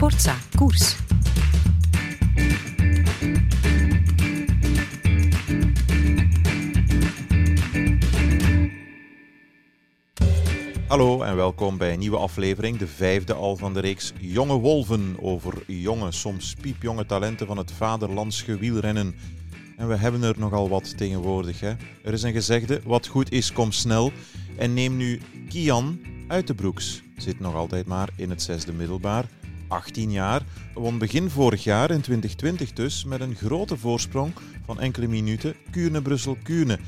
Sportza 0.00 0.36
Koers. 0.56 0.96
Hallo 10.88 11.22
en 11.22 11.36
welkom 11.36 11.78
bij 11.78 11.92
een 11.92 11.98
nieuwe 11.98 12.16
aflevering, 12.16 12.78
de 12.78 12.86
vijfde 12.86 13.34
al 13.34 13.56
van 13.56 13.74
de 13.74 13.80
reeks 13.80 14.12
Jonge 14.20 14.54
Wolven 14.54 15.16
over 15.18 15.62
jonge, 15.66 16.12
soms 16.12 16.54
piepjonge 16.54 17.06
talenten 17.06 17.46
van 17.46 17.56
het 17.56 17.72
vaderlandse 17.72 18.58
wielrennen. 18.58 19.14
En 19.76 19.88
we 19.88 19.96
hebben 19.96 20.22
er 20.22 20.34
nogal 20.38 20.68
wat 20.68 20.96
tegenwoordig. 20.96 21.60
Hè? 21.60 21.74
Er 22.04 22.12
is 22.12 22.22
een 22.22 22.32
gezegde, 22.32 22.80
wat 22.84 23.06
goed 23.06 23.32
is, 23.32 23.52
kom 23.52 23.72
snel. 23.72 24.12
En 24.56 24.74
neem 24.74 24.96
nu 24.96 25.20
Kian 25.48 26.00
uit 26.28 26.46
de 26.46 26.54
broeks. 26.54 27.02
Zit 27.16 27.40
nog 27.40 27.54
altijd 27.54 27.86
maar 27.86 28.08
in 28.16 28.30
het 28.30 28.42
zesde 28.42 28.72
middelbaar. 28.72 29.24
18 29.70 30.10
jaar, 30.10 30.42
won 30.74 30.98
begin 30.98 31.30
vorig 31.30 31.64
jaar 31.64 31.90
in 31.90 32.00
2020 32.00 32.72
dus 32.72 33.04
met 33.04 33.20
een 33.20 33.34
grote 33.34 33.76
voorsprong 33.76 34.32
van 34.64 34.80
enkele 34.80 35.08
minuten 35.08 35.54
Kuurne-Brussel-Kuurne. 35.70 36.78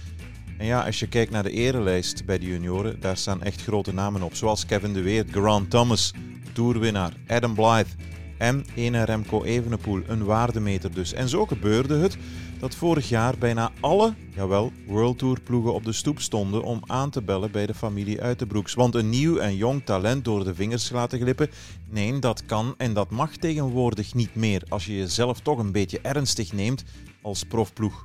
En 0.58 0.66
ja, 0.66 0.84
als 0.84 0.98
je 0.98 1.08
kijkt 1.08 1.30
naar 1.30 1.42
de 1.42 1.50
erelijst 1.50 2.24
bij 2.24 2.38
de 2.38 2.46
junioren, 2.46 3.00
daar 3.00 3.16
staan 3.16 3.42
echt 3.42 3.62
grote 3.62 3.94
namen 3.94 4.22
op. 4.22 4.34
Zoals 4.34 4.66
Kevin 4.66 4.92
de 4.92 5.02
Weert, 5.02 5.30
Grant 5.30 5.70
Thomas, 5.70 6.12
toerwinnaar, 6.52 7.12
Adam 7.26 7.54
Blythe 7.54 7.90
en 8.38 8.64
ene 8.74 9.04
Remco 9.04 9.42
Evenepoel, 9.42 10.02
een 10.06 10.24
waardemeter 10.24 10.92
dus. 10.94 11.12
En 11.12 11.28
zo 11.28 11.46
gebeurde 11.46 11.94
het 11.94 12.16
dat 12.62 12.74
vorig 12.74 13.08
jaar 13.08 13.38
bijna 13.38 13.72
alle, 13.80 14.14
jawel, 14.34 14.72
World 14.86 15.18
Tour 15.18 15.40
ploegen 15.40 15.74
op 15.74 15.84
de 15.84 15.92
stoep 15.92 16.20
stonden 16.20 16.62
om 16.62 16.82
aan 16.86 17.10
te 17.10 17.22
bellen 17.22 17.50
bij 17.50 17.66
de 17.66 17.74
familie 17.74 18.20
Uitenbroeks. 18.20 18.74
Want 18.74 18.94
een 18.94 19.08
nieuw 19.08 19.36
en 19.36 19.56
jong 19.56 19.84
talent 19.84 20.24
door 20.24 20.44
de 20.44 20.54
vingers 20.54 20.90
laten 20.90 21.20
glippen, 21.20 21.50
nee, 21.90 22.18
dat 22.18 22.44
kan 22.44 22.74
en 22.76 22.94
dat 22.94 23.10
mag 23.10 23.36
tegenwoordig 23.36 24.14
niet 24.14 24.34
meer 24.34 24.62
als 24.68 24.86
je 24.86 24.96
jezelf 24.96 25.40
toch 25.40 25.58
een 25.58 25.72
beetje 25.72 26.00
ernstig 26.00 26.52
neemt 26.52 26.84
als 27.22 27.44
profploeg. 27.44 28.04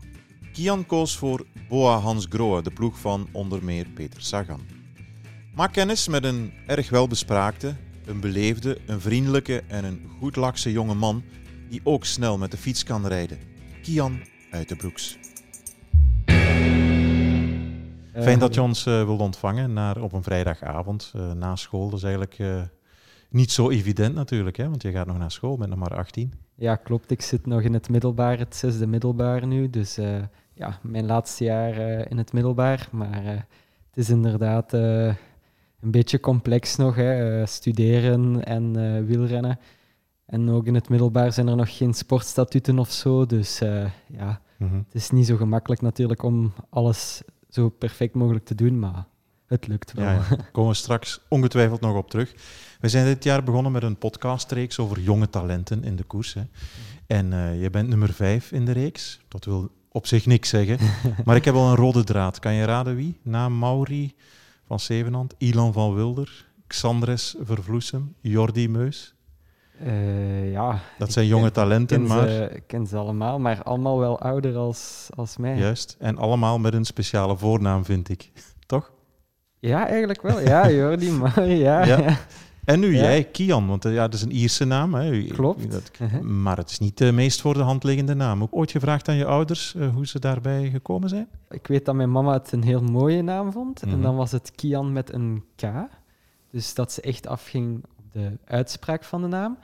Kian 0.54 0.86
koos 0.86 1.18
voor 1.18 1.46
Boa 1.70 1.98
Hans 1.98 2.26
Grohe, 2.30 2.62
de 2.62 2.72
ploeg 2.72 3.00
van 3.00 3.28
onder 3.32 3.64
meer 3.64 3.86
Peter 3.94 4.22
Sagan. 4.22 4.62
Maak 5.56 5.74
kennis 5.74 6.08
met 6.08 6.24
een 6.24 6.54
erg 6.68 6.90
welbespraakte, 6.90 7.76
een 8.06 8.20
beleefde, 8.20 8.78
een 8.86 9.02
vriendelijke 9.02 9.64
en 9.68 9.84
een 9.84 10.10
goed 10.20 10.36
lakse 10.36 10.72
jonge 10.72 10.96
man 10.96 11.24
die 11.70 11.82
ook 11.84 12.06
snel 12.06 12.38
met 12.38 12.52
de 12.52 12.58
fiets 12.58 12.84
kan 12.84 13.08
rijden. 13.08 13.40
Kian 13.82 14.20
uit 14.52 14.70
de 14.70 14.76
Broeks. 14.76 15.18
Fijn 18.24 18.40
dat 18.40 18.54
je 18.54 18.62
ons 18.62 18.86
uh, 18.86 19.04
wilt 19.04 19.20
ontvangen 19.20 19.74
naar, 19.74 20.02
op 20.02 20.14
een 20.14 20.24
vrijdagavond 20.24 21.14
uh, 21.16 21.32
na 21.32 21.56
school. 21.56 21.90
Dat 21.90 21.98
is 21.98 22.04
eigenlijk 22.04 22.40
uh, 22.40 22.62
niet 23.30 23.52
zo 23.52 23.70
evident 23.70 24.16
natuurlijk, 24.16 24.58
hè? 24.58 24.70
want 24.70 24.82
je 24.82 24.92
gaat 24.92 25.08
nog 25.08 25.18
naar 25.18 25.32
school, 25.32 25.58
bent 25.58 25.70
nog 25.70 25.80
maar 25.80 25.98
18. 25.98 26.34
Ja, 26.56 26.76
klopt. 26.76 27.12
Ik 27.12 27.22
zit 27.22 27.46
nog 27.46 27.62
in 27.62 27.74
het 27.74 27.90
middelbaar, 27.90 28.38
het 28.38 28.56
zesde 28.56 28.88
middelbaar 28.88 29.48
nu. 29.48 29.70
Dus 29.70 29.96
ja, 30.54 30.80
mijn 30.82 31.06
laatste 31.06 31.44
jaar 31.44 31.78
in 32.10 32.18
het 32.18 32.34
middelbaar. 32.34 32.88
Maar 32.92 33.24
het 33.24 33.98
is 33.98 34.10
inderdaad 34.10 34.74
een 34.74 35.16
beetje 35.80 36.20
complex 36.20 36.76
nog, 36.76 36.96
hè? 36.96 37.46
studeren 37.46 38.44
en 38.44 39.06
wielrennen. 39.06 39.60
En 40.28 40.50
ook 40.50 40.66
in 40.66 40.76
het 40.76 40.90
middelbaar 40.90 41.34
zijn 41.34 41.48
er 41.48 41.56
nog 41.56 41.78
geen 41.78 41.94
sportstatuten 41.94 42.80
of 42.80 42.92
zo. 42.92 43.26
Dus 43.26 43.60
ja, 44.08 44.42
Mhm. 44.58 44.76
Het 44.76 44.96
is 44.96 45.10
niet 45.10 45.26
zo 45.26 45.36
gemakkelijk 45.36 45.82
natuurlijk 45.82 46.24
om 46.24 46.54
alles 46.70 47.22
zo 47.50 47.70
perfect 47.70 48.14
mogelijk 48.14 48.46
te 48.46 48.56
doen, 48.56 48.80
maar 48.80 49.06
het 49.48 49.68
lukt 49.68 49.94
wel. 49.94 50.06
Ja, 50.06 50.14
Daar 50.30 50.50
komen 50.52 50.72
we 50.72 50.76
straks 50.78 51.20
ongetwijfeld 51.28 51.82
nog 51.82 51.96
op 51.96 52.10
terug. 52.10 52.34
We 52.80 52.90
zijn 52.90 53.06
dit 53.06 53.24
jaar 53.24 53.44
begonnen 53.44 53.72
met 53.72 53.84
een 53.84 53.98
podcastreeks 53.98 54.80
over 54.80 55.00
jonge 55.00 55.30
talenten 55.30 55.84
in 55.84 55.96
de 55.96 56.04
koers. 56.04 56.34
Hè. 56.34 56.42
En 57.08 57.32
uh, 57.32 57.62
je 57.62 57.70
bent 57.70 57.88
nummer 57.90 58.14
vijf 58.14 58.52
in 58.52 58.66
de 58.66 58.72
reeks. 58.72 59.20
Dat 59.28 59.46
wil 59.46 59.72
op 59.92 60.08
zich 60.08 60.26
niks 60.26 60.50
zeggen. 60.50 60.78
maar 61.26 61.36
ik 61.36 61.46
heb 61.46 61.54
wel 61.54 61.70
een 61.70 61.76
rode 61.76 62.04
draad. 62.04 62.40
Kan 62.40 62.54
je 62.54 62.66
raden 62.66 62.96
wie? 62.96 63.20
Na 63.22 63.50
Mauri 63.50 64.16
van 64.66 64.80
Zevenhand, 64.80 65.34
Ilan 65.38 65.74
van 65.74 65.94
Wilder, 65.94 66.46
Xandres 66.68 67.36
Vervloesem, 67.42 68.16
Jordi 68.22 68.70
Meus. 68.70 69.16
Uh, 69.86 70.52
ja, 70.52 70.80
dat 70.98 71.12
zijn 71.12 71.28
jonge 71.28 71.52
talenten, 71.52 71.98
ken 71.98 72.08
maar... 72.08 72.30
Ik 72.30 72.64
ken 72.68 72.88
ze 72.88 72.98
allemaal, 72.98 73.40
maar 73.40 73.64
allemaal 73.64 74.00
wel 74.00 74.20
ouder 74.20 74.56
als, 74.56 75.08
als 75.16 75.38
mij. 75.38 75.58
Juist, 75.58 75.96
en 76.00 76.18
allemaal 76.18 76.60
met 76.60 76.74
een 76.74 76.86
speciale 76.86 77.38
voornaam, 77.38 77.86
vind 77.86 78.10
ik. 78.10 78.32
Toch? 78.66 78.92
Ja, 79.60 79.88
eigenlijk 79.88 80.22
wel. 80.22 80.40
Ja, 80.40 80.72
Jordi, 80.72 81.12
maar 81.22 81.46
ja. 81.48 81.86
ja. 81.86 82.18
En 82.68 82.80
nu 82.80 82.96
jij, 82.96 83.24
Kian, 83.24 83.68
want 83.68 83.86
eh, 83.86 83.94
ja, 83.94 84.02
dat 84.02 84.14
is 84.14 84.22
een 84.22 84.32
Ierse 84.32 84.66
naam. 84.66 84.94
Hè. 84.94 85.24
Klopt. 85.24 85.72
Dat, 85.72 85.92
uh-huh. 86.02 86.22
Maar 86.22 86.58
het 86.58 86.70
is 86.70 86.80
niet 86.80 86.98
de 86.98 87.12
meest 87.12 87.42
voor 87.42 87.54
de 87.54 87.62
hand 87.62 87.84
liggende 87.84 88.14
naam. 88.14 88.42
Ook 88.42 88.56
ooit 88.56 88.72
gevraagd 88.72 89.08
aan 89.08 89.16
je 89.16 89.26
ouders 89.26 89.74
uh, 89.78 89.94
hoe 89.94 90.08
ze 90.08 90.20
daarbij 90.20 90.70
gekomen 90.70 91.10
zijn? 91.10 91.28
Ik 91.50 91.68
weet 91.68 91.86
dat 91.86 91.96
mijn 91.96 92.12
mama 92.12 92.34
het 92.34 92.52
een 92.52 92.64
heel 92.64 92.82
mooie 92.82 93.22
naam 93.22 93.52
vond. 93.52 93.82
En 93.82 93.90
mhm. 93.90 94.02
dan 94.02 94.16
was 94.16 94.32
het 94.32 94.52
Kian 94.56 94.94
met 94.94 95.14
een 95.14 95.44
K. 95.56 95.64
Dus 96.52 96.74
dat 96.74 96.92
ze 96.92 97.02
echt 97.02 97.28
afging 97.28 97.84
de 98.18 98.38
uitspraak 98.46 99.04
van 99.04 99.22
de 99.22 99.28
naam. 99.28 99.58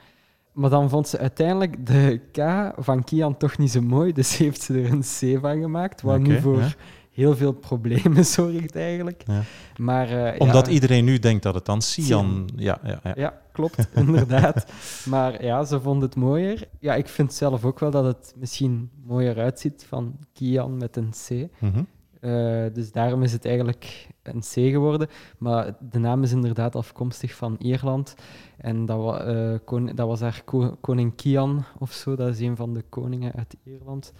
Maar 0.52 0.70
dan 0.70 0.88
vond 0.88 1.08
ze 1.08 1.18
uiteindelijk 1.18 1.86
de 1.86 2.20
K 2.32 2.72
van 2.84 3.04
Kian 3.04 3.36
toch 3.36 3.58
niet 3.58 3.70
zo 3.70 3.80
mooi, 3.80 4.12
dus 4.12 4.36
heeft 4.38 4.62
ze 4.62 4.74
er 4.74 4.92
een 4.92 5.00
C 5.00 5.40
van 5.40 5.60
gemaakt, 5.60 6.02
wat 6.02 6.20
nu 6.20 6.40
voor 6.40 6.74
heel 7.10 7.36
veel 7.36 7.52
problemen 7.52 8.24
zorgt 8.36 8.76
eigenlijk. 8.76 9.22
Ja. 9.26 9.42
Maar, 9.76 10.34
uh, 10.34 10.40
Omdat 10.40 10.66
iedereen 10.66 11.04
nu 11.04 11.18
denkt 11.18 11.42
dat 11.42 11.54
het 11.54 11.64
dan 11.64 11.82
Sian... 11.82 12.48
Ja, 12.56 12.78
ja, 12.82 13.00
ja. 13.02 13.12
ja 13.16 13.40
klopt, 13.52 13.88
inderdaad. 13.94 14.66
Maar 15.04 15.44
ja, 15.44 15.64
ze 15.64 15.80
vond 15.80 16.02
het 16.02 16.16
mooier. 16.16 16.68
Ja, 16.78 16.94
ik 16.94 17.08
vind 17.08 17.32
zelf 17.32 17.64
ook 17.64 17.78
wel 17.78 17.90
dat 17.90 18.04
het 18.04 18.34
misschien 18.36 18.90
mooier 19.06 19.38
uitziet 19.38 19.86
van 19.88 20.18
Kian 20.32 20.76
met 20.76 20.96
een 20.96 21.10
C. 21.10 21.48
Mm 21.58 21.86
uh, 22.24 22.64
dus 22.72 22.92
daarom 22.92 23.22
is 23.22 23.32
het 23.32 23.44
eigenlijk 23.44 24.08
een 24.22 24.40
C 24.40 24.52
geworden. 24.52 25.08
Maar 25.38 25.74
de 25.90 25.98
naam 25.98 26.22
is 26.22 26.32
inderdaad 26.32 26.76
afkomstig 26.76 27.34
van 27.34 27.56
Ierland. 27.58 28.14
En 28.56 28.86
dat, 28.86 29.24
kon 29.64 29.86
dat 29.94 30.06
was 30.06 30.20
daar 30.20 30.42
ko 30.44 30.76
koning 30.80 31.14
Kian 31.14 31.64
of 31.78 31.92
zo. 31.92 32.16
Dat 32.16 32.28
is 32.28 32.40
een 32.40 32.56
van 32.56 32.74
de 32.74 32.82
koningen 32.88 33.32
uit 33.32 33.56
Ierland. 33.64 34.12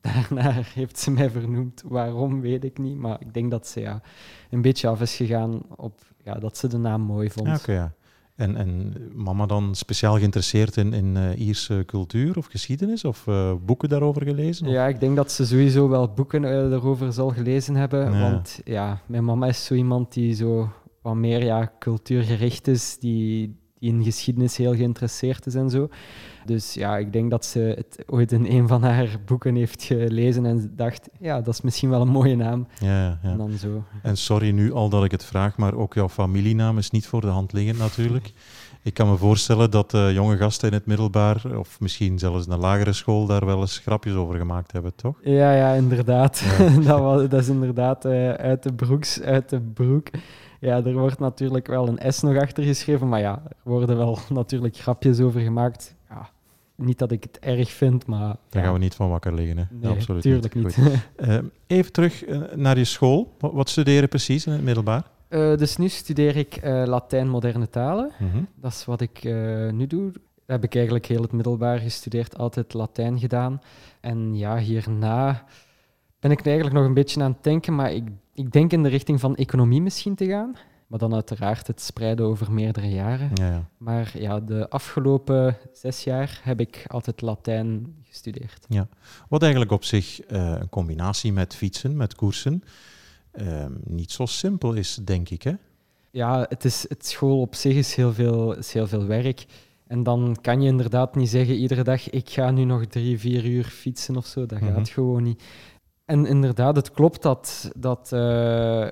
Daarna 0.00 0.52
heeft 0.74 0.98
ze 0.98 1.10
mij 1.10 1.30
vernoemd. 1.30 1.82
Waarom, 1.86 2.40
weet 2.40 2.64
ik 2.64 2.78
niet. 2.78 2.96
Maar 2.96 3.20
ik 3.20 3.34
denk 3.34 3.50
dat 3.50 3.66
ze 3.66 3.80
ja, 3.80 4.00
een 4.50 4.62
beetje 4.62 4.88
af 4.88 5.00
is 5.00 5.16
gegaan 5.16 5.62
op 5.76 6.00
ja, 6.24 6.34
dat 6.34 6.56
ze 6.56 6.68
de 6.68 6.78
naam 6.78 7.00
mooi 7.00 7.30
vond. 7.30 7.64
Ja. 7.66 7.92
En, 8.34 8.56
en 8.56 8.92
mama 9.14 9.46
dan 9.46 9.74
speciaal 9.74 10.16
geïnteresseerd 10.16 10.76
in, 10.76 10.92
in 10.92 11.16
uh, 11.16 11.46
Ierse 11.46 11.82
cultuur 11.86 12.36
of 12.36 12.46
geschiedenis 12.46 13.04
of 13.04 13.26
uh, 13.26 13.52
boeken 13.64 13.88
daarover 13.88 14.22
gelezen? 14.22 14.68
Ja, 14.68 14.86
ik 14.86 15.00
denk 15.00 15.16
dat 15.16 15.32
ze 15.32 15.46
sowieso 15.46 15.88
wel 15.88 16.12
boeken 16.12 16.42
uh, 16.42 16.48
daarover 16.48 17.12
zal 17.12 17.28
gelezen 17.28 17.74
hebben. 17.74 18.20
Want 18.20 18.60
ja, 18.64 19.00
mijn 19.06 19.24
mama 19.24 19.46
is 19.46 19.64
zo 19.64 19.74
iemand 19.74 20.12
die 20.12 20.34
zo 20.34 20.68
wat 21.02 21.14
meer 21.14 21.44
ja, 21.44 21.72
cultuurgericht 21.78 22.68
is, 22.68 22.98
die, 22.98 23.61
die 23.82 23.90
in 23.90 24.04
geschiedenis 24.04 24.56
heel 24.56 24.74
geïnteresseerd 24.74 25.46
is 25.46 25.54
en 25.54 25.70
zo. 25.70 25.88
Dus 26.44 26.74
ja, 26.74 26.96
ik 26.96 27.12
denk 27.12 27.30
dat 27.30 27.44
ze 27.44 27.58
het 27.58 28.04
ooit 28.06 28.32
in 28.32 28.46
een 28.46 28.68
van 28.68 28.82
haar 28.82 29.16
boeken 29.26 29.54
heeft 29.54 29.82
gelezen 29.82 30.46
en 30.46 30.72
dacht, 30.76 31.08
ja, 31.20 31.40
dat 31.40 31.54
is 31.54 31.60
misschien 31.60 31.90
wel 31.90 32.00
een 32.00 32.08
mooie 32.08 32.36
naam. 32.36 32.66
Ja, 32.78 33.18
ja. 33.22 33.30
En 33.30 33.36
dan 33.36 33.52
zo. 33.52 33.84
En 34.02 34.16
sorry 34.16 34.50
nu 34.50 34.72
al 34.72 34.88
dat 34.88 35.04
ik 35.04 35.10
het 35.10 35.24
vraag, 35.24 35.56
maar 35.56 35.74
ook 35.74 35.94
jouw 35.94 36.08
familienaam 36.08 36.78
is 36.78 36.90
niet 36.90 37.06
voor 37.06 37.20
de 37.20 37.26
hand 37.26 37.52
liggend 37.52 37.78
natuurlijk. 37.78 38.32
Ik 38.82 38.94
kan 38.94 39.08
me 39.08 39.16
voorstellen 39.16 39.70
dat 39.70 39.94
uh, 39.94 40.12
jonge 40.12 40.36
gasten 40.36 40.68
in 40.68 40.74
het 40.74 40.86
middelbaar, 40.86 41.58
of 41.58 41.80
misschien 41.80 42.18
zelfs 42.18 42.46
in 42.46 42.52
een 42.52 42.58
lagere 42.58 42.92
school, 42.92 43.26
daar 43.26 43.46
wel 43.46 43.60
eens 43.60 43.78
grapjes 43.78 44.14
over 44.14 44.38
gemaakt 44.38 44.72
hebben, 44.72 44.94
toch? 44.94 45.16
Ja, 45.22 45.54
ja, 45.54 45.72
inderdaad. 45.72 46.42
dat, 46.86 47.00
was, 47.00 47.28
dat 47.28 47.40
is 47.40 47.48
inderdaad 47.48 48.06
uh, 48.06 48.32
uit 48.32 48.62
de 48.62 48.72
broeks, 48.72 49.20
uit 49.20 49.48
de 49.48 49.60
broek. 49.60 50.08
Ja, 50.62 50.84
er 50.84 50.92
wordt 50.92 51.18
natuurlijk 51.18 51.66
wel 51.66 51.88
een 51.88 52.12
S 52.12 52.20
nog 52.20 52.36
achter 52.36 52.64
geschreven, 52.64 53.08
maar 53.08 53.20
ja, 53.20 53.42
er 53.46 53.56
worden 53.62 53.96
wel 53.96 54.18
natuurlijk 54.28 54.76
grapjes 54.76 55.20
over 55.20 55.40
gemaakt. 55.40 55.94
Ja, 56.08 56.30
niet 56.76 56.98
dat 56.98 57.12
ik 57.12 57.22
het 57.22 57.38
erg 57.38 57.70
vind, 57.70 58.06
maar... 58.06 58.36
Daar 58.48 58.62
gaan 58.62 58.72
we 58.72 58.78
niet 58.78 58.94
van 58.94 59.08
wakker 59.08 59.34
liggen, 59.34 59.58
hè? 59.58 59.64
Nee, 59.70 59.90
absoluut 59.90 60.22
tuurlijk 60.22 60.54
niet. 60.54 60.76
uh, 61.16 61.38
even 61.66 61.92
terug 61.92 62.26
uh, 62.26 62.42
naar 62.54 62.78
je 62.78 62.84
school. 62.84 63.36
Wat, 63.38 63.68
studeren 63.68 64.08
precies 64.08 64.46
in 64.46 64.52
het 64.52 64.62
middelbaar? 64.62 65.04
Uh, 65.28 65.56
dus 65.56 65.76
nu 65.76 65.88
studeer 65.88 66.36
ik 66.36 66.60
Latijn 66.62 67.28
moderne 67.28 67.70
talen. 67.70 68.10
-hmm. 68.18 68.48
Dat 68.54 68.72
is 68.72 68.84
wat 68.84 69.00
ik 69.00 69.24
nu 69.72 69.86
doe. 69.86 70.12
Heb 70.46 70.64
ik 70.64 70.74
eigenlijk 70.74 71.06
heel 71.06 71.22
het 71.22 71.32
middelbaar 71.32 71.78
gestudeerd, 71.78 72.38
altijd 72.38 72.74
Latijn 72.74 73.18
gedaan. 73.18 73.60
En 74.00 74.36
ja, 74.36 74.58
hierna 74.58 75.44
ben 76.20 76.30
ik 76.30 76.46
eigenlijk 76.46 76.76
nog 76.76 76.84
een 76.84 76.94
beetje 76.94 77.22
aan 77.22 77.32
het 77.32 77.44
denken, 77.44 77.74
maar 77.74 77.92
ik 77.92 78.04
ik 78.34 78.52
denk 78.52 78.72
in 78.72 78.82
de 78.82 78.88
richting 78.88 79.20
van 79.20 79.36
economie 79.36 79.82
misschien 79.82 80.14
te 80.14 80.26
gaan. 80.26 80.56
Maar 80.86 80.98
dan 81.00 81.14
uiteraard 81.14 81.66
het 81.66 81.80
spreiden 81.80 82.26
over 82.26 82.52
meerdere 82.52 82.88
jaren. 82.90 83.30
Ja, 83.34 83.46
ja. 83.46 83.68
Maar 83.76 84.12
ja, 84.18 84.40
de 84.40 84.68
afgelopen 84.68 85.56
zes 85.72 86.04
jaar 86.04 86.40
heb 86.42 86.60
ik 86.60 86.84
altijd 86.86 87.20
Latijn 87.20 87.94
gestudeerd. 88.02 88.64
Ja. 88.68 88.88
Wat 89.28 89.42
eigenlijk 89.42 89.72
op 89.72 89.84
zich 89.84 90.30
uh, 90.30 90.56
een 90.60 90.68
combinatie 90.68 91.32
met 91.32 91.54
fietsen, 91.54 91.96
met 91.96 92.14
koersen, 92.14 92.62
uh, 93.34 93.66
niet 93.84 94.10
zo 94.10 94.26
simpel 94.26 94.72
is, 94.72 94.94
denk 95.04 95.28
ik. 95.28 95.42
Hè? 95.42 95.52
Ja, 96.10 96.46
het, 96.48 96.64
is, 96.64 96.84
het 96.88 97.06
school 97.06 97.40
op 97.40 97.54
zich 97.54 97.74
is 97.74 97.94
heel 97.94 98.12
veel, 98.12 98.56
is 98.56 98.72
heel 98.72 98.86
veel 98.86 99.06
werk. 99.06 99.44
En 99.86 100.02
dan 100.02 100.36
kan 100.40 100.60
je 100.62 100.68
inderdaad 100.68 101.14
niet 101.16 101.28
zeggen 101.28 101.54
iedere 101.54 101.82
dag, 101.84 102.10
ik 102.10 102.30
ga 102.30 102.50
nu 102.50 102.64
nog 102.64 102.86
drie, 102.86 103.18
vier 103.18 103.44
uur 103.44 103.64
fietsen 103.64 104.16
of 104.16 104.26
zo. 104.26 104.46
Dat 104.46 104.60
Mhm. 104.60 104.72
gaat 104.74 104.88
gewoon 104.88 105.22
niet. 105.22 105.42
En 106.04 106.26
inderdaad, 106.26 106.76
het 106.76 106.92
klopt 106.92 107.22
dat, 107.22 107.70
dat 107.76 108.12
eh, 108.12 108.88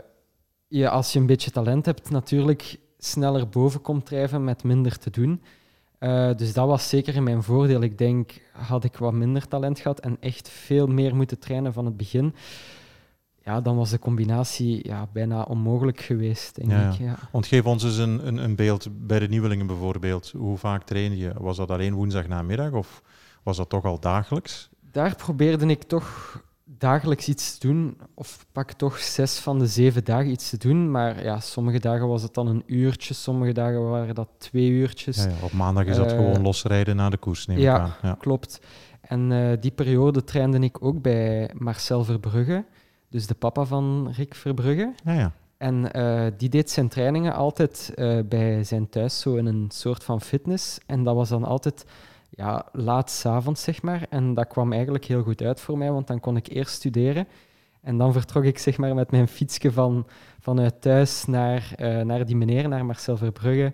je 0.68 0.88
als 0.88 1.12
je 1.12 1.18
een 1.18 1.26
beetje 1.26 1.50
talent 1.50 1.86
hebt, 1.86 2.10
natuurlijk 2.10 2.78
sneller 2.98 3.48
boven 3.48 3.80
komt 3.80 4.06
drijven 4.06 4.44
met 4.44 4.64
minder 4.64 4.98
te 4.98 5.10
doen. 5.10 5.42
Eh, 5.98 6.34
dus 6.36 6.52
dat 6.52 6.66
was 6.66 6.88
zeker 6.88 7.14
in 7.14 7.22
mijn 7.22 7.42
voordeel. 7.42 7.82
Ik 7.82 7.98
denk, 7.98 8.40
had 8.52 8.84
ik 8.84 8.96
wat 8.96 9.12
minder 9.12 9.48
talent 9.48 9.78
gehad 9.78 10.00
en 10.00 10.16
echt 10.20 10.48
veel 10.48 10.86
meer 10.86 11.14
moeten 11.16 11.38
trainen 11.38 11.72
van 11.72 11.84
het 11.84 11.96
begin, 11.96 12.34
ja, 13.44 13.60
dan 13.60 13.76
was 13.76 13.90
de 13.90 13.98
combinatie 13.98 14.88
ja, 14.88 15.08
bijna 15.12 15.42
onmogelijk 15.42 16.00
geweest, 16.00 16.54
denk 16.54 16.70
Ja, 16.70 16.90
ik. 16.90 16.98
Ja. 16.98 17.18
Want 17.32 17.46
geef 17.46 17.66
ons 17.66 17.84
eens 17.84 17.96
een, 17.96 18.26
een, 18.26 18.36
een 18.36 18.54
beeld 18.54 18.88
bij 19.06 19.18
de 19.18 19.28
nieuwelingen 19.28 19.66
bijvoorbeeld. 19.66 20.30
Hoe 20.36 20.58
vaak 20.58 20.84
trainde 20.84 21.16
je? 21.16 21.32
Was 21.38 21.56
dat 21.56 21.70
alleen 21.70 21.94
woensdag 21.94 22.28
namiddag 22.28 22.72
of 22.72 23.02
was 23.42 23.56
dat 23.56 23.68
toch 23.68 23.84
al 23.84 24.00
dagelijks? 24.00 24.70
Daar 24.90 25.16
probeerde 25.16 25.66
ik 25.66 25.82
toch 25.82 26.40
dagelijks 26.78 27.28
iets 27.28 27.58
te 27.58 27.66
doen, 27.66 27.98
of 28.14 28.46
pak 28.52 28.72
toch 28.72 28.98
zes 28.98 29.38
van 29.38 29.58
de 29.58 29.66
zeven 29.66 30.04
dagen 30.04 30.30
iets 30.30 30.50
te 30.50 30.56
doen. 30.56 30.90
Maar 30.90 31.22
ja, 31.22 31.40
sommige 31.40 31.78
dagen 31.78 32.08
was 32.08 32.22
het 32.22 32.34
dan 32.34 32.46
een 32.46 32.62
uurtje, 32.66 33.14
sommige 33.14 33.52
dagen 33.52 33.88
waren 33.90 34.14
dat 34.14 34.28
twee 34.38 34.68
uurtjes. 34.68 35.16
Ja, 35.16 35.30
ja, 35.30 35.34
op 35.42 35.52
maandag 35.52 35.86
is 35.86 35.96
dat 35.96 36.10
Eh, 36.10 36.16
gewoon 36.16 36.42
losrijden 36.42 36.96
naar 36.96 37.10
de 37.10 37.16
koers, 37.16 37.46
neem 37.46 37.58
ja. 37.58 37.74
ik 37.74 37.80
aan. 37.80 37.94
Ja. 38.02 38.16
Klopt. 38.18 38.60
En 39.00 39.32
eh, 39.32 39.60
die 39.60 39.70
periode 39.70 40.24
trainde 40.24 40.58
ik 40.58 40.84
ook 40.84 41.02
bij 41.02 41.50
Marcel 41.54 42.04
Verbrugge, 42.04 42.64
dus 43.08 43.26
de 43.26 43.34
papa 43.34 43.64
van 43.64 44.12
Rick 44.16 44.34
Verbrugge. 44.34 44.92
Ja, 45.04 45.12
ja. 45.12 45.32
En 45.56 45.92
eh, 45.92 46.26
die 46.36 46.48
deed 46.48 46.70
zijn 46.70 46.88
trainingen 46.88 47.34
altijd 47.34 47.92
bij 48.28 48.64
zijn 48.64 48.88
thuis, 48.88 49.20
zo 49.20 49.34
in 49.34 49.46
een 49.46 49.66
soort 49.68 50.04
van 50.04 50.20
fitness. 50.20 50.78
En 50.86 51.04
dat 51.04 51.14
was 51.14 51.28
dan 51.28 51.44
altijd 51.44 51.84
ja, 52.30 52.66
laat 52.72 53.22
avonds, 53.26 53.62
zeg 53.62 53.82
maar. 53.82 54.06
En 54.10 54.34
dat 54.34 54.46
kwam 54.46 54.72
eigenlijk 54.72 55.04
heel 55.04 55.22
goed 55.22 55.42
uit 55.42 55.60
voor 55.60 55.78
mij, 55.78 55.92
want 55.92 56.06
dan 56.06 56.20
kon 56.20 56.36
ik 56.36 56.46
eerst 56.48 56.74
studeren. 56.74 57.26
En 57.80 57.98
dan 57.98 58.12
vertrok 58.12 58.44
ik 58.44 58.58
zeg 58.58 58.78
maar, 58.78 58.94
met 58.94 59.10
mijn 59.10 59.28
fietsje 59.28 59.72
van, 59.72 60.06
vanuit 60.40 60.80
thuis 60.80 61.24
naar, 61.24 61.72
eh, 61.76 62.00
naar 62.00 62.26
die 62.26 62.36
meneer, 62.36 62.68
naar 62.68 62.86
Marcel 62.86 63.16
Verbrugge, 63.16 63.72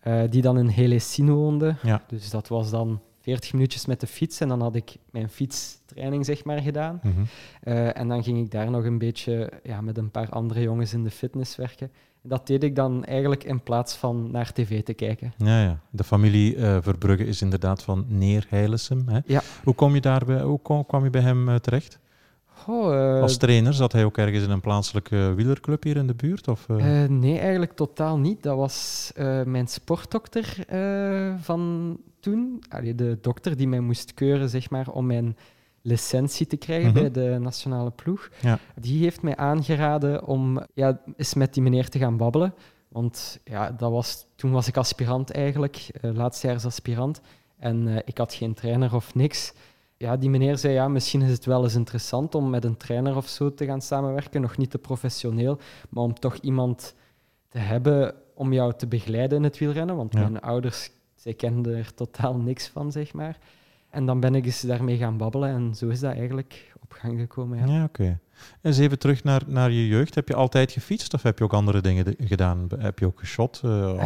eh, 0.00 0.22
die 0.30 0.42
dan 0.42 0.58
in 0.58 0.66
Helesine 0.66 1.32
woonde. 1.32 1.76
Ja. 1.82 2.02
Dus 2.06 2.30
dat 2.30 2.48
was 2.48 2.70
dan 2.70 3.00
40 3.20 3.52
minuutjes 3.52 3.86
met 3.86 4.00
de 4.00 4.06
fiets 4.06 4.40
en 4.40 4.48
dan 4.48 4.60
had 4.60 4.74
ik 4.74 4.96
mijn 5.10 5.28
fietstraining 5.28 6.24
zeg 6.24 6.44
maar, 6.44 6.60
gedaan. 6.60 7.00
Mhm. 7.02 7.24
Eh, 7.60 7.98
en 7.98 8.08
dan 8.08 8.22
ging 8.22 8.38
ik 8.38 8.50
daar 8.50 8.70
nog 8.70 8.84
een 8.84 8.98
beetje 8.98 9.52
ja, 9.62 9.80
met 9.80 9.98
een 9.98 10.10
paar 10.10 10.28
andere 10.28 10.60
jongens 10.60 10.92
in 10.92 11.04
de 11.04 11.10
fitness 11.10 11.56
werken. 11.56 11.90
Dat 12.26 12.46
deed 12.46 12.62
ik 12.64 12.76
dan 12.76 13.04
eigenlijk 13.04 13.44
in 13.44 13.62
plaats 13.62 13.94
van 13.96 14.30
naar 14.30 14.52
tv 14.52 14.82
te 14.82 14.94
kijken. 14.94 15.32
Ja, 15.36 15.62
ja. 15.62 15.78
De 15.90 16.04
familie 16.04 16.56
eh, 16.56 16.76
Verbrugge 16.80 17.26
is 17.26 17.42
inderdaad 17.42 17.82
van 17.82 18.04
Neer 18.08 18.46
Heilesem. 18.48 19.02
Hè? 19.08 19.18
Ja. 19.26 19.42
Hoe, 19.64 19.74
kom 19.74 19.94
je 19.94 20.00
daar 20.00 20.24
bij, 20.24 20.40
hoe 20.42 20.60
kom- 20.62 20.86
kwam 20.86 21.04
je 21.04 21.10
bij 21.10 21.20
hem 21.20 21.48
eh, 21.48 21.54
terecht? 21.54 21.98
Eh, 22.66 23.20
Als 23.20 23.36
trainer 23.36 23.74
zat 23.74 23.92
hij 23.92 24.04
ook 24.04 24.18
ergens 24.18 24.44
in 24.44 24.50
een 24.50 24.60
plaatselijke 24.60 25.32
wielerclub 25.36 25.82
hier 25.82 25.96
in 25.96 26.06
de 26.06 26.14
buurt? 26.14 26.48
Of, 26.48 26.68
nee, 27.08 27.38
eigenlijk 27.38 27.72
totaal 27.72 28.18
niet. 28.18 28.42
Dat 28.42 28.56
was 28.56 29.10
mijn 29.44 29.66
sportdokter 29.66 30.56
van 31.40 31.96
toen. 32.20 32.62
Allee, 32.68 32.94
de 32.94 33.18
dokter 33.20 33.56
die 33.56 33.68
mij 33.68 33.80
moest 33.80 34.14
keuren 34.14 34.48
zeg 34.48 34.70
maar, 34.70 34.88
om 34.88 35.06
mijn 35.06 35.36
licentie 35.86 36.46
te 36.46 36.56
krijgen 36.56 36.90
Mhm. 36.90 37.00
bij 37.00 37.10
de 37.10 37.38
nationale 37.40 37.90
ploeg. 37.90 38.28
Ja. 38.40 38.58
Die 38.80 39.02
heeft 39.02 39.22
mij 39.22 39.36
aangeraden 39.36 40.24
om 40.26 40.60
ja, 40.74 41.00
eens 41.16 41.34
met 41.34 41.54
die 41.54 41.62
meneer 41.62 41.88
te 41.88 41.98
gaan 41.98 42.16
babbelen. 42.16 42.54
Want 42.88 43.40
ja, 43.44 43.70
dat 43.70 43.90
was, 43.90 44.26
toen 44.36 44.50
was 44.50 44.68
ik 44.68 44.76
aspirant 44.76 45.30
eigenlijk, 45.30 45.90
laatstejaars 46.00 46.64
aspirant. 46.64 47.20
En 47.58 47.88
eh, 47.88 47.96
ik 48.04 48.18
had 48.18 48.34
geen 48.34 48.54
trainer 48.54 48.94
of 48.94 49.14
niks. 49.14 49.52
Ja, 49.96 50.16
die 50.16 50.30
meneer 50.30 50.58
zei, 50.58 50.72
ja, 50.74 50.88
misschien 50.88 51.22
is 51.22 51.30
het 51.30 51.44
wel 51.44 51.62
eens 51.62 51.74
interessant 51.74 52.34
om 52.34 52.50
met 52.50 52.64
een 52.64 52.76
trainer 52.76 53.16
of 53.16 53.28
zo 53.28 53.54
te 53.54 53.64
gaan 53.64 53.80
samenwerken. 53.82 54.40
Nog 54.40 54.56
niet 54.56 54.70
te 54.70 54.78
professioneel, 54.78 55.58
maar 55.90 56.02
om 56.04 56.14
toch 56.14 56.36
iemand 56.36 56.94
te 57.48 57.58
hebben 57.58 58.14
om 58.34 58.52
jou 58.52 58.72
te 58.76 58.86
begeleiden 58.86 59.38
in 59.38 59.44
het 59.44 59.58
wielrennen. 59.58 59.96
Want 59.96 60.12
Ja. 60.12 60.20
mijn 60.20 60.40
ouders, 60.40 60.90
zij 61.14 61.34
kenden 61.34 61.76
er 61.76 61.94
totaal 61.94 62.34
niks 62.36 62.68
van, 62.68 62.92
zeg 62.92 63.12
maar. 63.12 63.38
En 63.94 64.06
dan 64.06 64.20
ben 64.20 64.34
ik 64.34 64.44
eens 64.44 64.60
daarmee 64.60 64.96
gaan 64.96 65.16
babbelen 65.16 65.48
en 65.54 65.74
zo 65.74 65.88
is 65.88 66.00
dat 66.00 66.12
eigenlijk 66.14 66.72
op 66.82 66.92
gang 66.92 67.18
gekomen. 67.20 67.58
Ja. 67.58 67.74
Ja, 67.74 67.84
oké. 67.84 68.18
Eens 68.62 68.78
even 68.78 68.98
terug 68.98 69.24
naar, 69.24 69.42
naar 69.46 69.70
je 69.70 69.86
jeugd. 69.86 70.14
Heb 70.14 70.28
je 70.28 70.34
altijd 70.34 70.72
gefietst 70.72 71.14
of 71.14 71.22
heb 71.22 71.38
je 71.38 71.44
ook 71.44 71.52
andere 71.52 71.80
dingen 71.80 72.04
de- 72.04 72.16
gedaan? 72.18 72.68
Heb 72.78 72.98
je 72.98 73.06
ook 73.06 73.18
geshot, 73.18 73.60
Eh. 73.64 74.02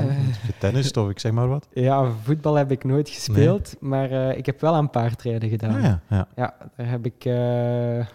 getennist 0.46 0.96
of 0.96 1.10
ik 1.10 1.18
zeg 1.18 1.32
maar 1.32 1.48
wat? 1.48 1.68
Ja, 1.72 2.10
voetbal 2.22 2.54
heb 2.54 2.70
ik 2.70 2.84
nooit 2.84 3.08
gespeeld, 3.08 3.76
maar 3.80 4.10
eh, 4.10 4.36
ik 4.38 4.46
heb 4.46 4.60
wel 4.60 4.74
aan 4.74 4.90
paardrijden 4.90 5.48
gedaan. 5.48 5.74
Ah, 5.74 5.82
ja, 5.82 6.00
ja. 6.10 6.28
Ja, 6.36 6.54
daar 6.76 6.90
heb 6.90 7.06
ik... 7.06 7.26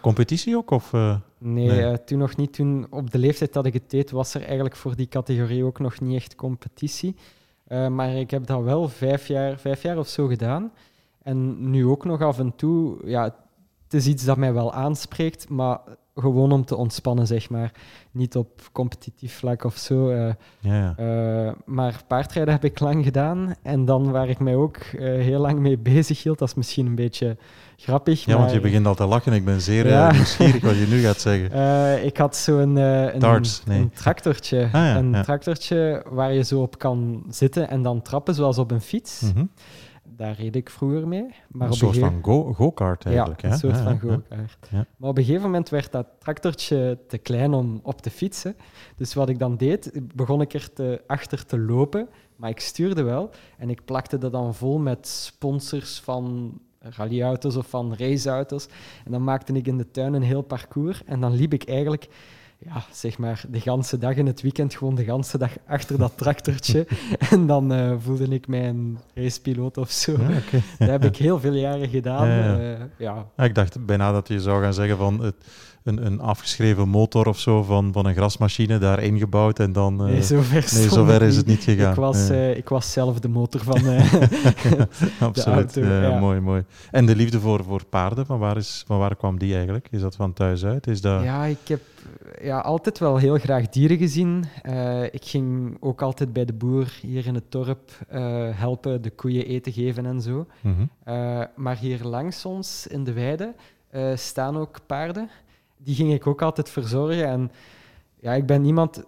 Competitie 0.02 0.58
ook? 0.58 0.72
Of, 0.72 0.92
nee, 1.38 1.68
Nee. 1.68 2.04
toen 2.04 2.18
nog 2.20 2.36
niet. 2.36 2.54
Toen, 2.54 2.88
op 2.90 3.12
de 3.12 3.18
leeftijd 3.18 3.54
dat 3.54 3.66
ik 3.66 3.74
het 3.74 3.90
deed, 3.90 4.12
was 4.12 4.34
er 4.34 4.44
eigenlijk 4.44 4.76
voor 4.76 4.96
die 4.96 5.08
categorie 5.08 5.64
ook 5.64 5.80
nog 5.80 6.00
niet 6.02 6.16
echt 6.16 6.36
competitie. 6.36 7.16
Maar 7.90 8.14
ik 8.16 8.32
heb 8.32 8.46
dat 8.46 8.64
wel 8.64 8.90
vijf 8.90 9.28
jaar, 9.28 9.58
vijf 9.60 9.82
jaar 9.84 9.98
of 9.98 10.08
zo 10.08 10.28
gedaan. 10.28 10.72
En 11.24 11.70
nu 11.70 11.86
ook 11.86 12.06
nog 12.06 12.22
af 12.22 12.40
en 12.40 12.56
toe. 12.56 12.98
Ja, 13.06 13.24
het 13.84 13.94
is 13.94 14.08
iets 14.08 14.26
dat 14.26 14.38
mij 14.38 14.54
wel 14.54 14.74
aanspreekt, 14.74 15.50
maar 15.50 15.80
gewoon 16.16 16.52
om 16.52 16.66
te 16.66 16.76
ontspannen, 16.76 17.28
zeg 17.28 17.50
maar. 17.50 17.72
Niet 18.12 18.36
op 18.36 18.62
competitief 18.72 19.38
vlak 19.38 19.64
of 19.64 19.78
zo. 19.78 20.10
eh. 20.10 20.34
ja, 20.60 20.94
ja. 20.98 21.46
Uh, 21.46 21.52
maar 21.66 22.02
paardrijden 22.08 22.54
heb 22.54 22.64
ik 22.64 22.80
lang 22.80 23.04
gedaan. 23.04 23.56
En 23.62 23.86
dan 23.86 24.12
waar 24.12 24.30
ik 24.30 24.40
mij 24.40 24.56
ook 24.56 24.78
uh, 24.78 25.00
heel 25.02 25.40
lang 25.40 25.60
mee 25.60 25.78
bezig 25.78 26.24
hield, 26.24 26.40
dat 26.40 26.48
is 26.48 26.54
misschien 26.54 26.86
een 26.86 26.96
beetje 26.96 27.38
grappig. 27.78 28.26
ja, 28.26 28.32
maar, 28.32 28.38
want 28.42 28.52
je 28.52 28.60
begint 28.60 28.86
al 28.86 28.96
te 28.96 29.06
lachen. 29.06 29.34
Ik 29.34 29.46
ben 29.46 29.62
zeer 29.62 29.88
Ja. 29.88 30.12
nieuwsgierig 30.12 30.62
wat 30.62 30.78
je 30.78 30.88
nu 30.90 31.00
gaat 31.00 31.22
zeggen. 31.22 31.52
Ik 32.10 32.18
had 32.18 32.36
zo'n 32.36 32.76
een, 32.76 33.44
nee. 33.66 33.80
een 33.80 33.90
tractortje. 33.92 34.70
Ah, 34.72 34.96
een 34.96 35.12
tractortje 35.24 36.06
waar 36.10 36.34
je 36.34 36.44
zo 36.44 36.62
op 36.62 36.78
kan 36.78 37.24
zitten 37.30 37.70
en 37.70 37.82
dan 37.82 38.02
trappen, 38.02 38.36
zoals 38.36 38.58
op 38.58 38.72
een 38.72 38.82
fiets. 38.82 39.22
Mm 39.22 39.32
-hmm. 39.34 39.50
Daar 40.16 40.36
reed 40.36 40.56
ik 40.56 40.70
vroeger 40.70 41.08
mee. 41.08 41.26
Maar 41.48 41.68
een 41.68 41.74
soort 41.74 41.98
van 41.98 42.20
go- 42.24 42.54
go-kart 42.54 43.06
eigenlijk. 43.06 43.42
Ja, 43.42 43.48
hè? 43.48 43.54
een 43.54 43.60
soort 43.60 43.76
ja, 43.76 43.84
van 43.84 44.00
go-kart. 44.00 44.68
Ja. 44.72 44.86
Maar 44.98 45.10
op 45.10 45.18
een 45.18 45.24
gegeven 45.24 45.46
moment 45.46 45.70
werd 45.70 45.92
dat 45.92 46.08
tractortje 46.20 47.00
te 47.08 47.18
klein 47.18 47.54
om 47.54 47.80
op 47.84 48.02
te 48.02 48.10
fietsen. 48.10 48.56
Dus 48.96 49.14
wat 49.14 49.30
ik 49.30 49.40
dan 49.40 49.58
deed, 49.58 49.92
begon 50.16 50.42
ik 50.42 50.54
er 50.54 50.74
te, 50.74 51.02
achter 51.08 51.46
te 51.46 51.60
lopen. 51.60 52.10
Maar 52.36 52.50
ik 52.50 52.60
stuurde 52.60 53.04
wel. 53.04 53.30
En 53.58 53.70
ik 53.70 53.86
plakte 53.86 54.18
dat 54.18 54.32
dan 54.32 54.56
vol 54.56 54.80
met 54.80 55.08
sponsors 55.08 56.00
van 56.00 56.54
rallyauto's 56.80 57.56
of 57.56 57.68
van 57.68 57.96
raceauto's. 57.96 58.68
En 59.06 59.12
dan 59.12 59.24
maakte 59.24 59.54
ik 59.54 59.68
in 59.68 59.78
de 59.78 59.92
tuin 59.92 60.14
een 60.14 60.22
heel 60.22 60.42
parcours. 60.42 61.04
En 61.04 61.20
dan 61.20 61.34
liep 61.34 61.54
ik 61.54 61.64
eigenlijk 61.64 62.08
ja, 62.66 62.84
zeg 62.92 63.18
maar, 63.18 63.44
de 63.50 63.60
ganse 63.60 63.98
dag 63.98 64.16
in 64.16 64.26
het 64.26 64.42
weekend 64.42 64.76
gewoon 64.76 64.96
de 64.96 65.04
ganse 65.04 65.38
dag 65.38 65.52
achter 65.68 65.98
dat 65.98 66.18
tractortje. 66.18 66.88
en 67.32 67.48
dan 67.48 67.74
uh, 67.74 67.94
voelde 67.98 68.28
ik 68.28 68.48
mij 68.48 68.68
een 68.68 68.98
racepiloot 69.14 69.78
of 69.78 69.92
zo. 69.92 70.12
Ja, 70.12 70.18
okay. 70.18 70.62
Dat 70.80 70.90
heb 70.90 71.04
ik 71.04 71.16
heel 71.16 71.40
veel 71.40 71.54
jaren 71.54 71.90
gedaan. 71.90 72.28
Ja, 72.28 72.36
ja. 72.36 72.60
Uh, 72.60 72.80
ja. 72.98 73.26
ja, 73.38 73.44
ik 73.44 73.56
dacht 73.56 73.86
bijna 73.86 74.12
dat 74.12 74.28
je 74.28 74.40
zou 74.40 74.62
gaan 74.62 74.74
zeggen 74.74 74.98
van 74.98 75.24
het, 75.24 75.36
een, 75.84 76.06
een 76.06 76.20
afgeschreven 76.20 76.90
motor 76.90 77.28
of 77.28 77.40
zo 77.40 77.64
van, 77.64 77.94
van 77.94 78.06
een 78.06 78.14
grasmachine 78.14 78.78
daar 78.78 79.04
ingebouwd 79.04 79.60
en 79.60 79.72
dan... 79.72 79.96
Nee, 79.96 80.24
zover, 80.24 80.70
nee, 80.74 80.90
zover 80.90 81.22
is 81.22 81.36
het 81.36 81.46
niet 81.46 81.64
gegaan. 81.64 81.92
Ik 81.92 81.98
was, 81.98 82.28
ja. 82.28 82.36
ik 82.36 82.70
was 82.70 82.92
zelf 82.92 83.20
de 83.20 83.28
motor 83.28 83.62
van 83.62 83.74
Absoluut, 85.20 85.74
de 85.74 85.82
auto. 85.82 85.82
ja, 85.82 86.20
mooi, 86.20 86.40
mooi. 86.40 86.64
En 86.92 87.06
de 87.06 87.16
liefde 87.16 87.40
voor, 87.40 87.64
voor 87.64 87.86
paarden, 87.86 88.26
van 88.26 88.40
waar, 88.40 88.58
is, 88.58 88.84
van 88.88 88.98
waar 88.98 89.16
kwam 89.16 89.40
die 89.40 89.54
eigenlijk? 89.54 89.88
Is 89.92 90.02
dat 90.02 90.16
van 90.16 90.34
thuis 90.34 90.66
uit? 90.66 90.88
Is 90.88 91.02
dat... 91.02 91.24
Ja, 91.24 91.46
ik 91.46 91.68
heb 91.68 91.82
ja, 92.42 92.60
altijd 92.60 93.00
wel 93.00 93.18
heel 93.18 93.38
graag 93.38 93.70
dieren 93.70 93.98
gezien. 93.98 94.46
Uh, 94.64 95.04
ik 95.04 95.26
ging 95.26 95.78
ook 95.80 96.02
altijd 96.02 96.34
bij 96.34 96.46
de 96.46 96.54
boer 96.54 96.94
hier 97.02 97.26
in 97.26 97.36
het 97.36 97.52
dorp 97.52 97.92
uh, 98.14 98.50
helpen, 98.52 99.02
de 99.02 99.12
koeien 99.12 99.46
eten 99.46 99.72
geven 99.72 100.06
en 100.06 100.22
zo. 100.22 100.48
Mm 100.62 100.76
-hmm. 100.76 100.90
uh, 101.14 101.44
maar 101.56 101.78
hier 101.78 102.04
langs 102.04 102.46
ons 102.46 102.88
in 102.88 103.04
de 103.04 103.14
weide 103.14 103.54
staan 104.16 104.58
ook 104.58 104.80
paarden. 104.86 105.30
Die 105.84 105.96
ging 105.96 106.14
ik 106.14 106.28
ook 106.28 106.42
altijd 106.42 106.70
verzorgen. 106.70 107.28
En 107.28 107.52
ja, 108.20 108.34
ik 108.34 108.46
ben 108.46 108.66
iemand... 108.66 109.04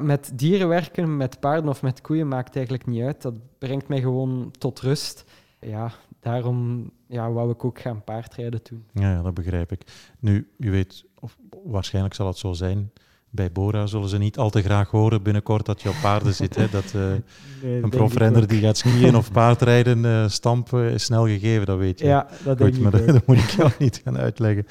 met 0.00 0.30
dieren 0.34 0.68
werken, 0.68 1.16
met 1.16 1.40
paarden 1.40 1.70
of 1.70 1.82
met 1.82 2.00
koeien, 2.00 2.28
maakt 2.28 2.56
eigenlijk 2.56 2.86
niet 2.86 3.02
uit. 3.02 3.22
Dat 3.22 3.34
brengt 3.58 3.88
mij 3.88 4.00
gewoon 4.00 4.50
tot 4.58 4.80
rust. 4.80 5.24
Ja, 5.60 5.92
daarom 6.20 6.90
ja, 7.06 7.32
wou 7.32 7.50
ik 7.50 7.64
ook 7.64 7.80
gaan 7.80 8.04
paardrijden 8.04 8.62
toen. 8.62 8.86
Ja, 8.92 9.10
ja, 9.10 9.22
dat 9.22 9.34
begrijp 9.34 9.72
ik. 9.72 9.82
Nu, 10.18 10.48
je 10.56 10.70
weet, 10.70 11.04
of 11.20 11.36
waarschijnlijk 11.64 12.14
zal 12.14 12.26
het 12.26 12.36
zo 12.36 12.52
zijn. 12.52 12.92
Bij 13.30 13.52
Bora 13.52 13.86
zullen 13.86 14.08
ze 14.08 14.18
niet 14.18 14.38
al 14.38 14.50
te 14.50 14.62
graag 14.62 14.90
horen 14.90 15.22
binnenkort 15.22 15.66
dat 15.66 15.82
je 15.82 15.88
op 15.88 15.94
paarden 16.02 16.34
zit. 16.34 16.56
Hè? 16.56 16.68
Dat, 16.68 16.92
uh, 16.96 17.02
nee, 17.62 17.82
een 17.82 17.90
profrenner 17.90 18.46
die 18.46 18.60
gaat 18.60 18.76
skiën 18.76 19.16
of 19.16 19.32
paardrijden, 19.32 20.04
uh, 20.04 20.28
stampen, 20.28 20.92
is 20.92 21.04
snel 21.04 21.26
gegeven, 21.26 21.66
dat 21.66 21.78
weet 21.78 21.98
je. 21.98 22.06
Ja, 22.06 22.28
dat 22.44 22.58
denk 22.58 22.74
Goed, 22.74 22.82
maar 22.82 22.94
ik 23.00 23.06
dat, 23.06 23.14
dat, 23.14 23.26
moet 23.26 23.36
ik 23.36 23.50
jou 23.50 23.70
niet 23.78 24.00
gaan 24.04 24.18
uitleggen. 24.18 24.66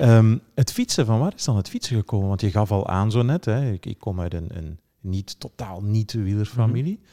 Um, 0.00 0.40
het 0.54 0.72
fietsen, 0.72 1.06
van 1.06 1.18
waar 1.18 1.32
is 1.36 1.44
dan 1.44 1.56
het 1.56 1.68
fietsen 1.68 1.96
gekomen? 1.96 2.28
Want 2.28 2.40
je 2.40 2.50
gaf 2.50 2.72
al 2.72 2.86
aan 2.88 3.10
zo 3.10 3.22
net, 3.22 3.44
hè? 3.44 3.72
Ik, 3.72 3.86
ik 3.86 3.98
kom 3.98 4.20
uit 4.20 4.34
een, 4.34 4.48
een 4.56 4.78
niet, 5.00 5.40
totaal 5.40 5.82
niet 5.82 6.12
wielerfamilie. 6.12 6.98
Mm 6.98 7.04
-hmm. 7.04 7.12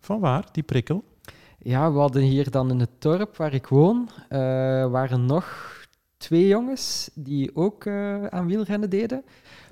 Van 0.00 0.20
waar, 0.20 0.44
die 0.52 0.62
prikkel? 0.62 1.04
ja, 1.58 1.92
we 1.92 1.98
hadden 1.98 2.22
hier 2.22 2.50
dan 2.50 2.70
in 2.70 2.80
het 2.80 2.90
dorp 2.98 3.36
waar 3.36 3.54
ik 3.54 3.66
woon, 3.66 4.08
uh, 4.30 4.38
waren 4.90 5.26
nog 5.26 5.76
twee 6.16 6.46
jongens 6.46 7.10
die 7.14 7.56
ook 7.56 7.84
uh, 7.84 8.26
aan 8.26 8.46
wielrennen 8.46 8.90
deden. 8.90 9.24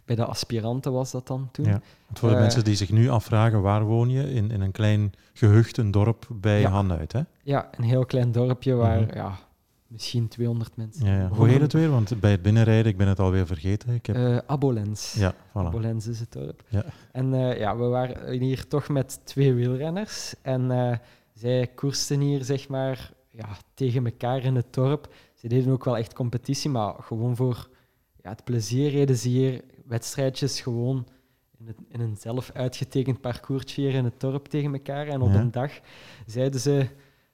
Bij 0.06 0.16
de 0.16 0.24
aspiranten 0.24 0.92
was 0.92 1.10
dat 1.10 1.26
dan 1.26 1.48
toen. 1.52 1.64
Ja, 1.64 1.80
voor 2.12 2.28
de 2.28 2.34
uh, 2.34 2.40
mensen 2.40 2.64
die 2.64 2.74
zich 2.74 2.90
nu 2.90 3.08
afvragen, 3.08 3.62
waar 3.62 3.84
woon 3.84 4.10
je? 4.10 4.32
In, 4.32 4.50
in 4.50 4.60
een 4.60 4.72
klein 4.72 5.12
gehucht, 5.32 5.76
een 5.76 5.90
dorp 5.90 6.26
bij 6.30 6.60
ja. 6.60 6.70
Hanuit, 6.70 7.12
hè? 7.12 7.20
Ja, 7.42 7.68
een 7.76 7.84
heel 7.84 8.06
klein 8.06 8.32
dorpje 8.32 8.74
waar 8.74 9.00
mm 9.00 9.04
-hmm. 9.08 9.16
ja, 9.16 9.38
misschien 9.86 10.28
200 10.28 10.76
mensen 10.76 11.06
ja, 11.06 11.16
ja. 11.18 11.28
Hoe 11.28 11.48
heet 11.48 11.60
het 11.60 11.72
weer? 11.72 11.90
Want 11.90 12.20
bij 12.20 12.30
het 12.30 12.42
binnenrijden, 12.42 12.92
ik 12.92 12.96
ben 12.96 13.08
het 13.08 13.20
alweer 13.20 13.46
vergeten. 13.46 13.94
Ik 13.94 14.06
heb... 14.06 14.16
Uh, 14.16 14.38
Abolens. 14.46 15.14
Ja, 15.18 15.34
voilà. 15.34 15.52
Abolens 15.52 16.06
is 16.06 16.20
het 16.20 16.32
dorp. 16.32 16.62
Ja. 16.68 16.84
En 17.12 17.30
ja, 17.58 17.76
we 17.76 17.84
waren 17.84 18.40
hier 18.40 18.68
toch 18.68 18.88
met 18.88 19.20
twee 19.24 19.54
wielrenners. 19.54 20.34
En 20.42 21.00
zij 21.34 21.70
koersten 21.74 22.20
hier, 22.20 22.44
zeg 22.44 22.68
maar, 22.68 23.12
ja, 23.30 23.48
tegen 23.74 24.04
elkaar 24.04 24.44
in 24.44 24.56
het 24.56 24.74
dorp. 24.74 25.14
Ze 25.34 25.48
deden 25.48 25.72
ook 25.72 25.84
wel 25.84 25.96
echt 25.96 26.14
competitie, 26.14 26.70
maar 26.70 26.94
gewoon 27.00 27.36
voor 27.36 27.68
ja, 28.22 28.30
het 28.30 28.44
plezier 28.44 28.90
reden 28.90 29.16
ze 29.16 29.28
hier 29.28 29.64
wedstrijdjes 29.86 30.60
gewoon 30.60 31.06
in, 31.58 31.66
het, 31.66 31.76
in 31.88 32.00
een 32.00 32.16
zelf 32.16 32.50
uitgetekend 32.54 33.20
parcoursje 33.20 33.80
hier 33.80 33.94
in 33.94 34.04
het 34.04 34.20
dorp 34.20 34.46
tegen 34.46 34.72
elkaar. 34.72 35.06
En 35.06 35.20
op 35.20 35.32
ja. 35.32 35.40
een 35.40 35.50
dag 35.50 35.72
zeiden 36.26 36.60
ze 36.60 36.86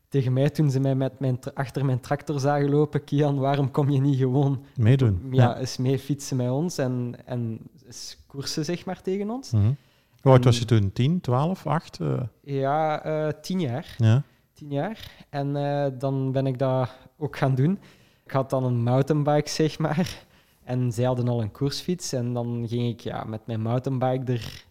tegen 0.08 0.32
mij 0.32 0.50
toen 0.50 0.70
ze 0.70 0.80
mij 0.80 0.94
met 0.94 1.20
mijn 1.20 1.38
achter 1.54 1.84
mijn 1.84 2.00
tractor 2.00 2.40
zagen 2.40 2.70
lopen, 2.70 3.04
Kian, 3.04 3.38
waarom 3.38 3.70
kom 3.70 3.90
je 3.90 4.00
niet 4.00 4.18
gewoon 4.18 4.64
meedoen? 4.76 5.28
Ja, 5.30 5.58
eens 5.58 5.76
mee 5.76 5.98
fietsen 5.98 6.36
met 6.36 6.50
ons 6.50 6.78
en, 6.78 7.14
en 7.24 7.58
eens 7.86 8.16
koersen 8.26 8.64
zeg 8.64 8.84
maar 8.84 9.02
tegen 9.02 9.30
ons. 9.30 9.50
Mm 9.50 9.60
-hmm. 9.60 9.76
Hoe 10.20 10.32
oud 10.32 10.44
was 10.44 10.58
je 10.58 10.64
toen? 10.64 10.92
10, 10.92 11.20
12, 11.20 11.66
8? 11.66 11.98
Uh... 12.00 12.20
Ja, 12.42 13.06
uh, 13.26 13.32
10 13.40 13.60
jaar. 13.60 13.94
Ja. 13.98 14.22
10 14.52 14.70
jaar. 14.70 15.26
En 15.30 15.56
uh, 15.56 15.86
dan 15.98 16.32
ben 16.32 16.46
ik 16.46 16.58
dat 16.58 16.90
ook 17.18 17.36
gaan 17.36 17.54
doen. 17.54 17.78
Ik 18.24 18.30
had 18.30 18.50
dan 18.50 18.64
een 18.64 18.82
mountainbike, 18.82 19.48
zeg 19.50 19.78
maar. 19.78 20.24
En 20.72 20.92
zij 20.92 21.04
hadden 21.04 21.28
al 21.28 21.42
een 21.42 21.50
koersfiets. 21.50 22.12
En 22.12 22.32
dan 22.32 22.64
ging 22.68 22.88
ik 22.88 23.00
ja, 23.00 23.24
met 23.24 23.46
mijn 23.46 23.60
mountainbike 23.60 24.32
er 24.32 24.64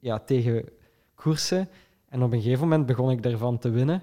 ja, 0.00 0.18
tegen 0.18 0.68
koersen. 1.14 1.68
En 2.08 2.22
op 2.22 2.32
een 2.32 2.42
gegeven 2.42 2.68
moment 2.68 2.86
begon 2.86 3.10
ik 3.10 3.24
ervan 3.24 3.58
te 3.58 3.70
winnen. 3.70 4.02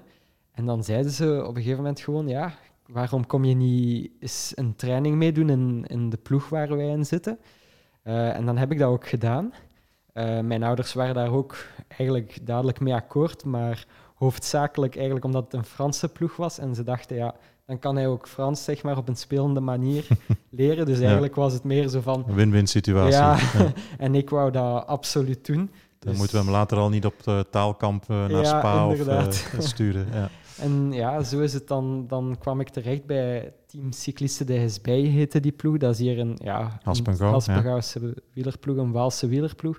En 0.52 0.66
dan 0.66 0.84
zeiden 0.84 1.10
ze 1.10 1.42
op 1.42 1.48
een 1.48 1.62
gegeven 1.62 1.76
moment 1.76 2.00
gewoon, 2.00 2.28
ja, 2.28 2.54
waarom 2.86 3.26
kom 3.26 3.44
je 3.44 3.54
niet 3.54 4.10
eens 4.20 4.52
een 4.54 4.76
training 4.76 5.16
meedoen 5.16 5.50
in, 5.50 5.84
in 5.86 6.10
de 6.10 6.16
ploeg 6.16 6.48
waar 6.48 6.76
wij 6.76 6.88
in 6.88 7.06
zitten? 7.06 7.38
Uh, 8.04 8.36
en 8.36 8.46
dan 8.46 8.56
heb 8.56 8.72
ik 8.72 8.78
dat 8.78 8.90
ook 8.90 9.06
gedaan. 9.06 9.52
Uh, 10.14 10.40
mijn 10.40 10.62
ouders 10.62 10.92
waren 10.92 11.14
daar 11.14 11.32
ook 11.32 11.56
eigenlijk 11.88 12.46
dadelijk 12.46 12.80
mee 12.80 12.94
akkoord, 12.94 13.44
maar 13.44 13.86
hoofdzakelijk 14.14 14.94
eigenlijk 14.94 15.24
omdat 15.24 15.44
het 15.44 15.52
een 15.52 15.64
Franse 15.64 16.08
ploeg 16.08 16.36
was. 16.36 16.58
En 16.58 16.74
ze 16.74 16.82
dachten, 16.82 17.16
ja, 17.16 17.34
dan 17.66 17.78
kan 17.78 17.96
hij 17.96 18.08
ook 18.08 18.28
Frans 18.28 18.64
zeg 18.64 18.82
maar, 18.82 18.96
op 18.96 19.08
een 19.08 19.16
spelende 19.16 19.60
manier 19.60 20.06
leren. 20.50 20.86
Dus 20.86 21.00
eigenlijk 21.00 21.34
ja. 21.34 21.40
was 21.40 21.52
het 21.52 21.64
meer 21.64 21.88
zo 21.88 22.00
van... 22.00 22.24
Win-win 22.26 22.66
situatie. 22.66 23.12
Ja, 23.12 23.36
ja. 23.36 23.72
en 24.04 24.14
ik 24.14 24.30
wou 24.30 24.50
dat 24.50 24.86
absoluut 24.86 25.46
doen. 25.46 25.70
Dan 25.98 26.10
dus... 26.10 26.18
moeten 26.18 26.38
we 26.38 26.44
hem 26.44 26.52
later 26.52 26.78
al 26.78 26.88
niet 26.88 27.04
op 27.04 27.22
de 27.22 27.46
taalkamp 27.50 28.04
uh, 28.10 28.26
naar 28.26 28.46
Spa 28.46 28.88
of 28.88 29.06
uh, 29.06 29.30
sturen. 29.58 30.06
Ja. 30.12 30.28
En 30.58 30.92
ja, 30.92 31.22
zo 31.22 31.40
is 31.40 31.52
het 31.52 31.68
dan. 31.68 32.06
Dan 32.06 32.36
kwam 32.38 32.60
ik 32.60 32.68
terecht 32.68 33.06
bij 33.06 33.52
Team 33.66 33.92
Cyclisten 33.92 34.46
de 34.46 34.68
SB, 34.68 34.86
heette 34.86 35.40
die 35.40 35.52
ploeg. 35.52 35.76
Dat 35.76 35.92
is 35.92 35.98
hier 35.98 36.18
een 36.18 36.38
ja, 36.42 36.78
Haspengouwse 36.82 38.00
ja. 38.00 38.12
wielerploeg, 38.32 38.76
een 38.76 38.92
Waalse 38.92 39.28
wielerploeg. 39.28 39.78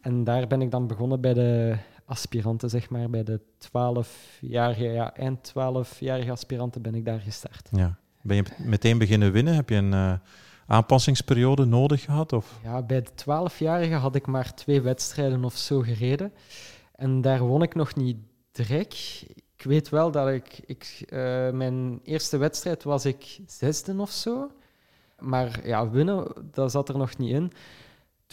En 0.00 0.24
daar 0.24 0.46
ben 0.46 0.62
ik 0.62 0.70
dan 0.70 0.86
begonnen 0.86 1.20
bij 1.20 1.34
de 1.34 1.76
aspiranten, 2.04 2.70
zeg 2.70 2.90
maar. 2.90 3.10
Bij 3.10 3.24
de 3.24 3.40
12-jarige, 3.40 4.84
ja, 4.84 5.14
eind 5.14 5.52
12-jarige 5.52 6.30
aspiranten 6.30 6.82
ben 6.82 6.94
ik 6.94 7.04
daar 7.04 7.20
gestart. 7.20 7.68
Ja. 7.70 7.98
Ben 8.22 8.36
je 8.36 8.44
meteen 8.58 8.98
beginnen 8.98 9.32
winnen? 9.32 9.54
Heb 9.54 9.68
je 9.68 9.74
een 9.74 9.92
uh, 9.92 10.12
aanpassingsperiode 10.66 11.64
nodig 11.64 12.02
gehad? 12.02 12.32
Of? 12.32 12.60
Ja, 12.62 12.82
bij 12.82 13.02
de 13.02 13.10
12-jarige 13.10 13.94
had 13.94 14.14
ik 14.14 14.26
maar 14.26 14.54
twee 14.54 14.80
wedstrijden 14.80 15.44
of 15.44 15.56
zo 15.56 15.80
gereden. 15.80 16.32
En 16.94 17.20
daar 17.20 17.40
won 17.40 17.62
ik 17.62 17.74
nog 17.74 17.94
niet 17.94 18.16
direct. 18.52 19.24
Ik 19.56 19.64
weet 19.64 19.88
wel 19.88 20.10
dat 20.10 20.28
ik... 20.28 20.60
ik 20.66 21.04
uh, 21.08 21.50
mijn 21.50 22.00
eerste 22.02 22.36
wedstrijd 22.36 22.82
was 22.82 23.04
ik 23.04 23.38
zesde 23.46 23.94
of 24.00 24.10
zo. 24.10 24.50
Maar 25.18 25.66
ja, 25.66 25.90
winnen, 25.90 26.32
dat 26.50 26.70
zat 26.70 26.88
er 26.88 26.98
nog 26.98 27.16
niet 27.16 27.30
in 27.30 27.52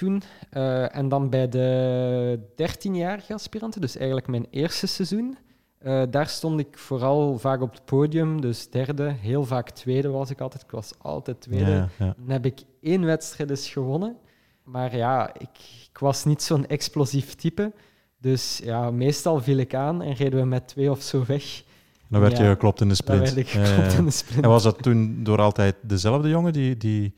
toen. 0.01 0.21
Uh, 0.53 0.95
en 0.95 1.09
dan 1.09 1.29
bij 1.29 1.49
de 1.49 2.39
13-jarige 2.39 3.33
aspiranten, 3.33 3.81
dus 3.81 3.97
eigenlijk 3.97 4.27
mijn 4.27 4.47
eerste 4.49 4.87
seizoen. 4.87 5.37
Uh, 5.81 6.03
daar 6.09 6.27
stond 6.27 6.59
ik 6.59 6.77
vooral 6.77 7.37
vaak 7.37 7.61
op 7.61 7.71
het 7.71 7.85
podium, 7.85 8.41
dus 8.41 8.69
derde. 8.69 9.15
Heel 9.19 9.45
vaak 9.45 9.69
tweede 9.69 10.09
was 10.09 10.29
ik 10.29 10.41
altijd. 10.41 10.63
Ik 10.63 10.71
was 10.71 10.91
altijd 10.97 11.41
tweede. 11.41 11.71
Ja, 11.71 11.89
ja. 11.97 12.13
Dan 12.17 12.29
heb 12.29 12.45
ik 12.45 12.59
één 12.81 13.05
wedstrijd 13.05 13.49
eens 13.49 13.69
gewonnen. 13.69 14.17
Maar 14.63 14.95
ja, 14.95 15.33
ik, 15.33 15.57
ik 15.89 15.97
was 15.97 16.25
niet 16.25 16.41
zo'n 16.41 16.67
explosief 16.67 17.35
type. 17.35 17.71
Dus 18.17 18.61
ja, 18.63 18.91
meestal 18.91 19.41
viel 19.41 19.57
ik 19.57 19.73
aan 19.73 20.01
en 20.01 20.13
reden 20.13 20.39
we 20.39 20.45
met 20.45 20.67
twee 20.67 20.91
of 20.91 21.01
zo 21.01 21.23
weg. 21.27 21.63
Dan 22.07 22.21
werd 22.21 22.37
ja, 22.37 22.43
je 22.43 22.49
geklopt 22.49 22.81
in 22.81 22.87
de 22.87 22.95
sprint. 22.95 23.25
Dan 23.25 23.35
werd 23.35 23.47
ik 23.47 23.53
geklopt 23.53 23.93
in 23.93 24.05
de 24.05 24.11
sprint. 24.11 24.43
En 24.43 24.49
was 24.49 24.63
dat 24.63 24.83
toen 24.83 25.23
door 25.23 25.41
altijd 25.41 25.75
dezelfde 25.81 26.29
jongen 26.29 26.53
die... 26.53 26.77
die 26.77 27.13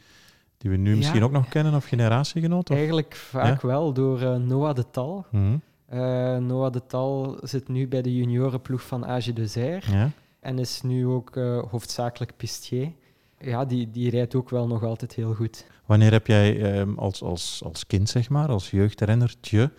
die 0.63 0.71
we 0.71 0.77
nu 0.77 0.95
misschien 0.95 1.23
ook 1.23 1.31
nog 1.31 1.47
kennen 1.47 1.73
of 1.73 1.85
generatiegenoot? 1.85 2.69
Of? 2.69 2.75
Eigenlijk 2.75 3.15
vaak 3.15 3.61
ja? 3.61 3.67
wel, 3.67 3.93
door 3.93 4.21
uh, 4.21 4.35
Noah 4.35 4.75
de 4.75 4.89
Tal. 4.91 5.25
Mm 5.31 5.41
-hmm. 5.41 5.61
uh, 5.99 6.37
Noah 6.37 6.71
de 6.71 6.85
Tal 6.87 7.37
zit 7.41 7.67
nu 7.67 7.87
bij 7.87 8.01
de 8.01 8.15
juniorenploeg 8.15 8.81
van 8.81 9.05
Age 9.05 9.33
de 9.33 9.47
Zaire 9.47 9.91
ja? 9.91 10.09
en 10.39 10.59
is 10.59 10.81
nu 10.81 11.07
ook 11.07 11.35
uh, 11.35 11.63
hoofdzakelijk 11.69 12.33
pistier. 12.37 12.91
Ja, 13.39 13.65
die, 13.65 13.91
die 13.91 14.09
rijdt 14.09 14.35
ook 14.35 14.49
wel 14.49 14.67
nog 14.67 14.83
altijd 14.83 15.13
heel 15.13 15.33
goed. 15.33 15.65
Wanneer 15.85 16.11
heb 16.11 16.27
jij 16.27 16.79
um, 16.79 16.97
als, 16.97 17.21
als, 17.21 17.61
als 17.65 17.87
kind, 17.87 18.09
zeg 18.09 18.29
maar, 18.29 18.49
als 18.49 18.71
jeugdrennertje, 18.71 19.71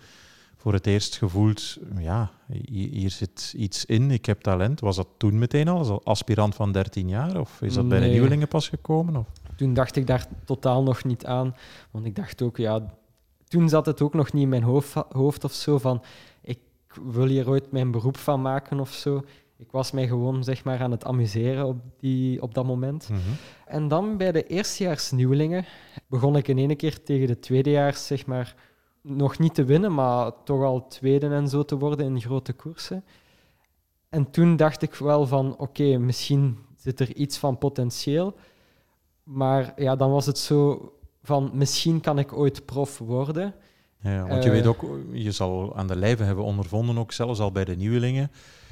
voor 0.57 0.73
het 0.73 0.87
eerst 0.87 1.17
gevoeld, 1.17 1.77
ja, 1.97 2.31
hier 2.71 3.09
zit 3.09 3.53
iets 3.57 3.85
in, 3.85 4.11
ik 4.11 4.25
heb 4.25 4.41
talent. 4.41 4.79
Was 4.79 4.95
dat 4.95 5.07
toen 5.17 5.37
meteen 5.37 5.67
al, 5.67 5.77
als 5.77 6.03
aspirant 6.03 6.55
van 6.55 6.71
13 6.71 7.09
jaar? 7.09 7.39
Of 7.39 7.61
is 7.61 7.73
dat 7.73 7.87
bij 7.87 7.99
Nee. 7.99 8.07
de 8.07 8.13
nieuwelingen 8.13 8.47
pas 8.47 8.69
gekomen? 8.69 9.15
Of? 9.15 9.27
Toen 9.55 9.73
dacht 9.73 9.95
ik 9.95 10.07
daar 10.07 10.27
totaal 10.45 10.83
nog 10.83 11.03
niet 11.03 11.25
aan. 11.25 11.55
Want 11.91 12.05
ik 12.05 12.15
dacht 12.15 12.41
ook, 12.41 12.57
ja, 12.57 12.95
toen 13.47 13.69
zat 13.69 13.85
het 13.85 14.01
ook 14.01 14.13
nog 14.13 14.33
niet 14.33 14.43
in 14.43 14.49
mijn 14.49 14.63
hoofd, 14.63 14.93
hoofd 15.09 15.43
of 15.43 15.53
zo 15.53 15.77
van 15.77 16.03
ik 16.41 16.59
wil 17.03 17.25
hier 17.25 17.49
ooit 17.49 17.71
mijn 17.71 17.91
beroep 17.91 18.17
van 18.17 18.41
maken 18.41 18.79
of 18.79 18.91
zo. 18.91 19.23
Ik 19.57 19.71
was 19.71 19.91
mij 19.91 20.07
gewoon 20.07 20.43
zeg 20.43 20.63
maar, 20.63 20.81
aan 20.81 20.91
het 20.91 21.05
amuseren 21.05 21.65
op, 21.65 21.77
die, 21.99 22.41
op 22.41 22.53
dat 22.53 22.65
moment. 22.65 23.09
Mhm. 23.09 23.19
En 23.65 23.87
dan 23.87 24.17
bij 24.17 24.31
de 24.31 24.43
eerstejaars 24.43 25.11
nieuwelingen 25.11 25.65
begon 26.07 26.35
ik 26.35 26.47
in 26.47 26.57
ene 26.57 26.75
keer 26.75 27.03
tegen 27.03 27.27
de 27.27 27.39
tweedejaars 27.39 28.07
zeg 28.07 28.25
maar, 28.25 28.55
nog 29.01 29.39
niet 29.39 29.53
te 29.55 29.63
winnen, 29.63 29.93
maar 29.93 30.31
toch 30.43 30.63
al 30.63 30.87
tweede 30.87 31.27
en 31.27 31.47
zo 31.47 31.63
te 31.63 31.77
worden 31.77 32.05
in 32.05 32.21
grote 32.21 32.53
koersen. 32.53 33.03
En 34.09 34.31
toen 34.31 34.55
dacht 34.55 34.81
ik 34.81 34.95
wel 34.95 35.27
van 35.27 35.51
oké, 35.51 35.61
okay, 35.61 35.95
misschien 35.95 36.57
zit 36.77 36.99
er 36.99 37.15
iets 37.15 37.37
van 37.37 37.57
potentieel. 37.57 38.35
Maar 39.25 39.73
ja, 39.75 39.95
dan 39.95 40.11
was 40.11 40.25
het 40.25 40.37
zo 40.37 40.91
van 41.23 41.51
misschien 41.53 42.01
kan 42.01 42.19
ik 42.19 42.33
ooit 42.33 42.65
prof 42.65 42.97
worden. 42.97 43.53
Ja, 43.99 44.27
want 44.27 44.43
je 44.43 44.49
Eh, 44.49 44.55
weet 44.55 44.65
ook, 44.67 44.85
je 45.11 45.31
zal 45.31 45.75
aan 45.75 45.87
de 45.87 45.95
lijve 45.95 46.23
hebben 46.23 46.43
ondervonden, 46.43 46.97
ook 46.97 47.11
zelfs 47.11 47.39
al 47.39 47.51
bij 47.51 47.65
de 47.65 47.75
nieuwelingen, 47.75 48.31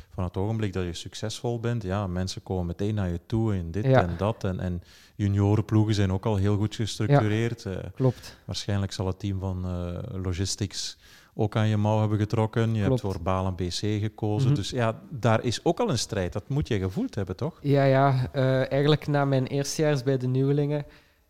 van 0.10 0.24
het 0.24 0.38
ogenblik 0.38 0.74
dat 0.74 0.84
je 0.84 0.94
succesvol 0.94 1.60
bent, 1.60 1.84
ja, 1.84 2.08
mensen 2.08 2.44
komen 2.44 2.66
meteen 2.66 2.96
naar 2.96 3.10
je 3.10 3.20
toe 3.26 3.56
in 3.56 3.72
dit 3.72 3.86
Ja. 3.86 4.02
en 4.02 4.14
dat. 4.18 4.44
En, 4.44 4.60
en 4.60 4.84
juniorenploegen 5.16 5.96
zijn 5.96 6.12
ook 6.12 6.26
al 6.26 6.36
heel 6.36 6.58
goed 6.58 6.76
gestructureerd. 6.76 7.66
Eh, 7.66 7.78
Klopt. 7.96 8.38
waarschijnlijk 8.46 8.92
zal 8.92 9.08
het 9.08 9.20
team 9.20 9.40
van 9.40 9.66
eh, 9.66 10.22
Logistics 10.24 10.98
ook 11.36 11.56
aan 11.56 11.68
je 11.68 11.78
mouw 11.78 12.00
hebben 12.00 12.18
getrokken. 12.18 12.74
Je 12.74 12.86
Klopt. 12.86 13.02
hebt 13.02 13.14
voor 13.14 13.24
Balen 13.24 13.56
BC 13.56 13.74
gekozen. 14.02 14.48
Mhm. 14.48 14.56
Dus 14.60 14.70
ja, 14.70 15.00
daar 15.10 15.44
is 15.44 15.66
ook 15.66 15.80
al 15.80 15.90
een 15.90 15.98
strijd. 15.98 16.34
Dat 16.34 16.50
moet 16.50 16.68
je 16.68 16.80
gevoeld 16.80 17.16
hebben, 17.16 17.36
toch? 17.36 17.58
Ja, 17.62 17.84
ja. 17.84 18.30
eh, 18.32 18.72
eigenlijk 18.72 19.08
na 19.08 19.26
mijn 19.26 19.48
eerstejaars 19.48 20.04
bij 20.04 20.18
de 20.18 20.28
nieuwelingen 20.28 20.86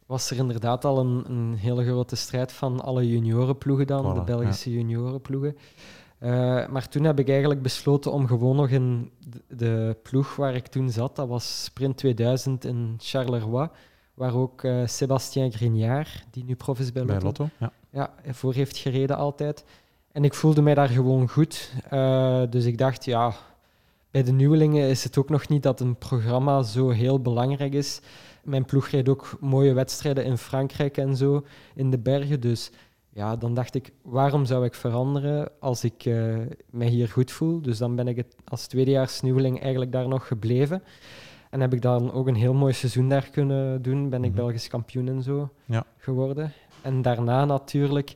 was 0.05 0.29
er 0.31 0.37
inderdaad 0.37 0.85
al 0.85 0.99
een, 0.99 1.23
een 1.27 1.53
hele 1.55 1.85
grote 1.85 2.15
strijd 2.15 2.51
van 2.51 2.81
alle 2.81 3.07
juniorenploegen 3.09 3.87
dan, 3.87 4.11
Voilà, 4.11 4.15
de 4.15 4.23
Belgische 4.23 4.71
juniorenploegen. 4.71 5.57
Eh, 6.17 6.67
maar 6.67 6.87
toen 6.87 7.03
heb 7.03 7.19
ik 7.19 7.29
eigenlijk 7.29 7.61
besloten 7.61 8.11
om 8.11 8.27
gewoon 8.27 8.55
nog 8.55 8.69
in 8.69 9.11
de, 9.29 9.55
de 9.55 9.97
ploeg 10.03 10.35
waar 10.35 10.55
ik 10.55 10.67
toen 10.67 10.89
zat, 10.89 11.15
dat 11.15 11.27
was 11.27 11.63
Sprint 11.63 11.97
2000 11.97 12.65
in 12.65 12.95
Charleroi, 12.97 13.67
waar 14.13 14.35
ook 14.35 14.63
eh 14.63 14.81
Sébastien 14.85 15.51
Grignard, 15.51 16.25
die 16.31 16.43
nu 16.43 16.55
prof 16.55 16.79
is 16.79 16.91
bij 16.91 17.05
Bij 17.05 17.19
Lotto, 17.19 17.43
Lotto. 17.43 17.49
Ja. 17.59 17.71
ja, 18.23 18.33
voor 18.33 18.53
heeft 18.53 18.77
gereden 18.77 19.17
altijd. 19.17 19.65
En 20.13 20.23
ik 20.23 20.33
voelde 20.33 20.61
mij 20.61 20.73
daar 20.73 20.87
gewoon 20.87 21.29
goed. 21.29 21.73
Eh, 21.89 22.41
dus 22.49 22.65
ik 22.65 22.77
dacht, 22.77 23.05
ja, 23.05 23.33
bij 24.11 24.23
de 24.23 24.31
nieuwelingen 24.31 24.89
is 24.89 25.03
het 25.03 25.17
ook 25.17 25.29
nog 25.29 25.47
niet 25.47 25.63
dat 25.63 25.79
een 25.79 25.95
programma 25.95 26.63
zo 26.63 26.89
heel 26.89 27.19
belangrijk 27.19 27.73
is. 27.73 27.99
Mijn 28.43 28.65
ploeg 28.65 28.87
reed 28.87 29.09
ook 29.09 29.37
mooie 29.39 29.73
wedstrijden 29.73 30.25
in 30.25 30.37
Frankrijk 30.37 30.97
en 30.97 31.15
zo, 31.15 31.45
in 31.75 31.91
de 31.91 31.97
bergen. 31.97 32.39
Dus 32.39 32.71
ja, 33.09 33.35
dan 33.35 33.53
dacht 33.53 33.75
ik, 33.75 33.91
waarom 34.01 34.45
zou 34.45 34.65
ik 34.65 34.73
veranderen 34.73 35.49
als 35.59 35.83
ik 35.83 36.05
uh, 36.05 36.37
mij 36.69 36.87
hier 36.87 37.09
goed 37.09 37.31
voel? 37.31 37.61
Dus 37.61 37.77
dan 37.77 37.95
ben 37.95 38.07
ik 38.07 38.15
het 38.15 38.35
als 38.43 38.67
tweedejaars 38.67 39.21
nieuweling 39.21 39.61
eigenlijk 39.61 39.91
daar 39.91 40.07
nog 40.07 40.27
gebleven. 40.27 40.83
En 41.49 41.59
heb 41.59 41.73
ik 41.73 41.81
dan 41.81 42.11
ook 42.11 42.27
een 42.27 42.35
heel 42.35 42.53
mooi 42.53 42.73
seizoen 42.73 43.09
daar 43.09 43.29
kunnen 43.29 43.81
doen. 43.81 44.09
Ben 44.09 44.23
ik 44.23 44.29
mm 44.29 44.35
Belgisch 44.35 44.67
kampioen 44.67 45.07
en 45.07 45.21
zo 45.21 45.49
ja. 45.65 45.85
geworden. 45.97 46.53
En 46.81 47.01
daarna 47.01 47.45
natuurlijk, 47.45 48.15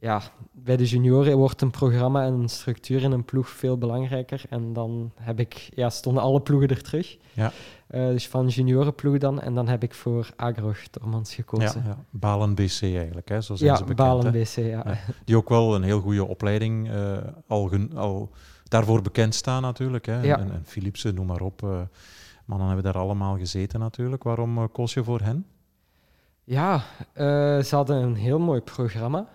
ja, 0.00 0.22
bij 0.52 0.76
de 0.76 0.84
junioren 0.84 1.36
wordt 1.36 1.60
een 1.60 1.70
programma 1.70 2.24
en 2.24 2.32
een 2.32 2.48
structuur 2.48 3.02
in 3.02 3.12
een 3.12 3.24
ploeg 3.24 3.48
veel 3.48 3.78
belangrijker. 3.78 4.42
En 4.48 4.72
dan 4.72 5.12
heb 5.14 5.40
ik, 5.40 5.68
ja, 5.74 5.90
stonden 5.90 6.22
alle 6.22 6.40
ploegen 6.40 6.68
er 6.68 6.82
terug. 6.82 7.16
Ja. 7.32 7.52
Uh, 7.90 8.06
dus 8.06 8.28
van 8.28 8.48
juniorenploeg 8.48 9.18
dan. 9.18 9.40
En 9.40 9.54
dan 9.54 9.68
heb 9.68 9.82
ik 9.82 9.94
voor 9.94 10.30
Agro 10.36 10.72
Tormans 10.90 11.34
gekozen. 11.34 11.82
Ja, 11.84 11.88
ja. 11.88 12.04
Balen 12.10 12.54
BC 12.54 12.82
eigenlijk, 12.82 13.28
hè? 13.28 13.40
zo 13.40 13.54
zijn 13.54 13.70
ja, 13.70 13.76
ze 13.76 13.84
bekend. 13.84 14.08
Balen 14.08 14.32
BC, 14.32 14.56
ja. 14.56 14.98
Die 15.24 15.36
ook 15.36 15.48
wel 15.48 15.74
een 15.74 15.82
heel 15.82 16.00
goede 16.00 16.24
opleiding 16.24 16.90
uh, 16.90 17.16
al, 17.46 17.70
al 17.94 18.30
daarvoor 18.64 19.02
bekend 19.02 19.34
staan 19.34 19.62
natuurlijk. 19.62 20.06
Hè? 20.06 20.22
Ja. 20.22 20.38
En, 20.38 20.52
en 20.52 20.62
Philipsen, 20.64 21.14
noem 21.14 21.26
maar 21.26 21.40
op. 21.40 21.62
Uh, 21.62 21.80
mannen 22.44 22.66
hebben 22.66 22.84
daar 22.84 23.02
allemaal 23.02 23.36
gezeten 23.36 23.80
natuurlijk. 23.80 24.22
Waarom 24.22 24.72
koos 24.72 24.94
je 24.94 25.04
voor 25.04 25.20
hen? 25.20 25.46
Ja, 26.44 26.82
ze 27.62 27.68
hadden 27.70 27.96
een 27.96 28.14
heel 28.14 28.38
mooi 28.38 28.60
programma. 28.60 29.28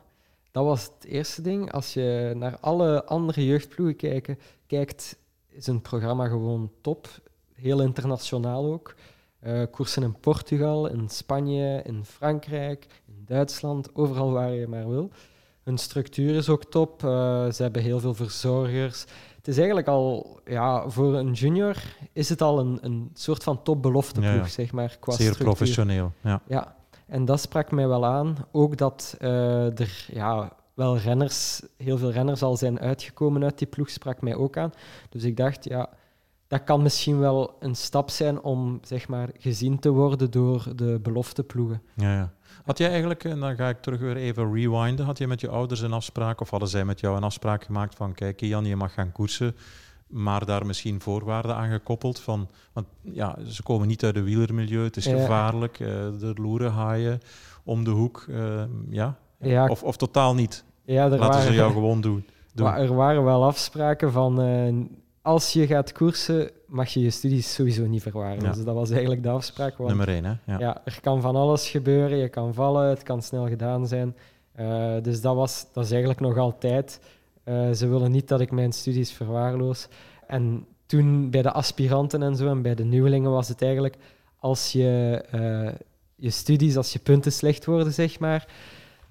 Dat 0.54 0.66
was 0.66 0.84
het 0.84 1.06
eerste 1.06 1.42
ding. 1.42 1.72
Als 1.72 1.94
je 1.94 2.34
naar 2.36 2.58
alle 2.60 3.06
andere 3.06 3.46
jeugdploegen 3.46 3.96
kijken, 3.96 4.40
kijkt, 4.68 5.18
is 5.50 5.68
een 5.68 5.82
programma 5.82 6.28
gewoon 6.28 6.72
top. 6.82 7.08
Heel 7.54 7.82
internationaal 7.82 8.66
ook. 8.66 8.96
Uh, 9.44 9.64
koersen 9.72 10.04
in 10.04 10.20
Portugal, 10.20 10.88
in 10.88 11.10
Spanje, 11.10 11.82
in 11.86 12.06
Frankrijk, 12.06 12.88
in 13.08 13.24
Duitsland, 13.26 13.96
overal 13.96 14.32
waar 14.32 14.52
je 14.52 14.68
maar 14.68 14.90
wil. 14.90 15.10
Hun 15.64 15.78
structuur 15.78 16.36
is 16.36 16.50
ook 16.50 16.66
top. 16.66 17.04
Uh, 17.04 17.10
ze 17.52 17.64
hebben 17.64 17.82
heel 17.82 18.00
veel 18.00 18.14
verzorgers. 18.14 19.06
Het 19.36 19.48
is 19.48 19.58
eigenlijk 19.58 19.88
al, 19.88 20.40
ja, 20.46 20.90
voor 20.90 21.16
een 21.16 21.32
junior 21.32 21.76
is 22.12 22.30
het 22.30 22.42
al 22.42 22.60
een, 22.60 22.78
een 22.82 23.10
soort 23.14 23.44
van 23.44 23.64
topbelofteploeg, 23.64 24.34
ja, 24.34 24.48
zeg 24.48 24.72
maar. 24.72 24.98
Qua 25.00 25.14
Zeer 25.14 25.38
professioneel, 25.38 26.12
ja. 26.22 26.42
ja. 26.48 26.76
En 27.08 27.26
dat 27.26 27.40
sprak 27.40 27.72
mij 27.72 27.88
wel 27.88 28.06
aan. 28.06 28.36
Ook 28.52 28.78
dat 28.78 29.18
uh, 29.22 29.80
er 29.80 30.06
ja, 30.08 30.52
wel 30.74 30.98
renners, 30.98 31.62
heel 31.78 31.98
veel 31.98 32.12
renners 32.12 32.44
al 32.44 32.58
zijn 32.58 32.80
uitgekomen 32.80 33.44
uit 33.44 33.58
die 33.58 33.68
ploeg, 33.68 33.90
sprak 33.90 34.22
mij 34.22 34.36
ook 34.36 34.58
aan. 34.58 34.72
Dus 35.10 35.24
ik 35.24 35.38
dacht, 35.38 35.64
ja, 35.64 35.90
dat 36.48 36.64
kan 36.64 36.82
misschien 36.82 37.20
wel 37.20 37.56
een 37.60 37.76
stap 37.76 38.10
zijn 38.10 38.42
om 38.42 38.80
zeg 38.82 39.08
maar, 39.08 39.30
gezien 39.38 39.80
te 39.80 39.90
worden 39.90 40.32
door 40.32 40.66
de 40.76 41.00
belofteploegen. 41.02 41.82
Ja, 41.96 42.14
ja. 42.14 42.34
Had 42.64 42.78
jij 42.78 42.90
eigenlijk, 42.90 43.24
en 43.24 43.40
dan 43.40 43.56
ga 43.56 43.70
ik 43.70 43.82
terug 43.82 44.00
weer 44.00 44.16
even 44.16 44.54
rewinden, 44.54 45.06
had 45.06 45.18
je 45.18 45.28
met 45.28 45.42
je 45.42 45.50
ouders 45.50 45.82
een 45.82 45.94
afspraak 45.94 46.42
of 46.42 46.50
hadden 46.50 46.70
zij 46.70 46.86
met 46.86 47.00
jou 47.00 47.18
een 47.18 47.24
afspraak 47.24 47.64
gemaakt 47.64 47.96
van 47.96 48.14
kijk 48.14 48.40
Jan, 48.40 48.66
je 48.66 48.76
mag 48.76 48.94
gaan 48.94 49.12
koersen, 49.12 49.56
maar 50.08 50.46
daar 50.46 50.66
misschien 50.66 51.02
voorwaarden 51.02 51.56
aan 51.56 51.72
gekoppeld 51.72 52.20
van, 52.20 52.50
want 52.74 52.88
ja, 53.02 53.38
ze 53.48 53.64
komen 53.64 53.88
niet 53.88 54.04
uit 54.04 54.16
het 54.16 54.24
wielermilieu, 54.24 54.84
het 54.84 54.98
is 54.98 55.06
gevaarlijk, 55.06 55.80
uh, 55.80 56.24
er 56.24 56.42
loeren 56.42 56.72
haaien 56.72 57.20
om 57.64 57.84
de 57.84 57.90
hoek, 57.90 58.26
uh, 58.30 58.64
ja. 58.90 59.16
ja. 59.40 59.68
Of, 59.68 59.84
of 59.84 59.98
totaal 59.98 60.36
niet. 60.36 60.64
Ja, 60.86 61.04
er 61.04 61.10
Laten 61.10 61.28
waren, 61.28 61.42
ze 61.42 61.54
jou 61.54 61.72
gewoon 61.72 62.02
doen. 62.02 62.26
doen. 62.54 62.66
Maar 62.66 62.80
er 62.80 62.96
waren 62.96 63.24
wel 63.24 63.44
afspraken 63.44 64.12
van 64.12 64.42
uh, 64.42 64.86
als 65.22 65.54
je 65.54 65.68
gaat 65.68 65.92
koersen, 65.92 66.52
mag 66.68 66.90
je 66.90 67.00
je 67.00 67.10
studies 67.10 67.54
sowieso 67.54 67.86
niet 67.86 68.02
verwaren. 68.02 68.40
Dus 68.40 68.64
dat 68.64 68.76
was 68.76 68.90
eigenlijk 68.90 69.24
de 69.24 69.30
afspraak. 69.30 69.78
Want, 69.78 69.90
Nummer 69.90 70.08
één, 70.08 70.26
hè? 70.26 70.34
Ja. 70.46 70.60
ja. 70.60 70.82
er 70.86 71.00
kan 71.02 71.22
van 71.22 71.36
alles 71.36 71.70
gebeuren. 71.70 72.18
Je 72.18 72.30
kan 72.30 72.54
vallen, 72.54 72.90
het 72.90 73.04
kan 73.04 73.22
snel 73.22 73.48
gedaan 73.48 73.88
zijn. 73.88 74.16
Dus 75.02 75.22
dat, 75.22 75.36
was, 75.36 75.66
dat 75.74 75.84
is 75.84 75.92
eigenlijk 75.92 76.20
nog 76.20 76.38
altijd. 76.38 77.00
Uh, 77.45 77.71
ze 77.71 77.88
willen 77.88 78.12
niet 78.12 78.27
dat 78.27 78.41
ik 78.41 78.51
mijn 78.51 78.71
studies 78.71 79.12
verwaarloos. 79.12 79.88
En 80.27 80.65
toen 80.86 81.29
bij 81.29 81.41
de 81.41 81.51
aspiranten 81.51 82.23
en 82.23 82.36
zo 82.36 82.47
en 82.47 82.62
bij 82.62 82.75
de 82.75 82.84
nieuwelingen 82.84 83.32
was 83.32 83.47
het 83.47 83.62
eigenlijk 83.62 83.97
als 84.39 84.71
je 84.71 85.23
uh, 85.34 85.71
je 86.15 86.29
studies, 86.29 86.77
als 86.77 86.93
je 86.93 86.99
punten 86.99 87.32
slecht 87.32 87.65
worden, 87.65 87.93
zeg 87.93 88.19
maar, 88.19 88.47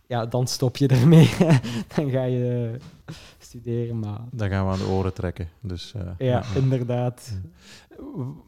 ja, 0.07 0.27
dan 0.27 0.47
stop 0.47 0.77
je 0.77 0.87
ermee. 0.89 1.31
dan 1.97 2.11
ga 2.11 2.25
je 2.25 2.77
studeren. 3.39 3.99
Maar... 3.99 4.21
Dan 4.31 4.49
gaan 4.49 4.67
we 4.67 4.73
aan 4.73 4.79
de 4.79 4.87
oren 4.87 5.15
trekken. 5.15 5.49
Dus, 5.61 5.93
uh, 5.97 6.03
ja, 6.19 6.43
inderdaad. 6.55 7.41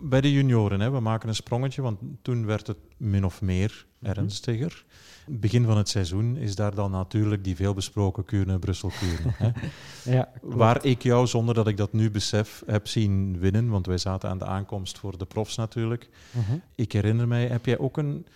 Bij 0.01 0.21
de 0.21 0.33
junioren, 0.33 0.81
hè, 0.81 0.91
we 0.91 1.01
maken 1.01 1.29
een 1.29 1.35
sprongetje, 1.35 1.83
want 1.83 1.99
toen 2.23 2.47
werd 2.47 2.67
het 2.67 2.79
min 2.97 3.25
of 3.25 3.43
meer. 3.43 3.87
Ernstiger. 4.05 4.85
Begin 5.27 5.65
van 5.65 5.77
het 5.77 5.89
seizoen 5.89 6.37
is 6.37 6.55
daar 6.55 6.75
dan 6.75 6.91
natuurlijk 6.91 7.45
die 7.45 7.57
veelbesproken 7.57 8.25
Kuurne, 8.25 8.59
Brussel-Kuurne. 8.59 9.53
ja, 10.17 10.29
Waar 10.43 10.85
ik 10.85 11.03
jou, 11.03 11.27
zonder 11.27 11.55
dat 11.55 11.69
ik 11.69 11.77
dat 11.77 11.93
nu 11.93 12.11
besef, 12.11 12.63
heb 12.67 12.87
zien 12.87 13.39
winnen, 13.39 13.69
want 13.69 13.87
wij 13.87 13.99
zaten 13.99 14.29
aan 14.29 14.39
de 14.39 14.47
aankomst 14.47 14.99
voor 14.99 15.19
de 15.19 15.25
profs 15.25 15.57
natuurlijk. 15.57 16.09
Mhm. 16.31 16.57
Ik 16.75 16.93
herinner 16.93 17.29
mij, 17.29 17.47
heb 17.47 17.67
jij 17.67 17.79
ook 17.79 17.97
een 17.97 18.27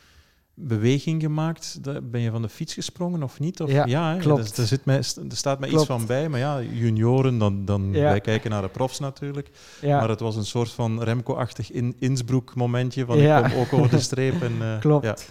beweging 0.54 1.22
gemaakt? 1.22 1.78
Ben 2.02 2.20
je 2.20 2.30
van 2.30 2.42
de 2.42 2.48
fiets 2.48 2.74
gesprongen 2.74 3.22
of 3.22 3.40
niet? 3.40 3.60
Of, 3.60 3.70
ja, 3.70 3.86
ja 3.86 4.16
klopt. 4.16 4.56
Er, 4.56 4.66
zit 4.66 4.84
mij, 4.84 4.96
er 4.96 5.04
staat 5.28 5.58
mij 5.58 5.68
iets 5.68 5.84
van 5.84 6.06
bij, 6.06 6.28
maar 6.28 6.40
ja, 6.40 6.62
junioren, 6.62 7.38
dan, 7.38 7.64
dan 7.64 7.92
wij 7.92 8.20
kijken 8.20 8.50
naar 8.50 8.62
de 8.62 8.68
profs 8.68 8.98
natuurlijk. 8.98 9.50
Ja. 9.80 9.98
Maar 9.98 10.08
het 10.08 10.20
was 10.20 10.36
een 10.36 10.44
soort 10.44 10.70
van 10.70 11.02
Remco-achtig 11.02 11.70
in, 11.70 11.96
Innsbruck-momentje 11.98 13.04
van 13.04 13.18
ik 13.18 13.42
kom 13.42 13.60
ook 13.60 13.72
over 13.72 13.90
de 13.90 14.00
streep. 14.10 14.42
En, 14.42 14.52
uh, 14.60 14.78
klopt. 14.78 15.30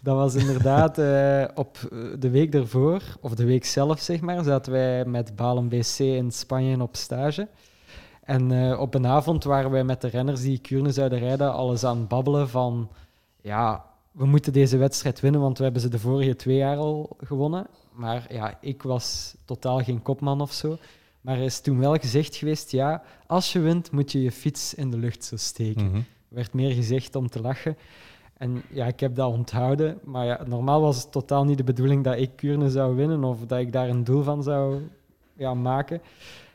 Dat 0.00 0.16
was 0.16 0.34
inderdaad 0.34 0.98
uh, 0.98 1.44
op 1.54 1.78
eh, 1.92 1.98
de 2.18 2.30
week 2.30 2.54
ervoor, 2.54 3.02
of 3.20 3.34
de 3.34 3.44
week 3.44 3.64
zelf 3.64 4.00
zeg 4.00 4.20
maar, 4.20 4.44
zaten 4.44 4.72
wij 4.72 5.04
met 5.04 5.36
Balen 5.36 5.68
BC 5.68 5.98
in 5.98 6.30
Spanje 6.30 6.82
op 6.82 6.96
stage. 6.96 7.48
En 8.22 8.50
uh, 8.50 8.80
op 8.80 8.94
een 8.94 9.06
avond 9.06 9.44
waren 9.44 9.70
wij 9.70 9.84
met 9.84 10.00
de 10.00 10.08
renners 10.08 10.40
die 10.40 10.58
Kuurne 10.58 10.92
zouden 10.92 11.18
rijden 11.18 11.52
alles 11.52 11.84
aan 11.84 11.98
het 11.98 12.08
babbelen 12.08 12.48
van... 12.48 12.90
Ja, 13.40 13.84
we 14.10 14.26
moeten 14.26 14.52
deze 14.52 14.76
wedstrijd 14.76 15.20
winnen, 15.20 15.40
want 15.40 15.58
we 15.58 15.64
hebben 15.64 15.82
ze 15.82 15.88
de 15.88 15.98
vorige 15.98 16.36
twee 16.36 16.56
jaar 16.56 16.76
al 16.76 17.16
gewonnen. 17.20 17.66
Maar 17.92 18.26
ja, 18.28 18.58
ik 18.60 18.82
was 18.82 19.36
totaal 19.44 19.82
geen 19.82 20.02
kopman 20.02 20.40
of 20.40 20.52
zo. 20.52 20.78
Maar 21.20 21.36
er 21.36 21.44
is 21.44 21.60
toen 21.60 21.78
wel 21.78 21.94
gezegd 21.94 22.36
geweest, 22.36 22.70
ja, 22.70 23.02
als 23.26 23.52
je 23.52 23.58
wint, 23.58 23.90
moet 23.90 24.12
je 24.12 24.22
je 24.22 24.32
fiets 24.32 24.74
in 24.74 24.90
de 24.90 24.98
lucht 24.98 25.24
zo 25.24 25.36
steken. 25.36 25.84
Mm 25.84 25.94
Er 25.94 26.04
werd 26.40 26.52
meer 26.52 26.74
gezegd 26.74 27.14
om 27.14 27.28
te 27.28 27.40
lachen. 27.40 27.76
En 28.44 28.62
ja, 28.70 28.86
ik 28.86 29.00
heb 29.00 29.14
dat 29.14 29.32
onthouden. 29.32 29.98
Maar 30.04 30.26
ja, 30.26 30.40
normaal 30.46 30.80
was 30.80 30.96
het 30.96 31.12
totaal 31.12 31.44
niet 31.44 31.56
de 31.56 31.64
bedoeling 31.64 32.04
dat 32.04 32.18
ik 32.18 32.30
Kuurne 32.36 32.70
zou 32.70 32.96
winnen 32.96 33.24
of 33.24 33.38
dat 33.46 33.58
ik 33.58 33.72
daar 33.72 33.88
een 33.88 34.04
doel 34.04 34.22
van 34.22 34.42
zou 34.42 34.80
ja, 35.36 35.54
maken. 35.54 36.00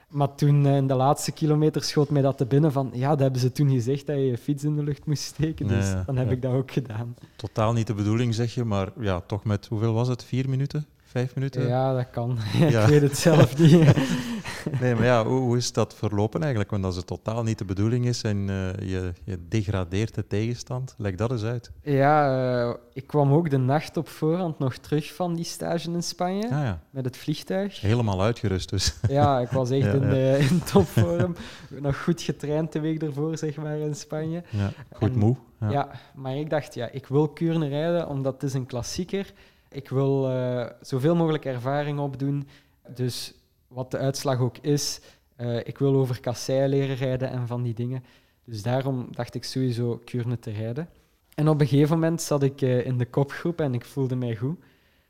Maar 0.10 0.36
toen 0.36 0.66
eh, 0.66 0.76
in 0.76 0.88
de 0.88 0.94
laatste 0.94 1.32
kilometer 1.32 1.84
schoot 1.84 2.10
mij 2.10 2.22
dat 2.22 2.38
te 2.38 2.46
binnen 2.46 2.72
van 2.72 2.90
ja, 2.94 3.10
dat 3.10 3.20
hebben 3.20 3.42
ze 3.42 3.52
toen 3.52 3.70
gezegd 3.70 4.06
dat 4.06 4.16
je 4.16 4.26
je 4.26 4.38
fiets 4.38 4.64
in 4.64 4.76
de 4.76 4.84
lucht 4.84 5.06
moest 5.06 5.24
steken. 5.24 5.68
Dus 5.68 5.94
dan 6.06 6.18
heb 6.18 6.32
ik 6.32 6.42
dat 6.42 6.54
ook 6.54 6.72
gedaan. 6.72 7.16
Totaal 7.36 7.74
niet 7.74 7.88
de 7.88 7.94
bedoeling, 7.94 8.36
zeg 8.36 8.54
je, 8.54 8.64
maar 8.64 8.90
ja, 9.00 9.20
toch 9.20 9.44
met 9.44 9.68
hoeveel 9.68 9.94
was 9.94 10.08
het? 10.08 10.24
Vier 10.24 10.50
minuten? 10.50 10.86
Vijf 11.04 11.36
minuten? 11.36 11.68
Ja, 11.68 11.94
dat 11.94 12.10
kan. 12.12 12.38
ik 12.68 12.86
weet 12.86 13.02
het 13.02 13.18
zelf 13.18 13.58
niet. 13.58 13.94
nee, 14.82 14.96
maar 14.96 15.06
ja, 15.06 15.26
hoe, 15.26 15.40
hoe, 15.40 15.58
is 15.58 15.74
dat 15.74 15.96
verlopen 15.96 16.40
eigenlijk? 16.40 16.72
Want 16.72 16.86
als 16.86 16.96
het 16.96 17.08
totaal 17.08 17.44
niet 17.44 17.58
de 17.58 17.66
bedoeling 17.66 18.06
is 18.06 18.22
en 18.22 18.38
uh, 18.38 18.74
je, 18.74 19.14
je 19.24 19.40
degradeert 19.48 20.16
de 20.16 20.28
tegenstand, 20.28 20.96
leg 20.98 21.16
dat 21.16 21.32
eens 21.32 21.44
uit. 21.44 21.72
Ja, 21.82 22.68
uh, 22.68 22.74
ik 22.94 23.08
kwam 23.08 23.34
ook 23.34 23.50
de 23.50 23.58
nacht 23.58 23.98
op 23.98 24.10
voorhand 24.10 24.60
nog 24.60 24.76
terug 24.76 25.14
van 25.14 25.36
die 25.36 25.46
stage 25.46 25.92
in 25.92 26.04
Spanje, 26.04 26.44
ah, 26.44 26.50
ja. 26.50 26.82
met 26.90 27.06
het 27.06 27.18
vliegtuig. 27.18 27.82
Helemaal 27.82 28.22
uitgerust 28.22 28.70
dus. 28.70 28.96
Ja, 29.10 29.40
ik 29.40 29.50
was 29.50 29.70
echt 29.70 29.84
ja, 29.86 29.92
in, 29.92 30.10
de, 30.10 30.48
in 30.50 30.64
topvorm. 30.64 31.36
nog 31.80 32.04
goed 32.04 32.22
getraind 32.22 32.72
de 32.72 32.80
week 32.80 33.02
ervoor, 33.02 33.38
zeg 33.38 33.56
maar, 33.56 33.78
in 33.78 33.96
Spanje. 33.96 34.44
Ja, 34.50 34.72
goed 34.92 35.16
moe. 35.16 35.36
Ja. 35.70 35.90
maar 36.16 36.36
ik 36.36 36.50
dacht, 36.50 36.74
ja, 36.74 36.90
ik 36.92 37.08
wil 37.08 37.28
Kuurne 37.28 37.68
rijden, 37.68 38.08
omdat 38.08 38.34
het 38.34 38.44
is 38.44 38.54
een 38.54 38.66
klassieker 38.66 39.34
ik 39.70 39.90
wil 39.90 40.32
uh, 40.32 40.66
zoveel 40.82 41.16
mogelijk 41.16 41.46
ervaring 41.46 42.00
opdoen. 42.00 42.48
Dus 42.96 43.34
wat 43.70 43.92
de 43.92 43.98
uitslag 43.98 44.40
ook 44.40 44.58
is, 44.58 45.02
uh, 45.38 45.58
ik 45.58 45.78
wil 45.78 45.96
over 45.96 46.20
kassei 46.20 46.68
leren 46.68 46.96
rijden 46.96 47.30
en 47.30 47.48
van 47.48 47.64
die 47.64 47.74
dingen. 47.74 48.04
Dus 48.46 48.62
daarom 48.62 49.08
dacht 49.12 49.36
ik 49.36 49.44
sowieso 49.44 50.02
Kuurne 50.06 50.40
te 50.40 50.52
rijden. 50.52 50.90
En 51.36 51.50
op 51.50 51.62
een 51.62 51.68
gegeven 51.68 52.00
moment 52.00 52.22
zat 52.22 52.44
ik 52.44 52.62
uh, 52.62 52.86
in 52.86 52.98
de 52.98 53.06
kopgroep 53.06 53.62
en 53.62 53.74
ik 53.74 53.86
voelde 53.86 54.16
mij 54.16 54.36
goed. 54.36 54.60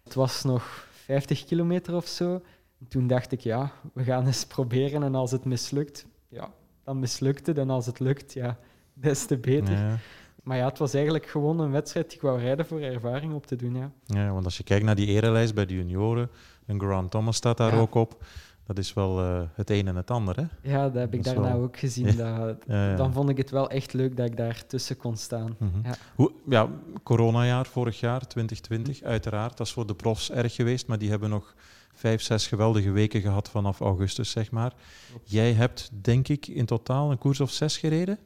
Het 0.03 0.13
was 0.13 0.43
nog 0.43 0.87
50 0.91 1.45
kilometer 1.45 1.95
of 1.95 2.07
zo. 2.07 2.33
En 2.79 2.87
toen 2.87 3.07
dacht 3.07 3.31
ik, 3.31 3.39
ja, 3.39 3.71
we 3.93 4.03
gaan 4.03 4.25
eens 4.25 4.45
proberen. 4.45 5.03
En 5.03 5.15
als 5.15 5.31
het 5.31 5.45
mislukt, 5.45 6.05
ja, 6.27 6.51
dan 6.83 6.99
mislukt 6.99 7.47
het. 7.47 7.57
En 7.57 7.69
als 7.69 7.85
het 7.85 7.99
lukt, 7.99 8.33
ja, 8.33 8.57
des 8.93 9.25
te 9.25 9.37
beter. 9.37 9.77
Ja. 9.77 9.97
Maar 10.43 10.57
ja, 10.57 10.65
het 10.65 10.77
was 10.77 10.93
eigenlijk 10.93 11.25
gewoon 11.25 11.59
een 11.59 11.71
wedstrijd 11.71 12.07
die 12.07 12.15
ik 12.15 12.21
wou 12.21 12.39
rijden 12.39 12.65
voor 12.65 12.79
ervaring 12.79 13.33
op 13.33 13.45
te 13.45 13.55
doen. 13.55 13.75
Ja. 13.75 13.91
ja, 14.05 14.31
want 14.31 14.45
als 14.45 14.57
je 14.57 14.63
kijkt 14.63 14.85
naar 14.85 14.95
die 14.95 15.07
erelijst 15.07 15.53
bij 15.53 15.65
de 15.65 15.73
junioren, 15.73 16.29
een 16.65 16.79
Grant 16.79 17.11
Thomas 17.11 17.35
staat 17.35 17.57
daar 17.57 17.79
ook 17.79 17.95
op. 17.95 18.23
Dat 18.69 18.77
is 18.77 18.93
wel 18.93 19.21
uh, 19.21 19.41
het 19.53 19.69
een 19.69 19.87
en 19.87 19.95
het 19.95 20.11
ander, 20.11 20.35
hè? 20.35 20.71
Ja, 20.71 20.83
dat 20.83 20.93
heb 20.93 21.13
ik 21.13 21.23
daarna 21.23 21.53
ook 21.53 21.77
gezien. 21.77 22.15
Dat, 22.17 22.65
dan 22.97 23.13
vond 23.13 23.29
ik 23.29 23.37
het 23.37 23.49
wel 23.49 23.69
echt 23.69 23.93
leuk 23.93 24.17
dat 24.17 24.25
ik 24.25 24.37
daar 24.37 24.65
tussen 24.67 24.97
kon 24.97 25.17
staan. 25.17 25.55
Mm 25.57 25.71
-hmm. 25.71 25.81
ja. 25.83 25.95
Hoe, 26.15 26.31
ja, 26.49 26.69
coronajaar 27.03 27.65
vorig 27.65 27.99
jaar, 27.99 28.27
2020, 28.27 29.01
uiteraard. 29.01 29.57
Dat 29.57 29.67
is 29.67 29.73
voor 29.73 29.87
de 29.87 29.95
profs 29.95 30.31
erg 30.31 30.55
geweest, 30.55 30.87
maar 30.87 30.97
die 30.97 31.09
hebben 31.09 31.29
nog 31.29 31.55
vijf, 31.93 32.21
zes 32.21 32.47
geweldige 32.47 32.91
weken 32.91 33.21
gehad 33.21 33.49
vanaf 33.49 33.79
augustus, 33.79 34.31
zeg 34.31 34.51
maar. 34.51 34.73
Jij 35.23 35.53
hebt, 35.53 35.89
denk 36.01 36.27
ik, 36.27 36.47
in 36.47 36.65
totaal 36.65 37.11
een 37.11 37.17
koers 37.17 37.39
of 37.39 37.51
zes 37.51 37.77
gereden? 37.77 38.17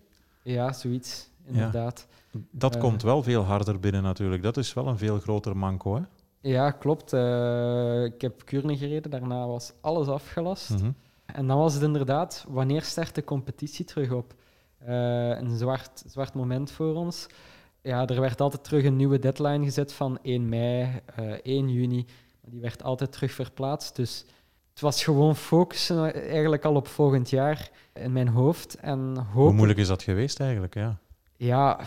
Ja, 0.41 0.73
zoiets, 0.73 1.29
inderdaad. 1.45 2.07
Dat 2.51 2.75
uh, 2.75 2.81
komt 2.81 3.01
wel 3.01 3.23
veel 3.23 3.43
harder 3.43 3.79
binnen 3.79 4.03
natuurlijk. 4.03 4.43
Dat 4.43 4.57
is 4.57 4.73
wel 4.73 4.87
een 4.87 4.97
veel 4.97 5.19
groter 5.19 5.57
manco, 5.57 5.95
hè? 5.95 6.01
Ja, 6.43 6.71
klopt. 6.71 7.13
Uh, 7.13 8.03
ik 8.03 8.21
heb 8.21 8.45
Kuurne 8.45 8.77
gereden, 8.77 9.11
daarna 9.11 9.47
was 9.47 9.73
alles 9.81 10.07
afgelast. 10.07 10.69
Mm 10.69 10.77
-hmm. 10.77 10.95
En 11.25 11.47
dan 11.47 11.57
was 11.57 11.73
het 11.73 11.83
inderdaad, 11.83 12.45
wanneer 12.47 12.81
start 12.81 13.15
de 13.15 13.23
competitie 13.23 13.85
terug 13.85 14.11
op? 14.11 14.33
Uh, 14.87 15.37
een 15.37 15.57
zwart, 15.57 16.03
zwart 16.07 16.33
moment 16.33 16.71
voor 16.71 16.95
ons. 16.95 17.27
Ja, 17.81 18.07
er 18.07 18.21
werd 18.21 18.41
altijd 18.41 18.63
terug 18.63 18.83
een 18.83 18.95
nieuwe 18.95 19.19
deadline 19.19 19.63
gezet 19.63 19.93
van 19.93 20.19
1 20.21 20.49
mei, 20.49 21.01
1 21.43 21.69
juni. 21.69 22.05
Die 22.41 22.61
werd 22.61 22.83
altijd 22.83 23.11
terug 23.11 23.31
verplaatst. 23.31 23.95
Dus 23.95 24.25
het 24.69 24.81
was 24.81 25.03
gewoon 25.03 25.35
focussen 25.35 26.13
eigenlijk 26.13 26.65
al 26.65 26.75
op 26.75 26.87
volgend 26.87 27.29
jaar 27.29 27.69
in 27.93 28.11
mijn 28.11 28.27
hoofd. 28.27 28.75
En 28.75 29.17
hopen... 29.17 29.31
Hoe 29.31 29.53
moeilijk 29.53 29.79
is 29.79 29.87
dat 29.87 30.03
geweest 30.03 30.39
eigenlijk? 30.39 30.73
Ja. 30.73 30.99
Ja. 31.43 31.79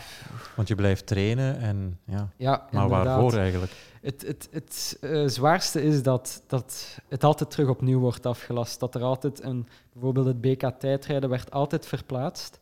Want 0.55 0.67
je 0.67 0.75
blijft 0.75 1.07
trainen 1.07 1.59
en 1.59 1.99
ja. 2.05 2.29
ja 2.37 2.67
maar 2.71 2.83
inderdaad. 2.83 3.05
waarvoor 3.05 3.39
eigenlijk? 3.39 3.71
Het, 4.01 4.21
het, 4.27 4.47
het 4.51 4.97
uh, 5.01 5.27
zwaarste 5.27 5.81
is 5.81 6.03
dat, 6.03 6.43
dat 6.47 6.99
het 7.07 7.23
altijd 7.23 7.51
terug 7.51 7.69
opnieuw 7.69 7.99
wordt 7.99 8.25
afgelast. 8.25 8.79
Dat 8.79 8.95
er 8.95 9.03
altijd 9.03 9.43
een, 9.43 9.67
bijvoorbeeld 9.93 10.25
het 10.25 10.41
BK 10.41 10.71
tijdrijden 10.79 11.29
werd 11.29 11.51
altijd 11.51 11.85
verplaatst, 11.85 12.59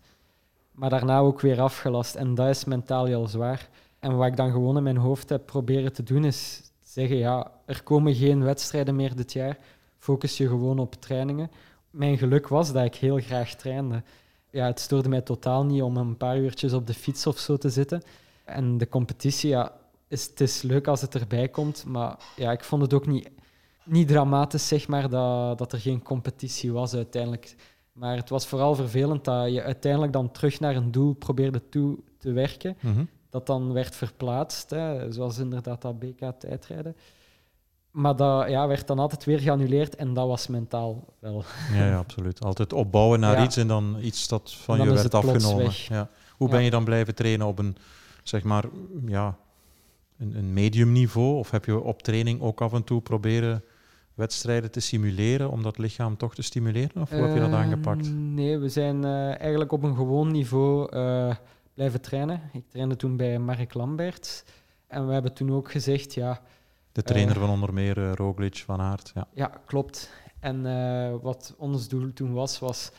maar 0.71 0.89
daarna 0.89 1.19
ook 1.19 1.41
weer 1.41 1.61
afgelast. 1.61 2.15
En 2.15 2.35
dat 2.35 2.47
is 2.47 2.65
mentaal 2.65 3.05
heel 3.05 3.27
zwaar. 3.27 3.69
En 3.99 4.15
wat 4.15 4.27
ik 4.27 4.35
dan 4.35 4.51
gewoon 4.51 4.77
in 4.77 4.83
mijn 4.83 4.97
hoofd 4.97 5.29
heb 5.29 5.45
proberen 5.45 5.93
te 5.93 6.03
doen, 6.03 6.25
is 6.25 6.61
zeggen, 6.83 7.17
ja, 7.17 7.51
er 7.65 7.83
komen 7.83 8.15
geen 8.15 8.43
wedstrijden 8.43 8.95
meer 8.95 9.15
dit 9.15 9.33
jaar. 9.33 9.57
Focus 9.97 10.37
je 10.37 10.47
gewoon 10.47 10.79
op 10.79 10.95
trainingen. 10.95 11.51
Mijn 11.89 12.17
geluk 12.17 12.47
was 12.47 12.71
dat 12.71 12.85
ik 12.85 12.95
heel 12.95 13.19
graag 13.19 13.55
trainde. 13.55 14.03
Ja, 14.55 14.65
het 14.65 14.79
stoorde 14.79 15.09
mij 15.09 15.21
totaal 15.21 15.65
niet 15.65 15.81
om 15.81 15.97
een 15.97 16.17
paar 16.17 16.37
uurtjes 16.37 16.73
op 16.73 16.87
de 16.87 16.93
fiets 16.93 17.27
of 17.27 17.37
zo 17.37 17.57
te 17.57 17.69
zitten. 17.69 18.01
En 18.45 18.77
de 18.77 18.87
competitie, 18.87 19.49
ja, 19.49 19.71
is, 20.07 20.25
het 20.25 20.41
is 20.41 20.61
leuk 20.61 20.87
als 20.87 21.01
het 21.01 21.15
erbij 21.15 21.49
komt, 21.49 21.85
maar 21.85 22.17
ja, 22.35 22.51
ik 22.51 22.63
vond 22.63 22.81
het 22.81 22.93
ook 22.93 23.07
niet, 23.07 23.29
niet 23.83 24.07
dramatisch, 24.07 24.67
zeg 24.67 24.87
maar, 24.87 25.09
dat, 25.09 25.57
dat 25.57 25.71
er 25.71 25.79
geen 25.79 26.01
competitie 26.01 26.71
was 26.71 26.93
uiteindelijk. 26.93 27.55
Maar 27.91 28.15
het 28.15 28.29
was 28.29 28.47
vooral 28.47 28.75
vervelend 28.75 29.23
dat 29.25 29.53
je 29.53 29.63
uiteindelijk 29.63 30.13
dan 30.13 30.31
terug 30.31 30.59
naar 30.59 30.75
een 30.75 30.91
doel 30.91 31.13
probeerde 31.13 31.69
toe 31.69 31.97
te 32.17 32.31
werken. 32.31 32.77
Mhm. 32.79 33.05
Dat 33.29 33.45
dan 33.45 33.73
werd 33.73 33.95
verplaatst, 33.95 34.69
hè, 34.69 35.11
zoals 35.11 35.37
inderdaad 35.37 35.81
dat 35.81 35.99
BK-tijdrijden. 35.99 36.95
Maar 37.95 38.15
dat 38.15 38.49
ja, 38.49 38.67
werd 38.67 38.87
dan 38.87 38.99
altijd 38.99 39.23
weer 39.23 39.39
geannuleerd 39.39 39.95
en 39.95 40.13
dat 40.13 40.27
was 40.27 40.47
mentaal 40.47 41.13
wel. 41.19 41.43
Ja, 41.73 41.85
ja 41.87 41.97
absoluut. 41.97 42.43
Altijd 42.43 42.73
opbouwen 42.73 43.19
naar 43.19 43.37
Ja. 43.37 43.43
iets 43.43 43.57
en 43.57 43.67
dan 43.67 43.97
iets 44.01 44.27
dat 44.27 44.53
van 44.53 44.81
je 44.81 44.93
werd 44.93 45.13
afgenomen. 45.13 45.71
Ja. 45.87 46.09
Hoe 46.37 46.49
ben 46.49 46.63
je 46.63 46.69
dan 46.69 46.83
blijven 46.83 47.15
trainen 47.15 47.47
op 47.47 47.59
een, 47.59 47.77
zeg 48.23 48.43
maar, 48.43 48.63
ja, 49.05 49.37
een, 50.17 50.35
een 50.37 50.53
medium 50.53 50.91
niveau? 50.91 51.37
Of 51.37 51.51
heb 51.51 51.65
je 51.65 51.81
op 51.81 52.01
training 52.01 52.41
ook 52.41 52.61
af 52.61 52.73
en 52.73 52.83
toe 52.83 53.01
proberen 53.01 53.63
wedstrijden 54.13 54.71
te 54.71 54.79
simuleren 54.79 55.49
om 55.51 55.63
dat 55.63 55.77
lichaam 55.77 56.17
toch 56.17 56.35
te 56.35 56.41
stimuleren? 56.41 57.01
Of 57.01 57.09
hoe 57.09 57.21
heb 57.21 57.33
je 57.33 57.39
dat 57.39 57.49
Eh, 57.49 57.55
aangepakt? 57.55 58.11
Nee, 58.13 58.57
we 58.57 58.69
zijn 58.69 59.03
eh, 59.03 59.39
eigenlijk 59.39 59.71
op 59.71 59.83
een 59.83 59.95
gewoon 59.95 60.31
niveau 60.31 60.89
eh, 60.91 61.35
blijven 61.73 62.01
trainen. 62.01 62.41
Ik 62.53 62.63
trainde 62.69 62.95
toen 62.95 63.17
bij 63.17 63.39
Mark 63.39 63.73
Lamberts. 63.73 64.43
En 64.87 65.07
we 65.07 65.13
hebben 65.13 65.33
toen 65.33 65.51
ook 65.51 65.71
gezegd, 65.71 66.13
ja, 66.13 66.41
De 66.95 67.03
trainer 67.03 67.35
van 67.39 67.49
onder 67.49 67.73
meer 67.73 67.97
eh, 67.97 68.13
Roglic, 68.13 68.57
Van 68.57 68.81
Aert. 68.81 69.11
Ja. 69.15 69.27
Ja, 69.33 69.51
klopt. 69.65 70.11
En 70.39 70.65
eh, 70.65 71.15
wat 71.21 71.55
ons 71.57 71.87
doel 71.87 72.13
toen 72.13 72.33
was, 72.33 72.59
was 72.59 72.91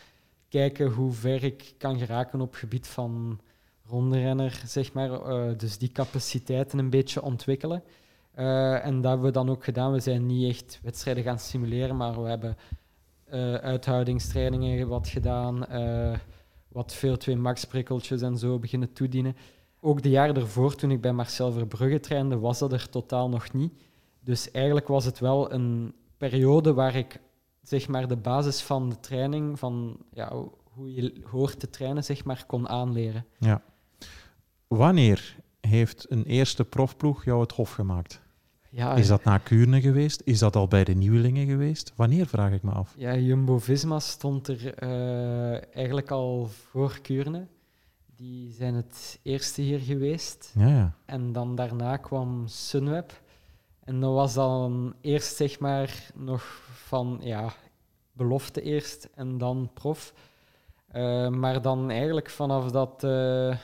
kijken 0.49 0.91
hoe 0.91 1.13
ver 1.13 1.45
ik 1.45 1.75
kan 1.79 1.99
geraken 1.99 2.41
op 2.41 2.55
gebied 2.55 2.87
van 2.87 3.41
rondrenner, 3.85 4.63
zeg 4.67 4.93
maar. 4.93 5.13
Eh, 5.13 5.59
dus 5.59 5.79
die 5.79 5.93
capaciteiten 5.93 6.79
een 6.79 6.91
beetje 6.91 7.23
ontwikkelen. 7.23 7.83
Eh, 8.37 8.85
en 8.85 9.01
dat 9.01 9.11
hebben 9.11 9.27
we 9.27 9.33
dan 9.33 9.51
ook 9.51 9.65
gedaan. 9.65 9.93
We 9.93 10.01
zijn 10.01 10.27
niet 10.27 10.51
echt 10.51 10.81
wedstrijden 10.83 11.23
gaan 11.23 11.39
simuleren, 11.39 11.97
maar 11.97 12.23
we 12.23 12.29
hebben 12.29 12.57
eh, 13.25 13.55
uithoudingstrainingen 13.55 14.89
wat 14.89 15.09
gedaan, 15.09 15.67
eh, 15.67 16.19
wat 16.69 16.97
VO2 16.97 17.37
max 17.37 17.65
prikkeltjes 17.65 18.23
en 18.23 18.39
zo 18.39 18.59
beginnen 18.59 18.93
toedienen. 18.93 19.37
Ook 19.81 20.03
de 20.03 20.11
jaren 20.11 20.35
ervoor, 20.35 20.75
toen 20.75 20.91
ik 20.91 21.01
bij 21.01 21.13
Marcel 21.13 21.53
Verbrugge 21.53 22.01
trainde, 22.01 22.39
was 22.39 22.59
dat 22.59 22.73
er 22.73 22.89
totaal 22.89 23.29
nog 23.29 23.53
niet. 23.53 23.73
Dus 24.27 24.51
eigenlijk 24.51 24.89
was 24.89 25.05
het 25.05 25.19
wel 25.19 25.53
een 25.53 25.95
periode 26.17 26.75
waar 26.75 26.95
ik 26.95 27.21
zeg 27.63 27.89
maar, 27.89 28.09
de 28.09 28.17
basis 28.17 28.63
van 28.63 28.89
de 28.89 29.01
training, 29.01 29.59
van 29.59 29.97
ja, 30.13 30.33
hoe 30.65 30.95
je 30.95 31.21
hoort 31.31 31.61
te 31.61 31.71
trainen, 31.71 32.05
zeg 32.05 32.25
maar, 32.25 32.45
kon 32.47 32.69
aanleren. 32.69 33.27
ja. 33.39 33.63
Wanneer 34.69 35.37
heeft 35.61 36.07
een 36.11 36.25
eerste 36.25 36.65
profploeg 36.65 37.25
jou 37.25 37.41
het 37.41 37.53
hof 37.53 37.73
gemaakt? 37.73 38.21
Ja, 38.71 38.95
Is 38.95 39.07
dat 39.07 39.25
na 39.25 39.39
Kuurne 39.39 39.81
geweest? 39.81 40.23
Is 40.25 40.39
dat 40.39 40.57
al 40.57 40.69
bij 40.69 40.85
de 40.85 40.95
nieuwelingen 40.95 41.47
geweest? 41.47 41.93
Wanneer, 41.97 42.27
vraag 42.27 42.53
ik 42.53 42.63
me 42.63 42.71
af. 42.71 42.95
Ja, 42.97 43.17
Jumbo-Visma 43.17 43.99
stond 43.99 44.49
er 44.49 44.75
eh, 44.75 45.77
eigenlijk 45.77 46.11
al 46.11 46.47
voor 46.47 46.99
Kuurne. 47.03 47.47
Die 48.17 48.53
zijn 48.53 48.75
het 48.75 49.19
eerste 49.23 49.63
hier 49.63 49.79
geweest. 49.79 50.53
Ja, 50.59 50.69
ja. 50.69 50.95
En 51.05 51.33
dan 51.33 51.55
daarna 51.55 51.97
kwam 51.97 52.43
Sunweb. 52.47 53.23
En 53.87 54.01
dat 54.01 54.13
was 54.13 54.35
dan 54.35 54.95
eerst 55.01 55.37
zeg 55.37 55.61
maar 55.61 56.11
nog 56.15 56.43
van 56.73 57.19
ja, 57.21 57.53
belofte 58.13 58.63
eerst 58.63 59.09
en 59.15 59.39
dan 59.39 59.71
prof. 59.75 60.15
Eh, 60.87 61.29
maar 61.29 61.63
dan 61.63 61.91
eigenlijk 61.91 62.31
vanaf 62.31 62.71
dat 62.71 63.05
eh, 63.05 63.57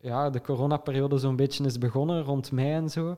ja, 0.00 0.30
de 0.30 0.40
coronaperiode 0.40 1.18
zo'n 1.18 1.36
beetje 1.36 1.64
is 1.64 1.78
begonnen, 1.78 2.22
rond 2.22 2.52
mei 2.52 2.72
en 2.72 2.90
zo. 2.90 3.16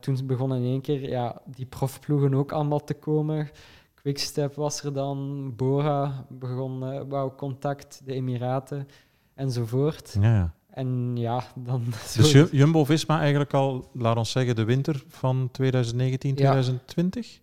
Toen 0.00 0.26
begonnen 0.26 0.58
in 0.58 0.64
één 0.64 0.80
keer 0.80 1.08
ja, 1.08 1.42
die 1.44 1.66
profploegen 1.66 2.34
ook 2.34 2.52
allemaal 2.52 2.84
te 2.84 2.94
komen. 2.94 3.50
Quickstep 3.94 4.54
was 4.54 4.82
er 4.82 4.92
dan, 4.92 5.52
Bora 5.56 6.26
begon 6.28 7.08
wou 7.08 7.34
contact, 7.36 8.00
de 8.04 8.12
Emiraten 8.12 8.88
enzovoort. 9.34 10.16
ja. 10.20 10.54
En 10.74 11.16
ja, 11.16 11.42
dan... 11.54 11.84
Dus 12.16 12.32
Jumbo-Visma 12.50 13.18
eigenlijk 13.20 13.52
al, 13.54 13.88
laat 13.92 14.16
ons 14.16 14.30
zeggen, 14.30 14.56
de 14.56 14.64
winter 14.64 15.02
van 15.08 15.48
2019, 15.52 16.30
Ja. 16.30 16.34
2020? 16.36 17.40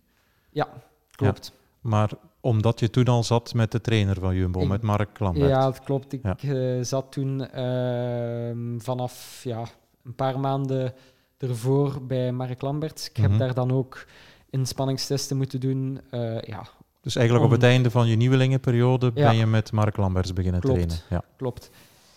Ja, 0.50 0.68
klopt. 1.10 1.52
Maar 1.80 2.10
omdat 2.40 2.80
je 2.80 2.90
toen 2.90 3.04
al 3.04 3.24
zat 3.24 3.54
met 3.54 3.70
de 3.72 3.80
trainer 3.80 4.16
van 4.20 4.34
Jumbo, 4.34 4.60
Ik- 4.60 4.68
met 4.68 4.82
Mark 4.82 5.18
Lambert. 5.18 5.48
Ja, 5.50 5.62
dat 5.64 5.80
klopt. 5.80 6.12
Ik 6.12 6.20
Ja. 6.22 6.36
eh, 6.38 6.82
zat 6.84 7.12
toen 7.12 7.50
ehm, 7.50 8.78
vanaf 8.78 9.40
ja, 9.44 9.64
een 10.04 10.14
paar 10.14 10.40
maanden 10.40 10.94
ervoor 11.38 12.02
bij 12.06 12.32
Mark 12.32 12.62
Lamberts. 12.62 13.08
Ik 13.08 13.18
Mhm. 13.18 13.30
heb 13.30 13.38
daar 13.38 13.54
dan 13.54 13.70
ook 13.72 14.06
inspanningstesten 14.50 15.36
moeten 15.36 15.60
doen. 15.60 16.00
Eh, 16.10 16.40
ja, 16.40 16.66
Dus 17.00 17.16
eigenlijk 17.16 17.46
op 17.46 17.52
het 17.52 17.62
einde 17.62 17.90
van 17.90 18.08
je 18.08 18.16
nieuwelingenperiode 18.16 19.12
ben 19.12 19.36
je 19.36 19.46
met 19.46 19.72
Mark 19.72 19.96
Lamberts 19.96 20.32
beginnen 20.32 20.60
Klopt. 20.60 20.76
trainen. 20.78 21.04
Ja. 21.10 21.22
klopt. 21.36 21.70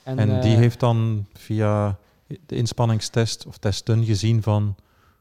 En, 0.05 0.29
eh, 0.29 0.41
die 0.41 0.55
heeft 0.55 0.79
dan 0.79 1.25
via 1.33 1.97
de 2.45 2.55
inspanningstest 2.55 3.45
of 3.47 3.57
testen 3.57 4.05
gezien 4.05 4.41
van 4.43 4.75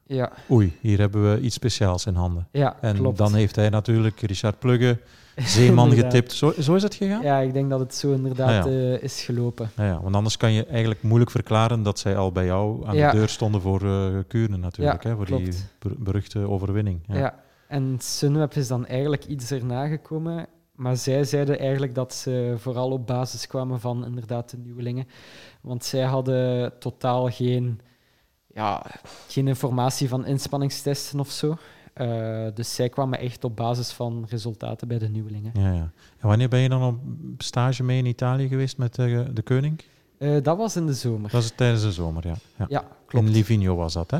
Ja, 0.06 0.32
oei, 0.50 0.76
hier 0.80 0.98
hebben 0.98 1.32
we 1.32 1.40
iets 1.40 1.54
speciaals 1.54 2.06
in 2.06 2.14
handen. 2.14 2.48
ja 2.50 2.76
En 2.80 2.96
klopt. 2.96 3.18
dan 3.18 3.34
heeft 3.34 3.56
hij 3.56 3.68
natuurlijk 3.68 4.20
Richard 4.20 4.58
Plugge, 4.58 4.98
Zeeman 5.36 5.92
getipt. 5.92 6.32
Zo, 6.32 6.52
zo 6.60 6.74
is 6.74 6.82
het 6.82 6.94
gegaan? 6.94 7.22
Ja, 7.22 7.38
ik 7.38 7.52
denk 7.52 7.70
dat 7.70 7.80
het 7.80 7.94
zo 7.94 8.12
inderdaad 8.12 8.64
Ah, 8.66 8.72
ja. 8.72 8.78
eh, 8.94 9.02
is 9.02 9.22
gelopen. 9.22 9.70
Ja, 9.76 9.84
ja, 9.86 10.00
want 10.02 10.14
anders 10.14 10.36
kan 10.36 10.52
je 10.52 10.64
eigenlijk 10.66 11.02
moeilijk 11.02 11.30
verklaren 11.30 11.82
dat 11.82 11.98
zij 11.98 12.16
al 12.16 12.32
bij 12.32 12.44
jou 12.44 12.86
aan 12.86 12.96
de 12.96 13.08
deur 13.12 13.28
stonden 13.28 13.60
voor 13.60 13.82
eh 13.84 14.18
Kuurne 14.28 14.56
natuurlijk, 14.56 15.04
hè, 15.04 15.16
voor 15.16 15.26
die 15.26 15.48
klopt. 15.78 15.98
beruchte 16.04 16.38
overwinning. 16.48 17.00
Ja. 17.06 17.16
Ja. 17.18 17.34
En 17.68 17.96
Sunweb 18.00 18.54
is 18.54 18.68
dan 18.68 18.86
eigenlijk 18.86 19.24
iets 19.24 19.50
erna 19.50 19.86
gekomen. 19.86 20.46
Maar 20.74 20.96
zij 20.96 21.24
zeiden 21.24 21.58
eigenlijk 21.58 21.94
dat 21.94 22.14
ze 22.14 22.54
vooral 22.58 22.90
op 22.90 23.06
basis 23.06 23.46
kwamen 23.46 23.80
van 23.80 24.04
inderdaad 24.04 24.50
de 24.50 24.56
nieuwelingen. 24.56 25.06
Want 25.60 25.84
zij 25.84 26.02
hadden 26.02 26.72
totaal 26.78 27.30
geen, 27.30 27.80
ja, 28.46 28.86
geen 29.28 29.48
informatie 29.48 30.08
van 30.08 30.26
inspanningstesten 30.26 31.20
of 31.20 31.30
zo. 31.30 31.56
Eh, 31.94 32.46
dus 32.54 32.74
zij 32.74 32.88
kwamen 32.88 33.18
echt 33.18 33.44
op 33.44 33.56
basis 33.56 33.90
van 33.92 34.26
resultaten 34.28 34.88
bij 34.88 34.98
de 34.98 35.08
nieuwelingen. 35.08 35.52
Ja, 35.54 35.72
ja. 35.72 35.90
En 36.18 36.28
wanneer 36.28 36.48
ben 36.48 36.60
je 36.60 36.68
dan 36.68 36.82
op 36.82 37.42
stage 37.42 37.82
mee 37.82 37.98
in 37.98 38.06
Italië 38.06 38.48
geweest 38.48 38.78
met 38.78 38.94
de, 38.94 39.30
de 39.32 39.42
koning? 39.42 39.80
Eh, 40.18 40.42
dat 40.42 40.56
was 40.56 40.76
in 40.76 40.86
de 40.86 40.94
zomer. 40.94 41.30
Dat 41.30 41.42
is 41.42 41.52
tijdens 41.56 41.82
de 41.82 41.92
zomer, 41.92 42.26
ja. 42.26 42.34
ja. 42.58 42.66
Ja, 42.68 42.84
klopt. 43.06 43.26
In 43.26 43.32
Livigno 43.32 43.74
was 43.76 43.92
dat, 43.92 44.10
hè? 44.10 44.18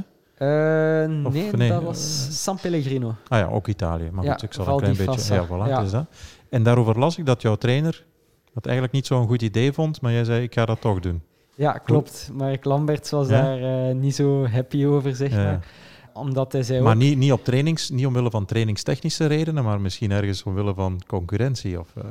nee, 1.07 1.51
nee, 1.53 1.69
dat 1.69 1.83
was 1.83 2.29
San 2.43 2.59
Pellegrino. 2.61 3.15
Ah 3.29 3.39
ja, 3.39 3.47
ook 3.47 3.69
Italië. 3.69 4.11
Maar 4.11 4.25
Ja, 4.25 4.33
goed, 4.33 4.43
ik 4.43 4.53
zal 4.53 4.69
een 4.69 4.77
klein 4.77 4.97
beetje... 4.97 5.35
Ja, 5.35 5.47
voilà, 5.47 5.69
Ja. 5.69 5.85
dat. 5.85 6.07
En 6.55 6.63
daarover 6.63 6.99
las 6.99 7.19
ik 7.19 7.27
dat 7.27 7.43
jouw 7.43 7.57
trainer 7.57 8.05
dat 8.53 8.65
eigenlijk 8.65 8.95
niet 8.95 9.07
zo'n 9.07 9.27
goed 9.27 9.43
idee 9.43 9.73
vond, 9.73 10.01
maar 10.01 10.13
jij 10.13 10.25
zei, 10.25 10.43
ik 10.43 10.55
ga 10.55 10.65
dat 10.65 10.81
toch 10.81 11.01
doen. 11.01 11.23
Ja, 11.55 11.73
klopt. 11.73 12.31
Mark 12.33 12.65
Lamberts 12.65 13.11
was 13.11 13.29
Ja? 13.29 13.43
daar 13.43 13.89
eh, 13.89 13.95
niet 13.95 14.15
zo 14.15 14.47
happy 14.47 14.85
over, 14.85 15.15
zeg 15.17 15.31
Ja. 15.31 15.37
maar. 15.45 15.67
Omdat 16.13 16.53
hij 16.53 16.63
zei 16.63 16.81
Maar 16.81 16.93
ook- 16.93 16.99
niet, 16.99 17.19
niet, 17.19 17.33
op 17.33 17.45
trainings, 17.45 17.91
niet 17.91 18.07
omwille 18.07 18.31
van 18.31 18.45
trainingstechnische 18.45 19.27
redenen, 19.27 19.65
maar 19.65 19.81
misschien 19.81 20.11
ergens 20.11 20.43
omwille 20.43 20.75
van 20.75 21.01
concurrentie. 21.07 21.81
Of, 21.81 21.89
eh, 21.97 22.03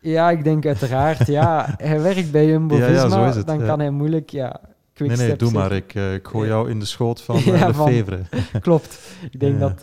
Ja, 0.00 0.30
ik 0.30 0.44
denk 0.44 0.66
uiteraard. 0.66 1.26
ja, 1.26 1.74
hij 1.78 2.00
werkt 2.00 2.30
bij 2.32 2.46
Jumbo-Visma, 2.46 3.26
Ja, 3.26 3.42
dan 3.42 3.64
kan 3.64 3.78
hij 3.78 3.90
moeilijk... 3.90 4.30
Ja, 4.30 4.60
nee, 4.62 4.72
quickstep 4.92 5.26
nee, 5.28 5.36
doe 5.36 5.50
maar. 5.52 5.72
Ik, 5.72 5.94
eh, 5.94 6.14
ik 6.14 6.26
gooi 6.28 6.48
jou 6.48 6.70
in 6.70 6.78
de 6.78 6.84
schoot 6.84 7.20
van 7.22 7.36
de 7.44 7.72
van- 7.72 7.88
Fevre. 7.88 8.20
Klopt. 8.60 8.98
Ik 9.30 9.40
denk 9.40 9.58
dat 9.60 9.80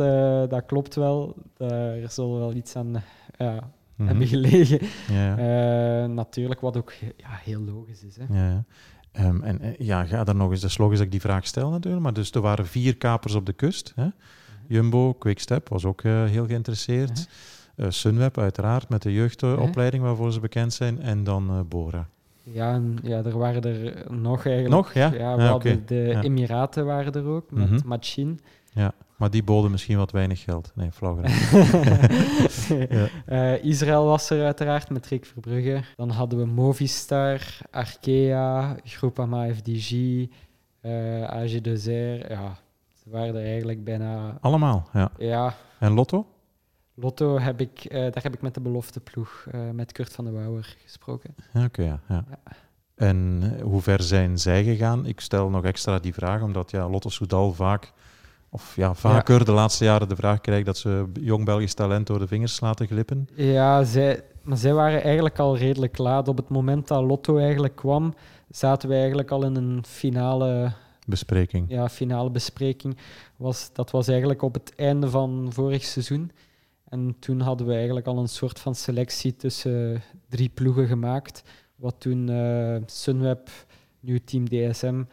dat 0.49 0.65
klopt 0.65 0.95
wel. 0.95 1.35
Daar 1.57 1.95
zal 2.07 2.37
wel 2.39 2.53
iets 2.53 2.75
aan 2.75 3.03
ja, 3.37 3.69
Mhm. 3.99 4.07
hebben 4.07 4.27
gelegen. 4.27 4.79
Ja, 5.11 5.35
ja. 5.37 6.03
Eh, 6.03 6.09
natuurlijk, 6.09 6.59
wat 6.61 6.77
ook 6.77 6.93
ja, 7.17 7.29
heel 7.43 7.61
logisch 7.61 8.03
is. 8.03 8.17
Hè. 8.17 8.39
Ja, 8.39 8.49
ja. 8.49 8.63
Ehm, 9.11 9.41
en 9.41 9.61
eh, 9.61 9.71
ja, 9.77 10.05
ga 10.05 10.25
er 10.25 10.35
nog 10.35 10.51
eens. 10.51 10.61
Dat 10.61 10.69
is 10.69 10.77
logisch 10.77 10.97
dat 10.97 11.05
ik 11.05 11.11
die 11.11 11.21
vraag 11.21 11.45
stel 11.47 11.69
natuurlijk. 11.69 12.03
Maar 12.03 12.13
dus 12.13 12.31
er 12.31 12.41
waren 12.41 12.65
vier 12.67 12.97
kapers 12.97 13.35
op 13.35 13.45
de 13.45 13.53
kust. 13.53 13.93
Hè? 13.95 14.07
Jumbo, 14.67 15.13
Quickstep 15.13 15.69
was 15.69 15.85
ook 15.85 16.01
eh, 16.01 16.23
heel 16.25 16.45
geïnteresseerd. 16.45 17.27
Eh, 17.75 17.85
Sunweb 17.89 18.37
uiteraard 18.37 18.89
met 18.89 19.01
de 19.01 19.13
jeugdopleiding 19.13 20.03
waarvoor 20.03 20.31
ze 20.33 20.39
bekend 20.39 20.73
zijn. 20.73 21.01
En 21.01 21.23
dan 21.23 21.65
Bora. 21.69 22.07
Ja, 22.43 22.73
en, 22.73 22.97
ja, 23.03 23.23
er 23.23 23.37
waren 23.37 23.61
er 23.61 24.05
nog 24.11 24.45
eigenlijk. 24.45 24.75
Nog, 24.75 24.93
ja? 24.93 25.11
Ja, 25.13 25.35
we 25.35 25.41
Ja, 25.41 25.47
hadden 25.49 25.83
de 25.85 25.95
Ja. 25.95 26.21
Emiraten 26.21 26.85
waren 26.85 27.13
er 27.13 27.25
ook, 27.25 27.51
met 27.51 27.69
Mhm. 27.69 27.87
Machin. 27.87 28.39
Maar 29.19 29.29
die 29.29 29.43
boden 29.43 29.71
misschien 29.71 29.97
wat 29.97 30.11
weinig 30.11 30.43
geld. 30.43 30.71
Nee, 30.75 30.91
flauw. 30.91 31.19
Ja. 32.89 33.07
Eh, 33.25 33.63
Israël 33.63 34.05
was 34.05 34.29
er 34.29 34.45
uiteraard 34.45 34.89
met 34.89 35.07
Rick 35.07 35.25
Verbrugge. 35.25 35.83
Dan 35.95 36.09
hadden 36.09 36.39
we 36.39 36.45
Movistar, 36.45 37.41
Arkea, 37.71 38.75
Groupama 38.83 39.53
FDG, 39.53 39.91
eh 40.81 41.23
AG 41.23 41.61
Desert. 41.61 42.27
Ja, 42.29 42.57
ze 43.03 43.09
waren 43.09 43.35
er 43.35 43.45
eigenlijk 43.45 43.83
bijna... 43.83 44.37
Allemaal, 44.41 44.89
ja. 44.93 45.11
Ja, 45.17 45.55
En 45.79 45.91
Lotto? 45.91 46.27
Lotto 46.93 47.39
heb 47.39 47.61
ik, 47.61 47.85
eh, 47.85 47.99
daar 47.99 48.23
heb 48.23 48.33
ik 48.33 48.41
met 48.41 48.53
de 48.53 48.61
belofte 48.61 48.99
ploeg, 48.99 49.45
met 49.73 49.91
Kurt 49.91 50.13
van 50.13 50.25
de 50.25 50.31
Wouwer 50.31 50.75
gesproken. 50.83 51.35
Oké, 51.53 51.83
ja, 51.83 51.99
ja. 52.07 52.25
En 52.95 53.53
hoe 53.61 53.81
ver 53.81 54.03
zijn 54.03 54.37
zij 54.37 54.63
gegaan? 54.63 55.05
Ik 55.05 55.19
stel 55.19 55.49
nog 55.49 55.63
extra 55.63 55.99
die 55.99 56.13
vraag, 56.13 56.41
omdat 56.41 56.71
ja, 56.71 56.89
Lotto 56.89 57.09
Soudal 57.09 57.53
vaak, 57.53 57.91
of 58.49 58.75
ja, 58.75 58.93
vaker 58.93 59.45
de 59.45 59.51
laatste 59.51 59.83
jaren 59.83 60.09
de 60.09 60.15
vraag 60.15 60.41
krijgt 60.41 60.65
dat 60.65 60.77
ze 60.77 61.05
jong 61.13 61.45
Belgisch 61.45 61.73
talent 61.73 62.07
door 62.07 62.19
de 62.19 62.27
vingers 62.27 62.59
laten 62.59 62.87
glippen. 62.87 63.27
Ja, 63.35 63.83
zij, 63.83 64.23
maar 64.41 64.57
zij 64.57 64.73
waren 64.73 65.03
eigenlijk 65.03 65.39
al 65.39 65.57
redelijk 65.57 65.97
laat. 65.97 66.27
Op 66.27 66.37
het 66.37 66.49
moment 66.49 66.87
dat 66.87 67.03
Lotto 67.03 67.37
eigenlijk 67.37 67.75
kwam, 67.75 68.13
zaten 68.49 68.89
we 68.89 68.95
eigenlijk 68.95 69.31
al 69.31 69.43
in 69.45 69.55
een 69.55 69.83
finale, 69.87 70.71
Bespreking. 71.05 71.65
ja, 71.69 71.89
finale 71.89 72.29
bespreking. 72.29 72.97
Was, 73.35 73.69
dat 73.73 73.91
was 73.91 74.07
eigenlijk 74.07 74.41
op 74.41 74.53
het 74.53 74.73
einde 74.75 75.09
van 75.09 75.47
vorig 75.51 75.83
seizoen. 75.83 76.31
En 76.89 77.15
toen 77.19 77.39
hadden 77.39 77.67
we 77.67 77.73
eigenlijk 77.73 78.07
al 78.07 78.17
een 78.17 78.29
soort 78.29 78.59
van 78.59 78.75
selectie 78.75 79.35
tussen 79.35 80.01
drie 80.29 80.49
ploegen 80.49 80.87
gemaakt. 80.87 81.43
Wat 81.75 81.95
toen 81.97 82.29
eh, 82.29 82.75
Sunweb, 82.85 83.49
nu 83.99 84.19
Team 84.19 84.49
DSM, 84.49 85.03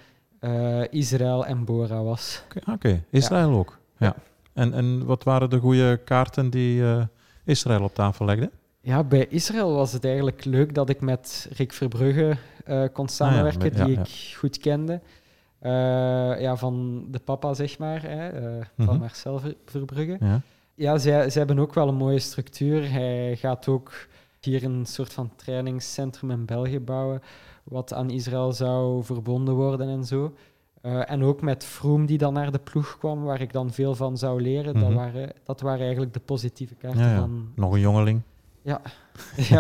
eh, 0.41 0.83
Israël 0.91 1.47
en 1.47 1.65
Bora 1.65 2.03
was. 2.03 2.43
Oké, 2.57 2.71
oké. 2.73 3.03
Israël 3.11 3.51
ook. 3.51 3.79
Ja. 3.99 4.15
En, 4.53 4.73
en 4.75 5.05
wat 5.05 5.25
waren 5.25 5.51
de 5.51 5.59
goede 5.59 6.01
kaarten 6.05 6.51
die 6.51 6.83
eh, 6.85 7.03
Israël 7.45 7.83
op 7.83 7.95
tafel 7.95 8.25
legde? 8.25 8.51
Ja, 8.81 9.05
bij 9.05 9.27
Israël 9.29 9.75
was 9.75 9.93
het 9.93 10.05
eigenlijk 10.05 10.45
leuk 10.45 10.75
dat 10.75 10.89
ik 10.89 11.01
met 11.01 11.49
Rick 11.57 11.73
Verbrugge 11.73 12.37
eh, 12.65 12.83
kon 12.93 13.09
samenwerken, 13.09 13.59
met- 13.63 13.77
ja, 13.77 13.85
die 13.85 13.99
ik 13.99 14.35
goed 14.37 14.59
kende. 14.59 15.01
Ja, 16.41 16.57
van 16.57 17.05
de 17.11 17.19
papa, 17.19 17.55
zeg 17.55 17.79
maar, 17.79 18.03
hè, 18.03 18.31
van 18.77 18.85
Mhm. 18.87 18.99
Marcel 18.99 19.39
Ver- 19.39 19.55
Verbrugge. 19.65 20.17
Ja. 20.21 20.41
Ja, 20.75 20.99
zij, 20.99 21.31
zij 21.31 21.39
hebben 21.45 21.59
ook 21.65 21.75
wel 21.75 21.89
een 21.89 21.95
mooie 21.95 22.19
structuur. 22.19 22.91
Hij 22.93 23.37
gaat 23.37 23.69
ook 23.69 23.93
hier 24.41 24.65
een 24.65 24.87
soort 24.87 25.13
van 25.13 25.31
trainingscentrum 25.37 26.31
in 26.31 26.45
België 26.45 26.81
bouwen, 26.81 27.23
wat 27.69 27.93
aan 27.95 28.11
Israël 28.11 28.53
zou 28.53 29.05
verbonden 29.05 29.55
worden 29.55 29.89
en 29.89 30.05
zo. 30.05 30.33
Eh, 30.83 31.11
en 31.11 31.23
ook 31.23 31.41
met 31.41 31.65
Froome, 31.65 32.07
die 32.07 32.19
dan 32.19 32.33
naar 32.33 32.53
de 32.53 32.59
ploeg 32.59 32.97
kwam, 32.99 33.23
waar 33.23 33.41
ik 33.41 33.53
dan 33.53 33.73
veel 33.73 33.95
van 33.95 34.17
zou 34.19 34.43
leren. 34.43 34.75
dat, 34.75 34.83
Mhm. 34.89 34.95
waren, 34.95 35.31
dat 35.45 35.61
waren 35.61 35.81
eigenlijk 35.81 36.13
de 36.13 36.21
positieve 36.21 36.75
kaarten 36.75 37.01
Ja, 37.01 37.11
ja. 37.11 37.17
van... 37.19 37.49
Nog 37.55 37.73
een 37.73 37.81
jongeling. 37.81 38.21
Ja, 38.63 38.81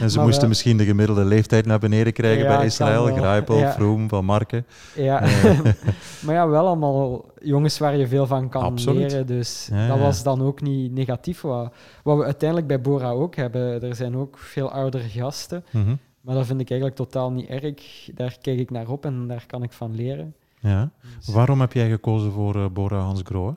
En 0.00 0.10
ze 0.10 0.16
Maar 0.16 0.24
moesten 0.24 0.40
wel- 0.40 0.48
misschien 0.48 0.76
de 0.76 0.84
gemiddelde 0.84 1.24
leeftijd 1.24 1.66
naar 1.66 1.78
beneden 1.78 2.12
krijgen 2.12 2.44
Ja, 2.44 2.56
bij 2.56 2.66
Israël. 2.66 3.04
Grijpel, 3.14 3.58
Ja. 3.58 3.72
Vroom, 3.72 4.08
Van 4.08 4.24
Marken. 4.24 4.66
Ja, 4.94 5.22
Eh. 5.22 5.60
maar 6.24 6.34
ja, 6.34 6.48
wel 6.48 6.66
allemaal 6.66 7.24
jongens 7.42 7.78
waar 7.78 7.96
je 7.96 8.06
veel 8.06 8.26
van 8.26 8.48
kan 8.48 8.62
Absoluut. 8.62 9.10
leren. 9.10 9.26
Dus 9.26 9.68
Ja, 9.70 9.86
dat 9.88 9.96
ja. 9.96 10.02
was 10.02 10.22
dan 10.22 10.42
ook 10.42 10.60
niet 10.60 10.92
negatief. 10.92 11.40
Wat, 11.40 11.72
wat 12.02 12.16
we 12.16 12.24
uiteindelijk 12.24 12.68
bij 12.68 12.80
Bora 12.80 13.10
ook 13.10 13.34
hebben. 13.36 13.82
Er 13.82 13.94
zijn 13.94 14.16
ook 14.16 14.38
veel 14.38 14.70
oudere 14.70 15.08
gasten. 15.08 15.64
Mhm. 15.70 15.94
Maar 16.26 16.34
dat 16.34 16.46
vind 16.46 16.60
ik 16.60 16.70
eigenlijk 16.70 16.98
totaal 17.00 17.32
niet 17.32 17.48
erg. 17.48 18.10
Daar 18.14 18.36
kijk 18.40 18.58
ik 18.58 18.70
naar 18.70 18.88
op 18.88 19.04
en 19.04 19.26
daar 19.26 19.44
kan 19.46 19.62
ik 19.62 19.72
van 19.72 19.94
leren. 19.94 20.34
Ja. 20.60 20.90
Dus- 21.16 21.34
Waarom 21.34 21.60
heb 21.60 21.72
jij 21.72 21.90
gekozen 21.90 22.32
voor 22.32 22.56
eh, 22.56 22.68
Bora 22.72 22.98
Hans 22.98 23.20
Grohe? 23.24 23.54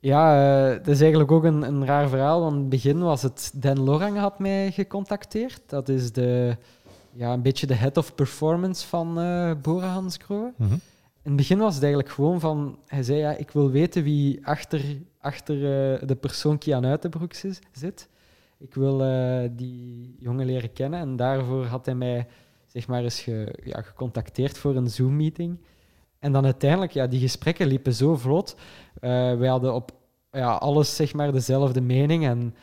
Ja, 0.00 0.68
dat 0.74 0.86
is 0.86 1.00
eigenlijk 1.00 1.30
ook 1.30 1.44
een, 1.44 1.62
een 1.62 1.86
raar 1.86 2.08
verhaal. 2.08 2.40
Want 2.40 2.54
in 2.54 2.60
het 2.60 2.68
begin 2.68 2.98
was 2.98 3.22
het 3.22 3.52
Dan 3.54 3.80
Lorang 3.80 4.18
had 4.18 4.38
mij 4.38 4.72
gecontacteerd. 4.72 5.62
Dat 5.66 5.88
is 5.88 6.12
de, 6.12 6.56
ja, 7.12 7.32
een 7.32 7.42
beetje 7.42 7.66
de 7.66 7.74
head 7.74 7.96
of 7.96 8.14
performance 8.14 8.86
van 8.86 9.18
eh 9.20 9.52
Bora 9.62 9.88
Hans 9.92 10.16
Grohe. 10.16 10.52
Mhm. 10.56 10.72
In 10.72 11.30
het 11.30 11.36
begin 11.36 11.58
was 11.58 11.74
het 11.74 11.82
eigenlijk 11.82 12.12
gewoon 12.12 12.40
van... 12.40 12.78
Hij 12.86 13.02
zei, 13.02 13.18
ja, 13.18 13.36
ik 13.36 13.50
wil 13.50 13.70
weten 13.70 14.02
wie 14.02 14.46
achter, 14.46 14.84
achter 15.20 15.54
eh, 15.54 16.08
de 16.08 16.16
persoon 16.16 16.58
Kian 16.58 16.86
Uitenbroek 16.86 17.34
zit. 17.72 18.08
Ik 18.62 18.74
wil 18.74 19.02
eh, 19.04 19.48
die 19.52 20.16
jongen 20.18 20.46
leren 20.46 20.72
kennen. 20.72 21.00
En 21.00 21.16
daarvoor 21.16 21.64
had 21.64 21.84
hij 21.86 21.94
mij 21.94 22.26
zeg 22.66 22.86
maar 22.88 23.02
eens 23.02 23.20
ge- 23.20 23.58
ja, 23.64 23.80
gecontacteerd 23.82 24.58
voor 24.58 24.76
een 24.76 24.90
Zoom-meeting. 24.90 25.58
En 26.18 26.32
dan 26.32 26.44
uiteindelijk, 26.44 26.92
ja, 26.92 27.06
die 27.06 27.20
gesprekken 27.20 27.66
liepen 27.66 27.94
zo 27.94 28.16
vlot. 28.16 28.56
Eh 29.00 29.10
wij 29.36 29.48
hadden 29.48 29.74
op 29.74 29.90
ja, 30.30 30.54
alles 30.54 30.96
zeg 30.96 31.14
maar 31.14 31.32
dezelfde 31.32 31.80
mening. 31.80 32.24
En, 32.26 32.54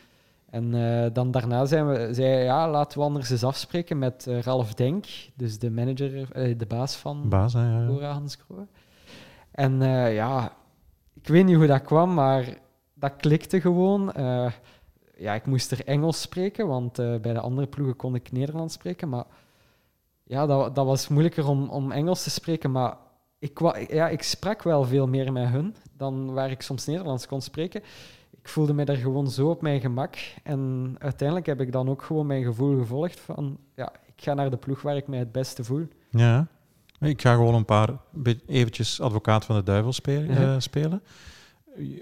en 0.50 0.74
eh, 1.04 1.10
dan 1.14 1.32
daarna 1.32 1.66
zijn 1.66 1.88
we, 1.88 2.08
zei 2.14 2.28
hij, 2.28 2.44
ja, 2.44 2.70
laten 2.70 2.98
we 3.00 3.04
anders 3.06 3.30
eens 3.30 3.44
afspreken 3.44 3.98
met 4.00 4.28
Ralf 4.42 4.74
Denk, 4.74 5.06
dus 5.36 5.60
de 5.60 5.72
manager, 5.72 6.28
de 6.58 6.66
baas 6.68 6.96
van 6.96 7.30
Baas? 7.30 8.00
Ja, 8.00 8.12
Hans. 8.12 8.38
En 9.52 9.82
ja, 10.14 10.54
ik 11.22 11.28
weet 11.28 11.46
niet 11.46 11.56
hoe 11.56 11.68
dat 11.68 11.82
kwam, 11.82 12.14
maar 12.14 12.58
dat 12.94 13.16
klikte 13.16 13.62
gewoon. 13.62 14.12
Ja, 15.20 15.34
ik 15.34 15.46
moest 15.46 15.72
er 15.72 15.86
Engels 15.86 16.22
spreken, 16.22 16.68
want 16.68 17.00
eh, 17.00 17.16
bij 17.20 17.34
de 17.34 17.40
andere 17.40 17.68
ploegen 17.68 17.96
kon 17.96 18.16
ik 18.16 18.32
Nederlands 18.32 18.74
spreken. 18.74 19.10
Maar 19.10 19.26
ja, 20.24 20.46
dat, 20.46 20.76
dat 20.76 20.86
was 20.86 21.08
moeilijker 21.08 21.48
om, 21.48 21.70
om 21.70 21.92
Engels 21.92 22.24
te 22.24 22.30
spreken. 22.30 22.72
Maar 22.72 22.96
ik, 23.40 23.60
ja, 23.92 24.10
ik 24.10 24.22
sprak 24.24 24.64
wel 24.64 24.84
veel 24.84 25.08
meer 25.08 25.32
met 25.32 25.50
hun 25.50 25.76
dan 25.94 26.34
waar 26.34 26.52
ik 26.52 26.62
soms 26.62 26.86
Nederlands 26.86 27.28
kon 27.28 27.42
spreken. 27.42 27.82
Ik 28.42 28.48
voelde 28.50 28.74
me 28.74 28.86
daar 28.86 28.96
gewoon 28.96 29.28
zo 29.30 29.50
op 29.50 29.62
mijn 29.62 29.82
gemak. 29.82 30.16
En 30.44 30.96
uiteindelijk 31.00 31.48
heb 31.48 31.62
ik 31.62 31.72
dan 31.72 31.90
ook 31.90 32.02
gewoon 32.02 32.26
mijn 32.26 32.44
gevoel 32.44 32.78
gevolgd 32.80 33.20
van... 33.20 33.58
Ja, 33.76 33.92
ik 34.16 34.24
ga 34.24 34.34
naar 34.34 34.50
de 34.50 34.58
ploeg 34.58 34.82
waar 34.82 34.96
ik 34.96 35.08
mij 35.08 35.20
het 35.20 35.32
beste 35.32 35.64
voel. 35.64 35.88
Ja. 36.10 36.48
Ik 37.00 37.22
ga 37.22 37.34
gewoon 37.34 37.56
een 37.56 37.66
paar 37.66 37.90
eventjes 38.46 39.02
advocaat 39.02 39.46
van 39.46 39.56
de 39.56 39.64
duivel 39.64 39.94
spe- 39.94 40.12
Ja. 40.12 40.54
eh, 40.54 40.56
spelen. 40.60 41.02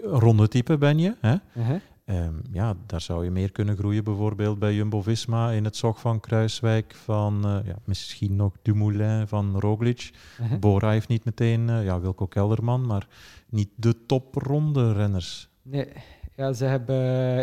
Ronde 0.03 0.47
type 0.47 0.77
ben 0.77 0.97
je. 0.99 1.15
Hè? 1.19 1.35
Uh-huh. 1.57 1.79
Ehm, 2.07 2.33
ja, 2.51 2.75
daar 2.85 3.01
zou 3.01 3.23
je 3.23 3.31
meer 3.31 3.51
kunnen 3.51 3.77
groeien, 3.77 4.03
bijvoorbeeld 4.03 4.59
bij 4.59 4.73
Jumbo-Visma 4.73 5.51
in 5.51 5.63
het 5.63 5.75
zog 5.75 5.99
van 5.99 6.19
Kruiswijk, 6.19 6.95
van 6.95 7.45
eh, 7.45 7.59
ja, 7.65 7.75
misschien 7.83 8.35
nog 8.35 8.53
Dumoulin 8.61 9.27
van 9.27 9.59
Roglic. 9.59 10.11
Uh-huh. 10.41 10.59
Bora 10.59 10.91
heeft 10.91 11.07
niet 11.07 11.25
meteen 11.25 11.69
eh, 11.69 11.83
ja, 11.83 11.99
Wilco 11.99 12.25
Kelderman, 12.25 12.85
maar 12.85 13.07
niet 13.49 13.69
de 13.75 14.05
topronde 14.05 14.93
renners. 14.93 15.49
Nee, 15.61 15.87
ja, 16.35 16.53
ze 16.53 16.65
hebben 16.65 16.97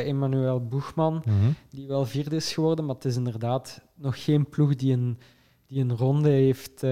Emmanuel 0.04 0.66
Boegman, 0.66 1.24
die 1.70 1.86
wel 1.86 2.06
vierde 2.06 2.36
is 2.36 2.52
geworden, 2.52 2.84
maar 2.84 2.94
het 2.94 3.04
is 3.04 3.16
inderdaad 3.16 3.80
nog 3.94 4.24
geen 4.24 4.48
ploeg 4.48 4.74
die 4.74 4.92
een, 4.92 5.18
die 5.66 5.80
een 5.80 5.96
ronde 5.96 6.28
heeft, 6.28 6.82
eh, 6.82 6.90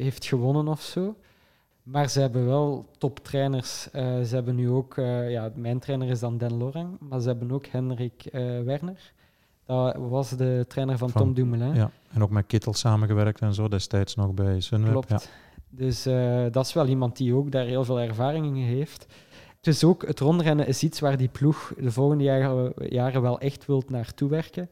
heeft 0.00 0.24
gewonnen 0.24 0.68
of 0.68 0.80
zo. 0.80 1.16
Maar 1.84 2.08
ze 2.08 2.20
hebben 2.20 2.46
wel 2.46 2.86
toptrainers. 2.98 3.90
Eh 3.90 4.20
ze 4.20 4.34
hebben 4.34 4.54
nu 4.54 4.70
ook, 4.70 4.96
eh, 4.96 5.30
ja, 5.30 5.52
mijn 5.54 5.78
trainer 5.78 6.08
is 6.08 6.20
dan 6.20 6.38
Dan 6.38 6.56
Lorang, 6.56 6.96
maar 7.00 7.20
ze 7.20 7.28
hebben 7.28 7.52
ook 7.52 7.66
Henrik 7.66 8.24
eh, 8.24 8.42
Werner. 8.60 9.12
Dat 9.66 9.96
was 9.96 10.30
de 10.30 10.64
trainer 10.68 10.98
van, 10.98 11.10
Van- 11.10 11.20
Tom 11.22 11.34
Dumoulin. 11.34 11.74
Ja, 11.74 11.90
en 12.12 12.22
ook 12.22 12.30
met 12.30 12.46
Kittel 12.46 12.74
samengewerkt 12.74 13.40
en 13.40 13.54
zo, 13.54 13.68
destijds 13.68 14.14
nog 14.14 14.34
bij 14.34 14.60
Sunweb. 14.60 14.90
Klopt. 14.90 15.08
Ja. 15.08 15.20
Dus 15.68 16.06
uh, 16.06 16.44
dat 16.50 16.66
is 16.66 16.72
wel 16.72 16.86
iemand 16.86 17.16
die 17.16 17.34
ook 17.34 17.50
daar 17.50 17.64
heel 17.64 17.84
veel 17.84 18.00
ervaring 18.00 18.46
in 18.46 18.62
heeft. 18.62 19.06
Dus 19.60 19.84
ook 19.84 20.06
het 20.06 20.20
rondrennen 20.20 20.66
is 20.66 20.82
iets 20.82 21.00
waar 21.00 21.16
die 21.16 21.28
ploeg 21.28 21.72
de 21.78 21.90
volgende 21.92 22.24
jaren, 22.24 22.72
jaren 22.88 23.22
wel 23.22 23.40
echt 23.40 23.66
wilt 23.66 23.90
naartoe 23.90 24.28
werken. 24.28 24.70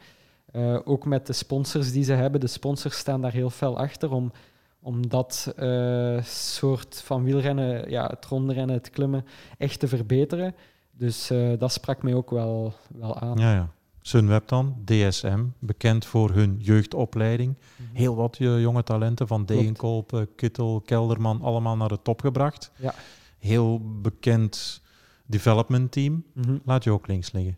Uh, 0.52 0.78
ook 0.84 1.04
met 1.06 1.26
de 1.26 1.32
sponsors 1.32 1.92
die 1.92 2.04
ze 2.04 2.12
hebben. 2.12 2.40
De 2.40 2.46
sponsors 2.46 2.96
staan 2.96 3.20
daar 3.20 3.32
heel 3.32 3.50
fel 3.50 3.78
achter 3.78 4.10
om, 4.12 4.32
om 4.82 5.08
dat 5.08 5.54
uh, 5.58 6.22
soort 6.22 7.02
van 7.04 7.24
wielrennen, 7.24 7.90
ja, 7.90 8.06
het 8.06 8.26
rondrennen, 8.26 8.76
het 8.76 8.90
klimmen, 8.90 9.24
echt 9.58 9.80
te 9.80 9.88
verbeteren. 9.88 10.54
Dus 10.90 11.30
uh, 11.30 11.58
dat 11.58 11.72
sprak 11.72 12.02
mij 12.02 12.14
ook 12.14 12.30
wel, 12.30 12.74
wel 12.98 13.18
aan. 13.18 13.38
Ja, 13.38 13.52
ja. 13.54 13.68
Sunweb 14.00 14.48
dan, 14.48 14.76
DSM, 14.84 15.44
bekend 15.58 16.04
voor 16.04 16.30
hun 16.30 16.56
jeugdopleiding. 16.58 17.56
-hmm. 17.76 17.86
Heel 17.92 18.16
wat 18.16 18.36
jonge 18.36 18.82
talenten 18.82 19.26
van 19.26 19.44
Degenkolp, 19.44 20.26
Kittel, 20.36 20.80
Kelderman, 20.80 21.42
allemaal 21.42 21.76
naar 21.76 21.88
de 21.88 22.02
top 22.02 22.20
gebracht. 22.20 22.70
Ja. 22.76 22.94
Heel 23.38 24.00
bekend 24.00 24.82
development 25.26 25.92
team. 25.92 26.24
Mm 26.32 26.42
-hmm. 26.42 26.60
Laat 26.64 26.84
je 26.84 26.90
ook 26.90 27.06
links 27.06 27.32
liggen. 27.32 27.56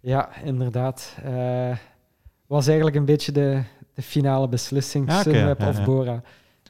Ja, 0.00 0.36
inderdaad. 0.36 1.16
Uh, 1.24 1.76
was 2.46 2.66
eigenlijk 2.66 2.96
een 2.96 3.04
beetje 3.04 3.32
de, 3.32 3.62
de 3.94 4.02
finale 4.02 4.48
beslissing, 4.48 5.08
Ja, 5.10 5.22
Sunweb 5.22 5.60
ja, 5.60 5.68
of. 5.68 5.84
Bora. 5.84 6.22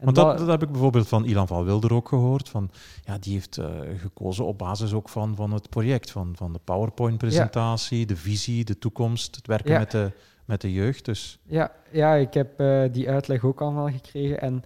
Want 0.03 0.17
dat, 0.17 0.39
dat 0.39 0.47
heb 0.47 0.63
ik 0.63 0.71
bijvoorbeeld 0.71 1.09
van 1.09 1.25
Ilan 1.25 1.47
van 1.47 1.65
Wilder 1.65 1.93
ook 1.93 2.09
gehoord. 2.09 2.49
Van, 2.49 2.71
ja, 3.05 3.19
die 3.19 3.33
heeft 3.33 3.59
eh, 3.59 3.69
gekozen 3.97 4.45
op 4.45 4.59
basis 4.59 4.93
ook 4.93 5.09
van, 5.09 5.35
van 5.37 5.53
het 5.53 5.69
project, 5.69 6.11
van, 6.11 6.33
van 6.37 6.53
de 6.53 6.61
PowerPoint-presentatie, 6.65 8.07
de 8.07 8.17
visie, 8.17 8.65
de 8.65 8.79
toekomst, 8.79 9.37
het 9.37 9.47
werken 9.47 9.73
Ja. 9.73 9.79
met, 9.79 9.91
de, 9.91 10.13
met 10.45 10.61
de 10.61 10.73
jeugd. 10.73 11.05
Dus 11.05 11.39
Ja, 11.43 11.73
ja 11.91 12.15
ik 12.15 12.35
heb 12.35 12.61
eh, 12.61 12.83
die 12.93 13.11
uitleg 13.11 13.45
ook 13.45 13.61
allemaal 13.61 13.91
gekregen. 13.91 14.41
En 14.41 14.65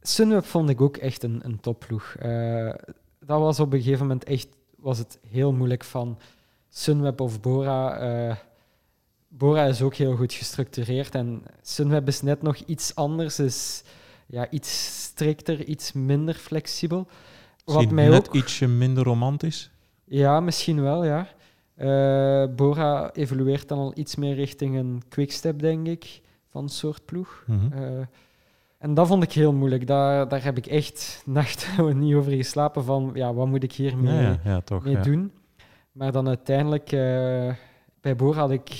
Sunweb 0.00 0.44
vond 0.44 0.68
ik 0.68 0.80
ook 0.80 0.96
echt 0.96 1.22
een, 1.22 1.40
een 1.44 1.60
topploeg. 1.60 2.14
Eh, 2.18 2.74
dat 3.20 3.40
was 3.40 3.60
op 3.60 3.72
een 3.72 3.82
gegeven 3.82 4.06
moment 4.06 4.24
echt 4.24 4.48
was 4.76 4.98
het 4.98 5.18
heel 5.28 5.52
moeilijk 5.52 5.84
van 5.84 6.18
Sunweb 6.68 7.20
of 7.20 7.40
Bora. 7.40 8.38
Bora 9.28 9.64
is 9.64 9.82
ook 9.82 9.94
heel 9.94 10.16
goed 10.16 10.32
gestructureerd 10.32 11.14
en 11.14 11.42
Sunweb 11.62 12.08
is 12.08 12.22
net 12.22 12.42
nog 12.42 12.56
iets 12.56 12.94
anders, 12.94 13.38
is 13.38 13.82
ja, 14.32 14.50
iets 14.50 15.02
strikter, 15.04 15.64
iets 15.64 15.92
minder 15.92 16.34
flexibel. 16.34 17.06
Wat 17.64 17.90
mij 17.90 18.08
net 18.08 18.28
ook... 18.28 18.34
ietsje 18.34 18.68
minder 18.68 19.04
romantisch. 19.04 19.70
Ja, 20.04 20.40
misschien 20.40 20.82
wel, 20.82 21.04
ja. 21.04 21.28
Eh, 21.74 22.54
Bora 22.54 23.12
evolueert 23.12 23.68
dan 23.68 23.78
al 23.78 23.92
iets 23.94 24.16
meer 24.16 24.34
richting 24.34 24.76
een 24.76 25.02
quickstep, 25.08 25.58
denk 25.58 25.86
ik, 25.86 26.20
van 26.50 26.62
een 26.62 26.68
soort 26.68 27.04
ploeg. 27.04 27.44
Mhm. 27.46 27.72
Eh, 27.72 28.06
en 28.78 28.94
dat 28.94 29.06
vond 29.06 29.22
ik 29.22 29.32
heel 29.32 29.52
moeilijk. 29.52 29.86
Daar, 29.86 30.28
daar 30.28 30.44
heb 30.44 30.56
ik 30.56 30.66
echt 30.66 31.22
nachten 31.26 31.98
niet 31.98 32.14
over 32.14 32.32
geslapen 32.32 32.84
van, 32.84 33.10
ja, 33.14 33.34
wat 33.34 33.46
moet 33.46 33.62
ik 33.62 33.72
hiermee 33.72 34.14
ja, 34.14 34.20
ja, 34.20 34.40
ja, 34.44 34.60
toch. 34.60 34.84
mee 34.84 34.94
ja. 34.94 35.02
doen? 35.02 35.32
Maar 35.92 36.12
dan 36.12 36.28
uiteindelijk, 36.28 36.92
eh, 36.92 37.54
bij 38.00 38.16
Bora 38.16 38.40
had 38.40 38.50
ik, 38.50 38.70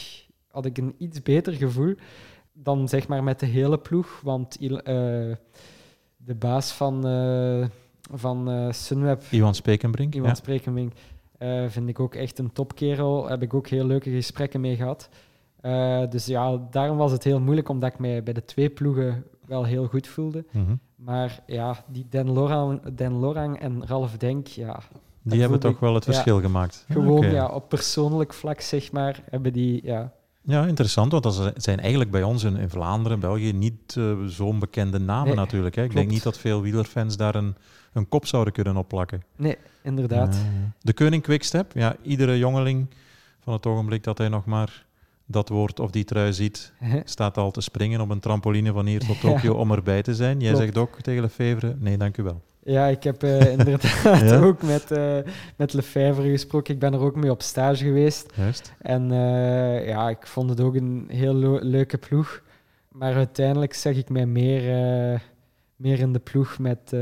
had 0.51 0.67
ik 0.67 0.79
een 0.79 0.95
iets 0.99 1.23
beter 1.23 1.53
gevoel 1.53 1.95
dan 2.53 2.89
zeg 2.89 3.09
maar 3.09 3.23
met 3.23 3.41
de 3.41 3.47
hele 3.47 3.79
ploeg. 3.79 4.21
Want 4.23 4.57
eh, 4.59 4.73
de 6.17 6.35
baas 6.39 6.73
van, 6.73 7.07
eh, 7.07 7.67
van 8.13 8.51
eh, 8.51 8.73
Sunweb, 8.73 9.23
Iwan 9.31 9.55
Spekenbrink. 9.55 10.15
Iwan 10.15 10.37
ja. 11.39 11.69
Vind 11.69 11.89
ik 11.89 12.01
ook 12.01 12.15
echt 12.15 12.39
een 12.39 12.53
topkerel. 12.53 13.29
Heb 13.29 13.43
ik 13.43 13.55
ook 13.55 13.69
heel 13.69 13.87
leuke 13.87 14.11
gesprekken 14.11 14.61
mee 14.61 14.77
gehad. 14.77 15.09
Eh, 15.63 16.03
dus 16.11 16.27
ja, 16.27 16.59
daarom 16.71 16.97
was 16.97 17.13
het 17.13 17.25
heel 17.25 17.41
moeilijk, 17.41 17.69
omdat 17.69 17.93
ik 17.93 17.99
mij 17.99 18.23
bij 18.23 18.33
de 18.33 18.45
twee 18.45 18.71
ploegen 18.71 19.25
wel 19.47 19.65
heel 19.65 19.87
goed 19.87 20.07
voelde. 20.07 20.45
Mhm. 20.51 20.75
Maar 20.97 21.43
ja, 21.47 21.85
die 21.89 22.07
Den 22.09 22.31
Lorang, 22.31 22.83
Den 22.95 23.13
Lorang 23.13 23.61
en 23.61 23.87
Ralf 23.87 24.17
Denk, 24.17 24.47
ja, 24.47 24.81
Die 25.23 25.41
hebben 25.41 25.61
toch 25.61 25.79
wel 25.79 25.95
het 25.95 26.05
ja, 26.05 26.13
verschil 26.13 26.41
gemaakt. 26.41 26.85
gewoon 26.89 27.31
ja, 27.31 27.47
op 27.47 27.69
persoonlijk 27.69 28.33
vlak, 28.33 28.61
zeg 28.61 28.93
maar, 28.93 29.23
hebben 29.31 29.53
die, 29.53 29.81
ja, 29.85 30.13
Ja, 30.45 30.67
interessant, 30.67 31.13
want 31.13 31.23
dat 31.23 31.53
zijn 31.57 31.81
eigenlijk 31.81 32.11
bij 32.11 32.23
ons 32.23 32.43
in, 32.45 32.57
in 32.57 32.69
Vlaanderen, 32.71 33.21
België, 33.21 33.53
niet 33.53 33.97
eh, 33.97 34.17
zo'n 34.27 34.59
bekende 34.59 34.99
namen 34.99 35.27
Nee, 35.27 35.35
natuurlijk. 35.37 35.75
Hè. 35.75 35.83
Ik 35.83 35.89
klopt. 35.89 36.03
denk 36.05 36.15
niet 36.17 36.25
dat 36.25 36.39
veel 36.39 36.63
wielerfans 36.63 37.17
daar 37.17 37.35
een, 37.35 37.55
een 37.93 38.09
kop 38.09 38.27
zouden 38.27 38.53
kunnen 38.53 38.77
opplakken. 38.77 39.23
nee, 39.37 39.57
inderdaad. 39.83 40.37
De 40.81 40.93
Koning 40.93 41.23
Quickstep, 41.23 41.73
ja, 41.75 41.97
iedere 42.03 42.39
jongeling 42.39 42.87
van 43.41 43.53
het 43.53 43.67
ogenblik 43.67 44.05
dat 44.05 44.19
hij 44.19 44.29
nog 44.29 44.45
maar 44.45 44.87
dat 45.27 45.49
woord 45.49 45.81
of 45.81 45.91
die 45.91 46.05
trui 46.05 46.33
ziet, 46.33 46.73
staat 47.05 47.39
al 47.39 47.51
te 47.51 47.61
springen 47.61 48.01
op 48.01 48.11
een 48.11 48.21
trampoline 48.21 48.73
van 48.73 48.87
hier 48.87 49.01
tot 49.01 49.17
Ja. 49.23 49.29
Tokio 49.29 49.55
om 49.55 49.73
erbij 49.73 50.03
te 50.03 50.15
zijn. 50.15 50.41
Jij 50.41 50.49
Klopt. 50.51 50.65
zegt 50.65 50.79
ook 50.79 51.01
tegen 51.01 51.23
Lefevre, 51.23 51.77
nee, 51.79 51.97
dank 51.97 52.17
u 52.17 52.23
wel. 52.23 52.43
Ja, 52.65 52.87
ik 52.87 53.03
heb 53.03 53.23
eh, 53.23 53.51
inderdaad 53.59 54.21
Ja? 54.21 54.39
ook 54.41 54.63
met, 54.63 54.91
eh 54.91 55.17
met 55.57 55.73
Lefebvre 55.73 56.31
gesproken. 56.31 56.75
Ik 56.75 56.81
ben 56.81 56.93
er 56.93 57.01
ook 57.01 57.17
mee 57.17 57.31
op 57.31 57.43
stage 57.43 57.85
geweest. 57.85 58.33
Juist. 58.35 58.73
En 58.79 59.13
eh, 59.13 59.87
ja, 59.89 60.09
ik 60.09 60.27
vond 60.27 60.51
het 60.51 60.61
ook 60.61 60.75
een 60.75 61.05
heel 61.09 61.35
leuke 61.63 61.99
ploeg. 61.99 62.43
Maar 62.89 63.15
uiteindelijk 63.15 63.75
zeg 63.75 63.97
ik 63.97 64.09
mij 64.09 64.27
meer, 64.27 64.63
meer 65.77 65.99
in 65.99 66.13
de 66.13 66.19
ploeg 66.19 66.59
met 66.59 66.95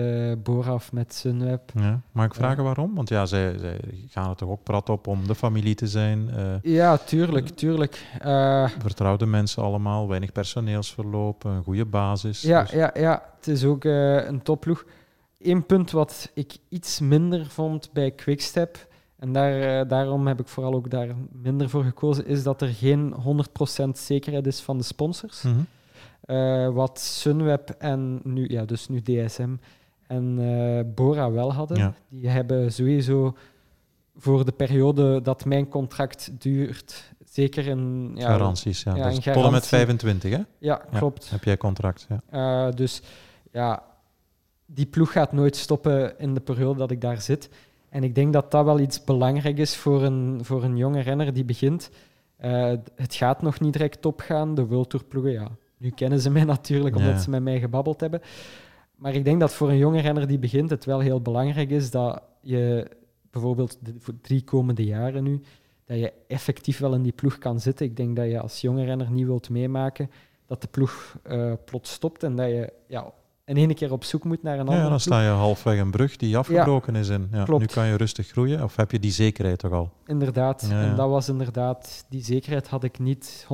Bora 0.43 0.75
of 0.75 0.93
met 0.93 1.15
Sunweb. 1.15 1.71
Ja. 1.75 2.01
Mag 2.13 2.27
ik 2.27 2.35
vragen 2.35 2.65
waarom? 2.65 2.95
Want 2.95 3.09
ja, 3.09 3.27
zij, 3.27 3.55
zij 3.59 3.81
gaan 4.09 4.31
er 4.31 4.37
toch 4.37 4.49
ook 4.49 4.63
prat 4.63 4.89
op 4.89 5.07
om 5.07 5.27
de 5.27 5.35
familie 5.35 5.75
te 5.75 5.87
zijn. 5.87 6.31
Ja, 6.63 6.97
tuurlijk, 6.97 7.49
tuurlijk. 7.49 8.05
Vertrouwde 8.79 9.27
mensen 9.27 9.63
allemaal, 9.63 10.09
weinig 10.09 10.33
personeelsverloop, 10.33 11.45
een 11.45 11.63
goede 11.63 11.85
basis. 11.85 12.43
Ja, 12.43 12.61
Dus- 12.63 12.71
ja, 12.71 12.91
ja, 12.95 13.23
het 13.37 13.47
is 13.49 13.65
ook 13.65 13.85
een 13.85 14.43
topploeg. 14.43 14.85
Eén 15.43 15.67
punt 15.67 15.91
wat 15.91 16.31
ik 16.35 16.57
iets 16.69 17.01
minder 17.01 17.47
vond 17.47 17.93
bij 17.93 18.11
Quickstep, 18.11 18.89
en 19.21 19.33
daar, 19.33 19.81
eh, 19.81 19.89
daarom 19.89 20.27
heb 20.27 20.41
ik 20.41 20.49
vooral 20.49 20.75
ook 20.75 20.91
daar 20.91 21.09
minder 21.33 21.69
voor 21.69 21.85
gekozen, 21.85 22.27
is 22.27 22.43
dat 22.43 22.63
er 22.63 22.69
geen 22.69 23.13
100% 23.13 23.99
zekerheid 23.99 24.47
is 24.47 24.61
van 24.61 24.79
de 24.79 24.85
sponsors. 24.85 25.43
Mhm. 25.43 25.55
Eh, 26.21 26.69
wat 26.69 27.01
Sunweb 27.01 27.71
en 27.79 28.21
nu, 28.25 28.49
ja, 28.49 28.65
dus 28.65 28.89
nu 28.89 29.03
DSM 29.03 29.55
en 30.07 30.39
eh, 30.39 30.95
Bora 30.95 31.31
wel 31.31 31.53
hadden. 31.53 31.77
Ja. 31.77 31.95
Die 32.09 32.29
hebben 32.29 32.73
sowieso 32.73 33.37
voor 34.17 34.45
de 34.45 34.53
periode 34.53 35.23
dat 35.23 35.45
mijn 35.45 35.69
contract 35.69 36.31
duurt, 36.41 37.13
zeker 37.25 37.69
een... 37.69 38.13
Ja, 38.15 38.27
Garanties, 38.27 38.83
ja. 38.83 38.97
ja, 38.97 39.05
Dus 39.05 39.15
met 39.15 39.25
garantie. 39.25 39.69
25, 39.69 40.31
hè? 40.31 40.37
Ja, 40.37 40.45
Ja. 40.59 40.99
klopt. 40.99 41.31
Heb 41.31 41.45
jij 41.45 41.57
contract, 41.57 42.07
ja. 42.31 42.71
Dus 42.71 43.03
ja, 43.53 43.83
die 44.75 44.87
ploeg 44.87 45.13
gaat 45.13 45.33
nooit 45.33 45.57
stoppen 45.57 46.19
in 46.19 46.35
de 46.35 46.41
periode 46.41 46.79
dat 46.79 46.91
ik 46.91 47.01
daar 47.01 47.21
zit. 47.21 47.49
En 47.89 48.05
ik 48.05 48.15
denk 48.15 48.33
dat 48.33 48.51
dat 48.51 48.65
wel 48.65 48.81
iets 48.81 49.05
belangrijk 49.05 49.59
is 49.59 49.77
voor 49.77 50.03
een, 50.03 50.41
voor 50.43 50.65
een 50.65 50.77
jonge 50.77 51.01
renner 51.01 51.33
die 51.33 51.45
begint. 51.45 51.91
Eh, 52.37 52.73
het 52.95 53.15
gaat 53.15 53.43
nog 53.43 53.61
niet 53.61 53.73
direct 53.73 54.07
opgaan. 54.07 54.55
De 54.55 54.67
World 54.67 54.91
Tour 54.91 55.05
ploegen, 55.05 55.33
ja, 55.33 55.49
nu 55.77 55.91
kennen 55.91 56.21
ze 56.21 56.31
mij 56.31 56.45
natuurlijk 56.55 56.97
omdat 56.97 57.13
Ja. 57.13 57.19
ze 57.19 57.31
met 57.31 57.43
mij 57.43 57.61
gebabbeld 57.61 58.01
hebben. 58.01 58.21
Maar 58.97 59.15
ik 59.15 59.25
denk 59.25 59.41
dat 59.41 59.53
voor 59.55 59.69
een 59.69 59.77
jonge 59.79 60.01
renner 60.01 60.27
die 60.27 60.39
begint 60.39 60.71
het 60.71 60.85
wel 60.85 60.99
heel 61.01 61.21
belangrijk 61.21 61.71
is 61.71 61.91
dat 61.91 62.23
je 62.41 62.91
bijvoorbeeld 63.31 63.79
de 63.81 63.95
voor 63.99 64.15
drie 64.21 64.45
komende 64.45 64.85
jaren 64.85 65.23
nu, 65.23 65.41
dat 65.85 65.99
je 65.99 66.13
effectief 66.27 66.79
wel 66.79 66.95
in 66.95 67.03
die 67.03 67.13
ploeg 67.13 67.39
kan 67.39 67.61
zitten. 67.61 67.87
Ik 67.87 67.97
denk 67.97 68.17
dat 68.17 68.27
je 68.27 68.41
als 68.41 68.61
jonge 68.61 68.85
renner 68.85 69.11
niet 69.11 69.27
wilt 69.27 69.51
meemaken 69.51 70.11
dat 70.47 70.61
de 70.63 70.69
ploeg 70.69 71.17
eh, 71.23 71.53
plots 71.65 71.93
stopt 71.93 72.23
en 72.23 72.37
dat 72.37 72.47
je 72.49 72.73
ja, 72.87 73.13
in 73.51 73.57
één 73.57 73.75
keer 73.75 73.93
op 73.93 74.05
zoek 74.05 74.25
moet 74.25 74.43
naar 74.43 74.55
een 74.55 74.61
andere 74.61 74.83
Ja, 74.83 74.89
dan 74.89 75.01
sta 75.01 75.23
je 75.23 75.29
halfweg 75.29 75.79
een 75.79 75.91
brug 75.91 76.17
die 76.17 76.37
afgebroken 76.37 76.97
is. 76.97 77.09
En 77.09 77.29
ja, 77.33 77.45
nu 77.59 77.67
kan 77.67 77.87
je 77.87 77.97
rustig 77.97 78.29
groeien. 78.29 78.63
Of 78.63 78.77
heb 78.77 78.91
je 78.91 78.99
die 78.99 79.11
zekerheid 79.13 79.59
toch 79.59 79.73
al? 79.73 79.93
Inderdaad. 80.07 80.67
Ja. 80.71 80.83
En 80.83 80.97
dat 80.97 81.09
was 81.09 81.29
inderdaad, 81.29 82.05
die 82.09 82.25
zekerheid 82.25 82.69
had 82.69 82.85
ik 82.85 82.99
niet 82.99 83.47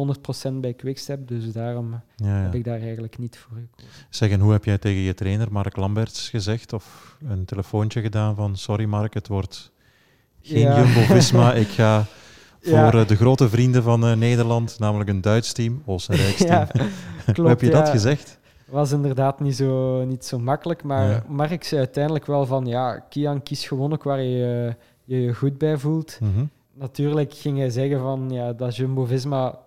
100% 0.49 0.53
bij 0.53 0.73
Quickstep, 0.73 1.29
dus 1.29 1.53
daarom 1.53 2.01
heb 2.23 2.55
ik 2.55 2.65
daar 2.65 2.81
eigenlijk 2.81 3.19
niet 3.19 3.37
voor 3.39 3.57
gekozen. 3.57 3.91
Zeg, 4.11 4.31
en 4.31 4.41
hoe 4.41 4.53
heb 4.53 4.65
jij 4.65 4.79
tegen 4.79 5.01
je 5.01 5.15
trainer 5.15 5.53
Mark 5.53 5.77
Lamberts 5.77 6.29
gezegd? 6.29 6.73
Of 6.73 7.17
een 7.29 7.45
telefoontje 7.45 8.01
gedaan 8.01 8.35
van... 8.35 8.57
Sorry 8.57 8.85
Mark, 8.85 9.15
het 9.15 9.29
wordt 9.29 9.73
geen 10.43 10.61
Ja. 10.61 10.77
Jumbo-Visma. 10.83 11.53
Ik 11.65 11.69
ga 11.69 12.07
voor 12.61 13.01
eh, 13.01 13.07
de 13.07 13.17
grote 13.17 13.49
vrienden 13.49 13.83
van 13.83 14.07
eh, 14.07 14.13
Nederland, 14.17 14.79
namelijk 14.79 15.11
een 15.11 15.21
Duits 15.21 15.53
team, 15.53 15.83
Oostenrijks 15.87 16.37
team. 16.45 16.67
Hoe 17.25 17.35
klopt, 17.35 17.49
heb 17.51 17.61
je 17.61 17.71
dat 17.71 17.89
gezegd? 17.89 18.39
Was 18.67 18.93
inderdaad 18.93 19.41
niet 19.41 19.57
zo, 19.57 20.05
niet 20.05 20.25
zo 20.25 20.39
makkelijk, 20.39 20.83
maar 20.83 21.09
Ja. 21.09 21.25
Mark 21.29 21.65
zei 21.65 21.81
uiteindelijk 21.81 22.27
wel 22.27 22.47
van, 22.47 22.67
ja, 22.67 22.99
Kian, 22.99 23.43
kies 23.43 23.67
gewoon 23.67 23.93
ook 23.93 24.03
waar 24.03 24.21
je 24.23 24.75
je, 25.05 25.21
je 25.23 25.35
goed 25.35 25.59
bij 25.59 25.77
voelt. 25.79 26.19
Mhm. 26.21 26.45
Natuurlijk 26.75 27.35
ging 27.35 27.59
hij 27.59 27.71
zeggen 27.71 28.01
van, 28.01 28.31
ja, 28.31 28.53
dat 28.53 28.77
Jumbo-Visma 28.77 29.59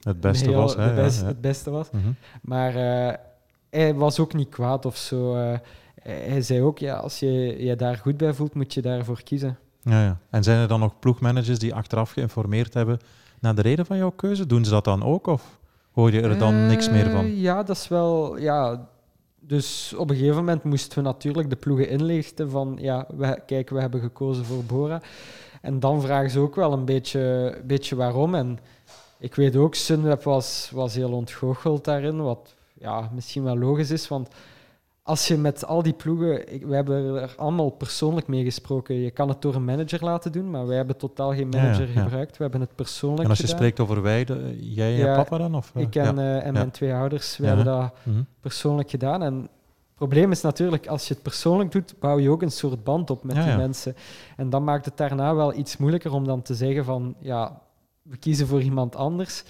Het 0.00 0.20
beste 0.20 0.48
heel- 0.48 0.58
was, 0.60 0.76
hè? 0.76 0.94
best- 0.94 1.20
ja. 1.20 1.26
het 1.26 1.40
beste 1.40 1.70
was. 1.70 1.90
Mhm. 1.90 2.08
Maar 2.42 2.74
eh, 2.74 3.14
hij 3.70 3.94
was 3.94 4.18
ook 4.20 4.34
niet 4.34 4.48
kwaad 4.48 4.86
of 4.86 4.96
zo. 4.96 5.34
eh. 5.36 5.58
hij 6.02 6.42
zei 6.42 6.62
ook, 6.62 6.78
ja, 6.78 6.94
als 6.96 7.18
je 7.18 7.64
je 7.64 7.76
daar 7.76 7.96
goed 7.96 8.16
bij 8.16 8.32
voelt, 8.34 8.54
moet 8.54 8.74
je 8.74 8.82
daarvoor 8.82 9.22
kiezen. 9.22 9.58
Ja, 9.82 10.02
ja. 10.02 10.18
En 10.30 10.42
zijn 10.42 10.58
er 10.60 10.68
dan 10.68 10.80
nog 10.80 10.98
ploegmanagers 10.98 11.58
die 11.58 11.74
achteraf 11.74 12.10
geïnformeerd 12.10 12.74
hebben 12.74 12.98
naar 13.40 13.54
de 13.54 13.62
reden 13.62 13.86
van 13.86 13.96
jouw 13.96 14.10
keuze? 14.10 14.46
Doen 14.46 14.64
ze 14.64 14.70
dat 14.70 14.84
dan 14.84 15.02
ook? 15.04 15.26
Of 15.26 15.58
hoor 15.96 16.12
je 16.12 16.20
er 16.20 16.38
dan 16.38 16.66
niks 16.66 16.90
meer 16.90 17.10
van? 17.10 17.24
Eh, 17.24 17.40
Ja, 17.40 17.62
dat 17.62 17.76
is 17.76 17.88
wel... 17.88 18.38
Ja, 18.38 18.88
dus 19.40 19.94
op 19.96 20.10
een 20.10 20.16
gegeven 20.16 20.36
moment 20.36 20.64
moesten 20.64 20.98
we 20.98 21.04
natuurlijk 21.04 21.50
de 21.50 21.56
ploegen 21.56 21.88
inlichten 21.88 22.50
van, 22.50 22.78
ja, 22.80 23.06
we, 23.16 23.40
kijk, 23.46 23.70
we 23.70 23.80
hebben 23.80 24.00
gekozen 24.00 24.44
voor 24.44 24.64
Bora. 24.64 25.00
En 25.62 25.80
dan 25.80 26.02
vragen 26.02 26.30
ze 26.30 26.38
ook 26.38 26.54
wel 26.54 26.72
een 26.72 26.84
beetje, 26.84 27.54
beetje 27.64 27.96
waarom. 27.96 28.34
En 28.34 28.58
ik 29.18 29.34
weet 29.34 29.56
ook, 29.56 29.74
Sunweb 29.74 30.22
was, 30.22 30.70
was 30.72 30.94
heel 30.94 31.12
ontgoocheld 31.12 31.84
daarin, 31.84 32.22
wat 32.22 32.54
ja, 32.74 33.10
misschien 33.14 33.42
wel 33.42 33.58
logisch 33.58 33.90
is, 33.90 34.08
want 34.08 34.28
als 35.06 35.28
je 35.28 35.36
met 35.36 35.66
al 35.66 35.82
die 35.82 35.92
ploegen, 35.92 36.52
ik, 36.52 36.66
we 36.66 36.74
hebben 36.74 37.14
er 37.14 37.34
allemaal 37.36 37.70
persoonlijk 37.70 38.26
mee 38.26 38.44
gesproken. 38.44 38.94
Je 38.94 39.10
kan 39.10 39.28
het 39.28 39.42
door 39.42 39.54
een 39.54 39.64
manager 39.64 40.04
laten 40.04 40.32
doen, 40.32 40.50
maar 40.50 40.66
wij 40.66 40.76
hebben 40.76 40.96
totaal 40.96 41.34
geen 41.34 41.48
manager 41.48 41.86
gebruikt. 41.86 42.36
We 42.36 42.42
hebben 42.42 42.60
het 42.60 42.74
persoonlijk 42.74 43.22
En 43.22 43.28
als 43.28 43.38
je 43.38 43.44
gedaan. 43.44 43.58
spreekt 43.58 43.80
over 43.80 44.02
wij, 44.02 44.24
de, 44.24 44.56
jij 44.60 45.08
en 45.08 45.16
papa 45.16 45.38
dan? 45.38 45.54
Of, 45.54 45.72
ik 45.74 45.94
en, 45.94 46.18
uh, 46.18 46.46
en 46.46 46.52
mijn 46.52 46.70
twee 46.70 46.94
ouders, 46.94 47.36
we 47.36 47.46
hebben 47.46 47.64
dat 47.64 47.92
mm 48.02 48.12
-hmm. 48.12 48.26
persoonlijk 48.40 48.90
gedaan. 48.90 49.22
En 49.22 49.34
het 49.34 49.94
probleem 49.94 50.30
is 50.30 50.40
natuurlijk, 50.40 50.86
als 50.86 51.08
je 51.08 51.14
het 51.14 51.22
persoonlijk 51.22 51.72
doet, 51.72 51.94
bouw 51.98 52.18
je 52.18 52.30
ook 52.30 52.42
een 52.42 52.50
soort 52.50 52.84
band 52.84 53.10
op 53.10 53.24
met 53.24 53.36
die 53.36 53.56
mensen. 53.56 53.96
En 54.36 54.50
dan 54.50 54.64
maakt 54.64 54.84
het 54.84 54.96
daarna 54.96 55.34
wel 55.34 55.54
iets 55.54 55.76
moeilijker 55.76 56.12
om 56.12 56.24
dan 56.24 56.42
te 56.42 56.54
zeggen 56.54 56.84
van, 56.84 57.14
ja, 57.20 57.60
we 58.02 58.16
kiezen 58.16 58.46
voor 58.46 58.62
iemand 58.62 58.96
anders. 58.96 59.44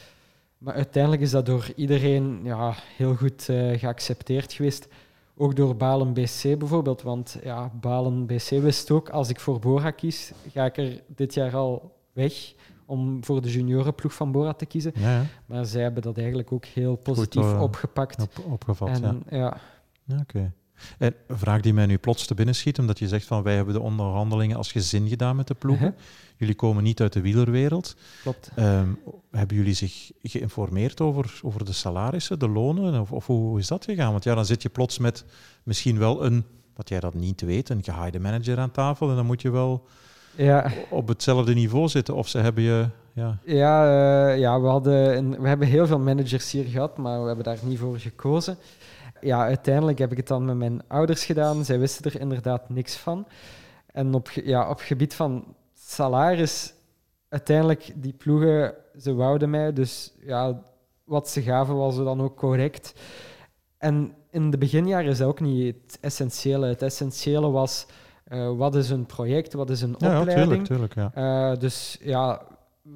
Maar 0.58 0.74
uiteindelijk 0.74 1.22
is 1.22 1.30
dat 1.30 1.46
door 1.46 1.68
iedereen 1.76 2.40
ja, 2.42 2.74
heel 2.96 3.14
goed 3.14 3.48
uh, 3.50 3.78
geaccepteerd 3.78 4.52
geweest. 4.52 4.88
Ook 5.36 5.56
door 5.56 5.76
Balen 5.76 6.12
BC 6.12 6.58
bijvoorbeeld. 6.58 7.02
Want 7.02 7.38
ja, 7.42 7.70
Balen 7.80 8.26
BC 8.26 8.48
wist 8.48 8.90
ook, 8.90 9.10
als 9.10 9.28
ik 9.28 9.40
voor 9.40 9.58
Bora 9.58 9.90
kies, 9.90 10.32
ga 10.52 10.64
ik 10.64 10.76
er 10.76 11.02
dit 11.06 11.34
jaar 11.34 11.56
al 11.56 11.94
weg 12.12 12.54
om 12.86 13.24
voor 13.24 13.42
de 13.42 13.50
juniorenploeg 13.50 14.14
van 14.14 14.32
Bora 14.32 14.52
te 14.52 14.66
kiezen. 14.66 14.92
Ja, 14.94 15.10
ja. 15.10 15.24
Maar 15.46 15.64
zij 15.64 15.82
hebben 15.82 16.02
dat 16.02 16.18
eigenlijk 16.18 16.52
ook 16.52 16.64
heel 16.64 16.96
positief 16.96 17.42
Goed, 17.42 17.52
uh, 17.52 17.62
opgepakt. 17.62 18.22
Op, 18.22 18.44
opgevat, 18.52 18.88
en, 18.88 19.22
ja. 19.28 19.36
ja. 19.36 19.60
Oké. 20.12 20.20
Okay. 20.20 20.52
En 20.98 21.14
een 21.26 21.38
vraag 21.38 21.60
die 21.60 21.74
mij 21.74 21.86
nu 21.86 21.96
plots 21.96 22.26
te 22.26 22.34
binnen 22.34 22.54
schiet, 22.54 22.78
omdat 22.78 22.98
je 22.98 23.08
zegt 23.08 23.26
van 23.26 23.42
wij 23.42 23.54
hebben 23.54 23.74
de 23.74 23.80
onderhandelingen 23.80 24.56
als 24.56 24.72
gezin 24.72 25.08
gedaan 25.08 25.36
met 25.36 25.46
de 25.46 25.54
ploegen. 25.54 25.86
Uh 25.86 25.92
-huh. 25.92 26.02
Jullie 26.36 26.54
komen 26.54 26.82
niet 26.82 27.00
uit 27.00 27.12
de 27.12 27.20
wielerwereld. 27.20 27.96
Klopt. 28.22 28.50
Um, 28.58 28.98
hebben 29.30 29.56
jullie 29.56 29.74
zich 29.74 30.10
geïnformeerd 30.22 31.00
over, 31.00 31.40
over 31.42 31.64
de 31.64 31.72
salarissen, 31.72 32.38
de 32.38 32.48
lonen? 32.48 33.00
Of, 33.00 33.12
of 33.12 33.26
hoe 33.26 33.58
is 33.58 33.66
dat 33.66 33.84
gegaan? 33.84 34.10
Want 34.10 34.24
ja, 34.24 34.34
dan 34.34 34.46
zit 34.46 34.62
je 34.62 34.68
plots 34.68 34.98
met 34.98 35.24
misschien 35.62 35.98
wel 35.98 36.24
een, 36.24 36.44
wat 36.74 36.88
jij 36.88 37.00
dat 37.00 37.14
niet 37.14 37.40
weet, 37.40 37.68
een 37.68 37.84
gehaaide 37.84 38.18
manager 38.18 38.58
aan 38.58 38.70
tafel. 38.70 39.10
En 39.10 39.16
dan 39.16 39.26
moet 39.26 39.42
je 39.42 39.50
wel 39.50 39.86
ja. 40.36 40.72
op 40.90 41.08
hetzelfde 41.08 41.54
niveau 41.54 41.88
zitten. 41.88 42.14
Of 42.14 42.28
ze 42.28 42.38
hebben 42.38 42.62
je. 42.62 42.88
Ja, 43.12 43.38
ja, 43.44 43.84
uh, 43.84 44.38
ja 44.38 44.60
we, 44.60 44.66
hadden 44.66 45.16
een, 45.16 45.40
we 45.40 45.48
hebben 45.48 45.68
heel 45.68 45.86
veel 45.86 45.98
managers 45.98 46.50
hier 46.50 46.64
gehad, 46.64 46.96
maar 46.96 47.20
we 47.20 47.26
hebben 47.26 47.44
daar 47.44 47.58
niet 47.62 47.78
voor 47.78 47.98
gekozen. 47.98 48.56
Ja, 49.26 49.44
uiteindelijk 49.44 49.98
heb 49.98 50.10
ik 50.10 50.16
het 50.16 50.26
dan 50.26 50.44
met 50.44 50.56
mijn 50.56 50.82
ouders 50.88 51.24
gedaan. 51.24 51.64
Zij 51.64 51.78
wisten 51.78 52.12
er 52.12 52.20
inderdaad 52.20 52.68
niks 52.68 52.96
van. 52.96 53.26
En 53.86 54.14
op, 54.14 54.30
ja, 54.30 54.70
op 54.70 54.78
gebied 54.80 55.14
van 55.14 55.54
salaris, 55.74 56.74
uiteindelijk, 57.28 57.92
die 57.94 58.12
ploegen, 58.12 58.74
ze 58.98 59.14
wouden 59.14 59.50
mij. 59.50 59.72
Dus 59.72 60.14
ja, 60.20 60.62
wat 61.04 61.28
ze 61.28 61.42
gaven 61.42 61.76
was 61.76 61.96
dan 61.96 62.20
ook 62.20 62.36
correct. 62.36 62.94
En 63.78 64.14
in 64.30 64.50
de 64.50 64.58
beginjaren 64.58 65.10
is 65.10 65.18
dat 65.18 65.28
ook 65.28 65.40
niet 65.40 65.74
het 65.86 65.98
essentiële. 66.00 66.66
Het 66.66 66.82
essentiële 66.82 67.50
was, 67.50 67.86
uh, 68.28 68.56
wat 68.56 68.74
is 68.74 68.90
een 68.90 69.06
project, 69.06 69.52
wat 69.52 69.70
is 69.70 69.82
een 69.82 69.94
ja, 69.98 70.20
opleiding. 70.20 70.36
Ja, 70.36 70.64
tuurlijk, 70.64 70.92
tuurlijk, 70.94 71.14
ja. 71.14 71.50
Uh, 71.52 71.58
dus 71.60 71.98
ja, 72.00 72.42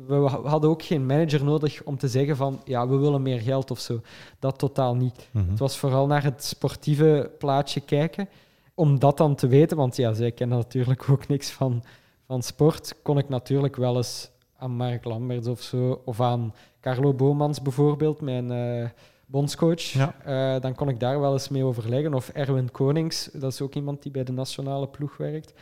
we 0.07 0.15
hadden 0.45 0.71
ook 0.71 0.83
geen 0.83 1.07
manager 1.07 1.45
nodig 1.45 1.83
om 1.83 1.99
te 1.99 2.09
zeggen 2.09 2.37
van, 2.37 2.61
ja, 2.65 2.89
we 2.89 2.97
willen 2.97 3.23
meer 3.23 3.41
geld 3.41 3.71
of 3.71 3.79
zo. 3.79 4.01
Dat 4.39 4.59
totaal 4.59 4.97
niet. 4.97 5.29
Mm 5.31 5.41
-hmm. 5.41 5.51
Het 5.51 5.59
was 5.59 5.79
vooral 5.79 6.07
naar 6.07 6.23
het 6.23 6.45
sportieve 6.45 7.31
plaatje 7.39 7.81
kijken, 7.81 8.29
om 8.75 8.99
dat 8.99 9.17
dan 9.17 9.35
te 9.35 9.47
weten, 9.47 9.77
want 9.77 9.97
ja, 9.97 10.13
zij 10.13 10.33
kennen 10.33 10.59
natuurlijk 10.59 11.09
ook 11.11 11.29
niks 11.29 11.51
van 11.51 11.83
van 12.31 12.43
sport 12.43 12.95
kon 13.03 13.19
ik 13.19 13.29
natuurlijk 13.29 13.77
wel 13.77 13.97
eens 13.97 14.31
aan 14.57 14.71
Mark 14.71 15.05
Lamberts 15.05 15.47
of 15.47 15.61
zo, 15.61 16.03
of 16.05 16.21
aan 16.21 16.55
Carlo 16.81 17.15
Bomans 17.15 17.63
bijvoorbeeld, 17.63 18.21
mijn 18.21 18.53
uh, 18.53 18.89
bondscoach. 19.27 19.81
Ja. 19.81 20.15
Uh, 20.27 20.61
dan 20.61 20.75
kon 20.75 20.89
ik 20.89 21.01
daar 21.01 21.21
wel 21.21 21.33
eens 21.33 21.49
mee 21.49 21.65
overleggen. 21.65 22.15
Of 22.15 22.29
Erwin 22.29 22.71
Konings, 22.71 23.29
dat 23.33 23.53
is 23.53 23.61
ook 23.61 23.75
iemand 23.75 24.03
die 24.03 24.13
bij 24.13 24.25
de 24.25 24.33
nationale 24.33 24.89
ploeg 24.89 25.17
werkt. 25.17 25.53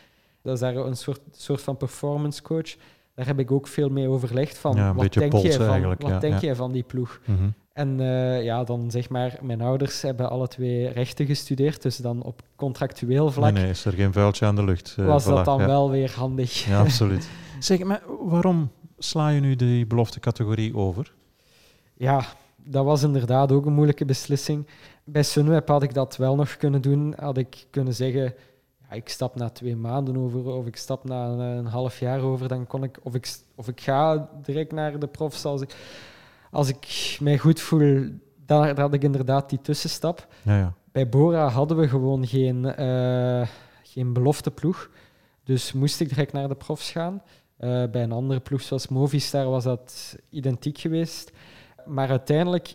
Dat 0.42 0.54
is 0.54 0.60
daar 0.60 0.76
een 0.76 0.96
soort, 0.96 1.20
soort 1.30 1.62
van 1.62 1.76
performance 1.76 2.42
coach. 2.42 2.76
Daar 3.18 3.26
heb 3.26 3.38
ik 3.38 3.50
ook 3.50 3.66
veel 3.66 3.88
mee 3.88 4.08
overlegd 4.08 4.58
van, 4.58 4.76
ja, 4.76 4.94
wat, 4.94 5.12
denk, 5.12 5.32
jij 5.32 5.52
van, 5.52 5.82
wat 5.82 5.96
ja, 5.98 6.18
denk 6.18 6.34
ja. 6.34 6.40
jij 6.40 6.54
van 6.54 6.72
die 6.72 6.82
ploeg? 6.82 7.20
Mm 7.24 7.36
-hmm. 7.36 7.54
En 7.72 8.00
uh, 8.00 8.42
ja, 8.44 8.64
dan 8.64 8.90
zeg 8.90 9.08
maar, 9.08 9.38
mijn 9.42 9.60
ouders 9.60 10.02
hebben 10.02 10.30
alle 10.30 10.48
twee 10.48 10.88
rechten 10.88 11.26
gestudeerd, 11.26 11.82
dus 11.82 11.96
dan 11.96 12.22
op 12.22 12.42
contractueel 12.56 13.30
vlak 13.30 13.52
nee, 13.52 13.62
nee, 13.62 13.70
is 13.70 13.84
er 13.84 13.92
geen 13.92 14.12
vuiltje 14.12 14.46
aan 14.46 14.56
de 14.56 14.64
lucht. 14.64 14.96
Uh, 14.98 15.06
was 15.06 15.24
voilà, 15.24 15.26
dat 15.26 15.44
dan 15.44 15.58
ja. 15.60 15.66
wel 15.66 15.90
weer 15.90 16.12
handig. 16.16 16.64
Ja, 16.64 16.80
absoluut. 16.80 17.28
zeg, 17.58 17.82
maar 17.82 18.02
waarom 18.20 18.70
sla 18.98 19.28
je 19.28 19.40
nu 19.40 19.56
die 19.56 19.86
belofte 19.86 20.20
categorie 20.20 20.76
over? 20.76 21.12
Ja, 21.94 22.24
dat 22.56 22.84
was 22.84 23.02
inderdaad 23.02 23.52
ook 23.52 23.66
een 23.66 23.72
moeilijke 23.74 24.04
beslissing. 24.04 24.66
Bij 25.04 25.22
Sunweb 25.22 25.68
had 25.68 25.82
ik 25.82 25.94
dat 25.94 26.16
wel 26.16 26.34
nog 26.34 26.56
kunnen 26.56 26.80
doen. 26.80 27.14
Had 27.16 27.36
ik 27.36 27.66
kunnen 27.70 27.94
zeggen, 27.94 28.34
ja, 28.88 28.94
ik 28.96 29.08
stap 29.08 29.34
na 29.34 29.48
twee 29.48 29.76
maanden 29.76 30.16
over, 30.16 30.44
of 30.44 30.66
ik 30.66 30.76
stap 30.76 31.04
na 31.04 31.26
een, 31.26 31.38
een 31.38 31.66
half 31.66 31.98
jaar 31.98 32.20
over, 32.20 32.48
dan 32.48 32.66
kon 32.66 32.82
ik, 32.82 32.98
of 33.02 33.14
ik, 33.14 33.38
of 33.54 33.68
ik 33.68 33.80
ga 33.80 34.28
direct 34.42 34.72
naar 34.72 34.98
de 34.98 35.08
profs 35.08 35.44
als 35.44 35.60
ik 35.60 35.76
als 36.50 36.68
ik 36.68 37.16
mij 37.20 37.38
goed 37.38 37.60
voel, 37.60 38.08
dan 38.46 38.78
had 38.78 38.94
ik 38.94 39.02
inderdaad 39.02 39.50
die 39.50 39.60
tussenstap. 39.60 40.26
Ja, 40.42 40.58
ja. 40.58 40.74
Bij 40.92 41.08
Bora 41.08 41.48
hadden 41.48 41.76
we 41.76 41.88
gewoon 41.88 42.26
geen, 42.26 42.74
uh, 42.78 43.46
geen 43.82 44.12
belofteploeg. 44.12 44.90
Dus 45.44 45.72
moest 45.72 46.00
ik 46.00 46.08
direct 46.08 46.32
naar 46.32 46.48
de 46.48 46.54
profs 46.54 46.90
gaan. 46.90 47.22
Uh, 47.60 47.84
bij 47.90 48.02
een 48.02 48.12
andere 48.12 48.40
ploeg 48.40 48.60
zoals 48.60 48.88
Movistar 48.88 49.46
was 49.46 49.64
dat 49.64 50.16
identiek 50.30 50.78
geweest. 50.78 51.32
Maar 51.86 52.08
uiteindelijk, 52.08 52.74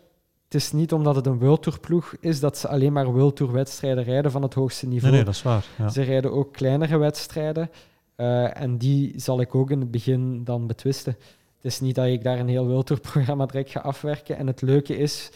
het 0.54 0.62
is 0.62 0.72
niet 0.72 0.94
omdat 0.94 1.16
het 1.16 1.26
een 1.26 1.40
World 1.40 1.64
Tour 1.64 1.80
ploeg 1.80 2.16
is 2.20 2.40
dat 2.40 2.58
ze 2.58 2.68
alleen 2.68 2.94
maar 2.94 3.06
World 3.06 3.36
Tour 3.36 3.52
wedstrijden 3.52 4.04
rijden 4.04 4.32
van 4.32 4.42
het 4.42 4.54
hoogste 4.54 4.88
niveau. 4.88 5.14
Nee, 5.14 5.16
nee 5.16 5.24
dat 5.24 5.34
is 5.34 5.42
waar. 5.42 5.66
Ja. 5.78 5.90
Ze 5.90 6.02
rijden 6.02 6.32
ook 6.32 6.54
kleinere 6.54 6.98
wedstrijden. 6.98 7.70
Uh, 8.18 8.62
en 8.62 8.78
die 8.78 9.14
zal 9.16 9.42
ik 9.42 9.56
ook 9.56 9.72
in 9.72 9.80
het 9.80 9.92
begin 9.92 10.44
dan 10.44 10.68
betwisten. 10.68 11.16
Het 11.56 11.66
is 11.66 11.80
niet 11.80 11.96
dat 11.96 12.06
ik 12.06 12.24
daar 12.24 12.40
een 12.40 12.48
heel 12.48 12.68
World-Tour-programma 12.68 13.46
direct 13.46 13.70
ga 13.70 13.80
afwerken. 13.80 14.38
En 14.38 14.48
het 14.48 14.62
leuke 14.62 14.98
is 14.98 15.32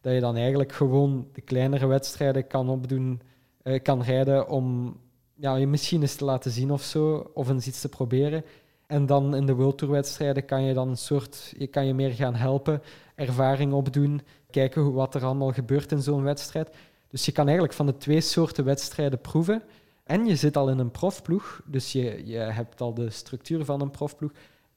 dat 0.00 0.12
je 0.12 0.20
dan 0.20 0.36
eigenlijk 0.36 0.72
gewoon 0.72 1.28
de 1.32 1.40
kleinere 1.40 1.86
wedstrijden 1.86 2.46
kan 2.46 2.68
opdoen, 2.68 3.20
uh, 3.62 3.82
kan 3.82 4.02
rijden 4.02 4.48
om 4.48 4.96
ja, 5.34 5.56
je 5.56 5.66
misschien 5.66 6.00
eens 6.00 6.14
te 6.14 6.24
laten 6.24 6.50
zien 6.50 6.70
of 6.70 6.82
zo, 6.82 7.30
of 7.34 7.48
eens 7.48 7.66
iets 7.66 7.80
te 7.80 7.88
proberen. 7.88 8.44
En 8.86 9.06
dan 9.06 9.36
in 9.36 9.46
de 9.46 9.54
World 9.54 9.78
Tour 9.78 9.92
wedstrijden 9.92 10.44
kan 10.44 10.62
je 10.62 10.74
dan 10.74 10.88
een 10.88 10.96
soort, 10.96 11.54
je 11.58 11.66
kan 11.66 11.86
je 11.86 11.94
meer 11.94 12.10
gaan 12.10 12.34
helpen, 12.34 12.82
ervaring 13.14 13.72
opdoen, 13.72 14.20
kijken 14.50 14.82
hoe, 14.82 14.92
wat 14.92 15.14
er 15.14 15.24
allemaal 15.24 15.52
gebeurt 15.52 15.92
in 15.92 16.02
zo'n 16.02 16.22
wedstrijd. 16.22 16.76
Dus 17.08 17.24
je 17.24 17.32
kan 17.32 17.44
eigenlijk 17.44 17.76
van 17.76 17.86
de 17.86 17.96
twee 17.96 18.20
soorten 18.20 18.64
wedstrijden 18.64 19.20
proeven. 19.20 19.62
En 20.04 20.26
je 20.26 20.36
zit 20.36 20.56
al 20.56 20.68
in 20.68 20.78
een 20.78 20.90
profploeg, 20.90 21.60
dus 21.64 21.92
je, 21.92 22.26
je 22.26 22.38
hebt 22.38 22.80
al 22.80 22.94
de 22.94 23.10
structuur 23.10 23.64
van 23.64 23.80
een 23.80 23.90
profploeg. 23.90 24.32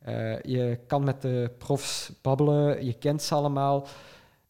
Uh, 0.08 0.42
je 0.42 0.80
kan 0.88 1.04
met 1.04 1.22
de 1.22 1.52
profs 1.58 2.12
babbelen, 2.22 2.86
je 2.86 2.94
kent 2.94 3.22
ze 3.22 3.36
allemaal. 3.36 3.88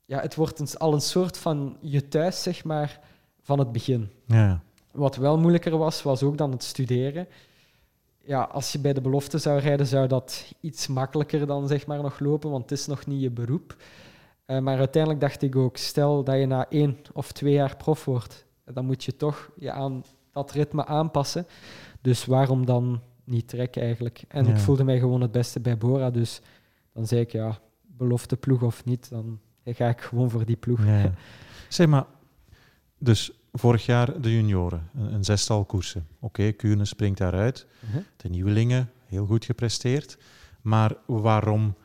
Ja, 0.06 0.20
het 0.22 0.36
wordt 0.36 0.60
een, 0.60 0.78
al 0.78 0.94
een 0.94 1.02
soort 1.02 1.38
van 1.38 1.78
je 1.80 2.08
thuis, 2.08 2.44
zeg 2.44 2.64
maar, 2.64 3.00
van 3.42 3.60
het 3.60 3.72
begin. 3.72 4.10
Ja. 4.26 4.62
Wat 4.92 5.16
wel 5.16 5.38
moeilijker 5.38 5.78
was, 5.78 6.02
was 6.02 6.24
ook 6.24 6.38
dan 6.38 6.52
het 6.52 6.64
studeren. 6.64 7.28
Ja, 8.24 8.42
als 8.42 8.72
je 8.72 8.80
bij 8.80 8.94
de 8.94 9.02
belofte 9.02 9.38
zou 9.38 9.60
rijden, 9.60 9.88
zou 9.88 10.08
dat 10.08 10.54
iets 10.60 10.88
makkelijker 10.88 11.48
dan 11.48 11.68
zeg 11.68 11.86
maar 11.88 12.02
nog 12.02 12.20
lopen, 12.20 12.50
want 12.50 12.70
het 12.70 12.80
is 12.80 12.88
nog 12.88 13.06
niet 13.06 13.22
je 13.22 13.30
beroep. 13.32 13.76
Uh, 14.48 14.60
maar 14.60 14.78
uiteindelijk 14.78 15.22
dacht 15.22 15.42
ik 15.42 15.56
ook, 15.56 15.78
stel 15.78 16.24
dat 16.24 16.40
je 16.40 16.46
na 16.46 16.66
één 16.70 16.98
of 17.14 17.32
twee 17.32 17.54
jaar 17.54 17.76
prof 17.78 18.06
wordt, 18.06 18.46
dan 18.66 18.86
moet 18.86 19.04
je 19.04 19.16
toch 19.16 19.50
je 19.56 19.72
aan 19.72 20.04
dat 20.32 20.52
ritme 20.52 20.86
aanpassen. 20.86 21.48
Dus 22.02 22.26
waarom 22.26 22.66
dan 22.66 23.02
niet 23.24 23.48
trekken 23.48 23.82
eigenlijk. 23.82 24.22
En 24.28 24.46
Ja. 24.46 24.52
ik 24.52 24.58
voelde 24.58 24.84
mij 24.84 25.00
gewoon 25.00 25.22
het 25.22 25.32
beste 25.32 25.60
bij 25.60 25.78
Bora, 25.78 26.10
dus 26.10 26.42
dan 26.94 27.08
zei 27.08 27.22
ik, 27.22 27.32
ja, 27.32 27.60
belofte 27.82 28.38
ploeg 28.38 28.62
of 28.62 28.86
niet, 28.86 29.10
dan 29.10 29.40
ga 29.66 29.88
ik 29.88 30.02
gewoon 30.02 30.30
voor 30.30 30.46
die 30.46 30.56
ploeg. 30.58 30.86
Ja, 30.86 31.00
ja. 31.00 31.14
Zeg 31.70 31.88
maar, 31.88 32.06
dus 32.98 33.32
vorig 33.60 33.86
jaar 33.86 34.22
de 34.22 34.36
junioren, 34.36 34.90
een, 34.96 35.14
een 35.14 35.24
zestal 35.24 35.66
koersen. 35.66 36.08
Oké, 36.20 36.52
Kuurne 36.52 36.86
springt 36.86 37.18
daaruit. 37.18 37.68
Mhm. 37.90 38.00
De 38.18 38.30
nieuwelingen, 38.30 38.92
heel 39.06 39.26
goed 39.26 39.46
gepresteerd. 39.46 40.18
Maar 40.62 40.96
waarom 41.06 41.76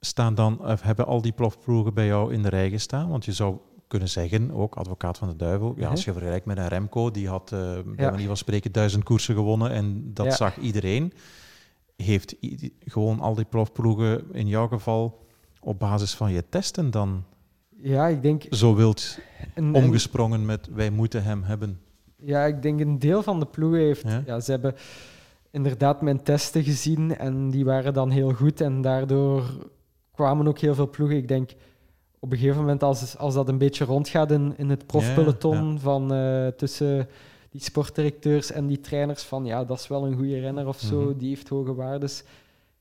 staan 0.00 0.34
dan, 0.34 0.66
of 0.66 0.82
hebben 0.82 1.06
al 1.06 1.22
die 1.22 1.32
plofploegen 1.32 1.94
bij 1.94 2.06
jou 2.06 2.32
in 2.32 2.42
de 2.42 2.48
rij 2.48 2.70
gestaan? 2.70 3.08
Want 3.08 3.24
je 3.24 3.32
zou 3.32 3.56
kunnen 3.88 4.08
zeggen, 4.08 4.50
ook 4.50 4.74
advocaat 4.74 5.18
van 5.18 5.28
de 5.28 5.36
duivel, 5.36 5.74
ja, 5.76 5.88
als 5.88 6.00
Mhm. 6.00 6.08
je 6.08 6.14
vergelijkt 6.14 6.46
met 6.46 6.58
een 6.58 6.68
Remco, 6.68 7.10
die 7.10 7.28
had, 7.28 7.52
eh 7.52 7.58
bij 7.84 8.04
Ja. 8.04 8.10
manier 8.10 8.26
van 8.26 8.36
spreken, 8.36 8.72
duizend 8.72 9.04
koersen 9.04 9.34
gewonnen 9.34 9.70
en 9.70 10.10
dat 10.14 10.26
Ja. 10.26 10.32
zag 10.36 10.56
iedereen. 10.58 11.12
Heeft 11.96 12.34
gewoon 12.84 13.20
al 13.20 13.34
die 13.34 13.44
plofploegen 13.44 14.24
in 14.32 14.46
jouw 14.48 14.68
geval 14.68 15.26
op 15.60 15.78
basis 15.78 16.14
van 16.14 16.32
je 16.32 16.48
testen 16.48 16.90
dan 16.90 17.24
Ja, 17.82 18.06
ik 18.06 18.22
denk... 18.22 18.42
Zo 18.50 18.74
wilt 18.74 19.18
omgesprongen 19.56 20.44
met 20.44 20.68
wij 20.74 20.90
moeten 20.90 21.22
hem 21.22 21.42
hebben. 21.42 21.80
Ja, 22.16 22.44
ik 22.44 22.62
denk 22.62 22.80
een 22.80 22.98
deel 22.98 23.22
van 23.22 23.40
de 23.40 23.46
ploeg 23.46 23.74
heeft... 23.74 24.04
Ja? 24.26 24.40
ze 24.40 24.50
hebben 24.50 24.74
inderdaad 25.50 26.02
mijn 26.02 26.22
testen 26.22 26.64
gezien 26.64 27.16
en 27.16 27.50
die 27.50 27.64
waren 27.64 27.94
dan 27.94 28.10
heel 28.10 28.32
goed. 28.32 28.60
En 28.60 28.80
daardoor 28.80 29.42
kwamen 30.14 30.48
ook 30.48 30.58
heel 30.58 30.74
veel 30.74 30.90
ploegen. 30.90 31.16
Ik 31.16 31.28
denk 31.28 31.50
op 32.18 32.32
een 32.32 32.38
gegeven 32.38 32.60
moment, 32.60 32.82
als, 32.82 33.16
als 33.16 33.34
dat 33.34 33.48
een 33.48 33.58
beetje 33.58 33.84
rondgaat 33.84 34.30
in, 34.30 34.54
in 34.56 34.70
het 34.70 34.86
profpeloton 34.86 35.78
van 35.80 36.14
uh, 36.14 36.46
tussen 36.46 37.08
die 37.50 37.60
sportdirecteurs 37.60 38.50
en 38.52 38.66
die 38.66 38.80
trainers, 38.80 39.22
van 39.22 39.44
ja, 39.44 39.64
dat 39.64 39.78
is 39.78 39.88
wel 39.88 40.06
een 40.06 40.16
goede 40.16 40.40
renner 40.40 40.66
of 40.66 40.80
zo, 40.80 41.00
mhm. 41.00 41.18
die 41.18 41.28
heeft 41.28 41.48
hoge 41.48 41.74
waardes. 41.74 42.24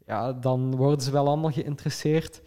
Ja, 0.06 0.34
dan 0.34 0.76
worden 0.76 1.02
ze 1.02 1.12
wel 1.12 1.28
allemaal 1.28 1.52
geïnteresseerd. 1.52 2.42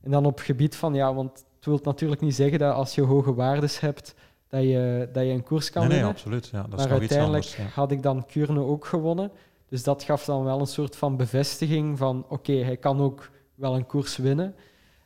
En 0.00 0.10
dan 0.10 0.26
op 0.26 0.38
gebied 0.38 0.76
van, 0.76 0.94
ja, 0.94 1.14
want 1.14 1.44
het 1.64 1.70
wil 1.70 1.92
natuurlijk 1.92 2.20
niet 2.20 2.34
zeggen 2.34 2.58
dat 2.58 2.74
als 2.74 2.94
je 2.94 3.02
hoge 3.02 3.34
waardes 3.34 3.80
hebt, 3.80 4.14
dat 4.48 4.62
je, 4.62 5.08
dat 5.12 5.24
je 5.24 5.30
een 5.30 5.42
koers 5.42 5.70
kan 5.70 5.82
nee, 5.82 5.90
winnen. 5.90 6.06
Nee, 6.06 6.16
absoluut. 6.16 6.46
Ja, 6.46 6.60
dat 6.60 6.70
maar 6.70 6.78
is 6.78 6.86
uiteindelijk 6.86 7.44
iets 7.44 7.56
anders, 7.56 7.74
had 7.74 7.90
ik 7.90 8.02
dan 8.02 8.26
Kuurne 8.26 8.60
ook 8.60 8.84
gewonnen. 8.84 9.30
Dus 9.68 9.82
dat 9.82 10.02
gaf 10.02 10.24
dan 10.24 10.44
wel 10.44 10.60
een 10.60 10.66
soort 10.66 10.96
van 10.96 11.16
bevestiging 11.16 11.98
van 11.98 12.24
oké, 12.28 12.52
hij 12.52 12.76
kan 12.76 13.00
ook 13.00 13.30
wel 13.54 13.74
een 13.74 13.86
koers 13.86 14.16
winnen. 14.16 14.54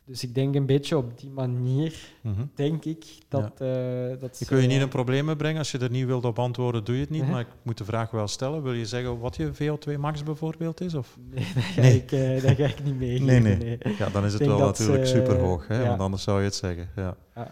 Dus 0.07 0.23
ik 0.23 0.35
denk 0.35 0.55
een 0.55 0.65
beetje 0.65 0.97
op 0.97 1.19
die 1.19 1.29
manier, 1.29 1.93
mhm. 2.21 2.41
denk 2.55 2.85
ik, 2.85 3.05
dat... 3.27 3.51
Ja. 3.59 4.09
Uh, 4.11 4.19
dat 4.19 4.37
ik 4.39 4.49
wil 4.49 4.59
je 4.59 4.67
niet 4.67 4.81
in 4.81 4.87
problemen 4.87 5.37
brengen. 5.37 5.57
Als 5.57 5.71
je 5.71 5.77
er 5.77 5.89
niet 5.89 6.05
wilt 6.05 6.25
op 6.25 6.39
antwoorden, 6.39 6.83
doe 6.83 6.95
je 6.95 7.01
het 7.01 7.09
niet. 7.09 7.29
Maar 7.29 7.39
ik 7.39 7.47
moet 7.61 7.77
de 7.77 7.85
vraag 7.85 8.11
wel 8.11 8.27
stellen. 8.27 8.63
Wil 8.63 8.73
je 8.73 8.85
zeggen 8.85 9.19
wat 9.19 9.35
je 9.35 9.51
VO2 9.53 9.99
max 9.99 10.23
bijvoorbeeld 10.23 10.81
is? 10.81 10.93
Of? 10.93 11.17
Nee, 11.33 11.47
daar 11.55 11.63
ga, 11.63 11.81
nee. 11.81 11.95
Ik, 11.95 12.11
uh, 12.11 12.41
daar 12.43 12.55
ga 12.55 12.65
ik 12.65 12.83
niet 12.83 12.99
mee. 12.99 13.21
Nee, 13.21 13.39
nee, 13.39 13.57
nee. 13.57 13.77
Ja, 13.97 14.09
dan 14.09 14.25
is 14.25 14.33
het 14.33 14.45
wel 14.45 14.59
natuurlijk 14.59 15.07
ze, 15.07 15.15
super 15.15 15.39
hoog. 15.39 15.67
Hè? 15.67 15.81
Ja. 15.81 15.87
Want 15.87 16.01
anders 16.01 16.23
zou 16.23 16.39
je 16.39 16.45
het 16.45 16.55
zeggen. 16.55 16.89
Ja, 16.95 17.17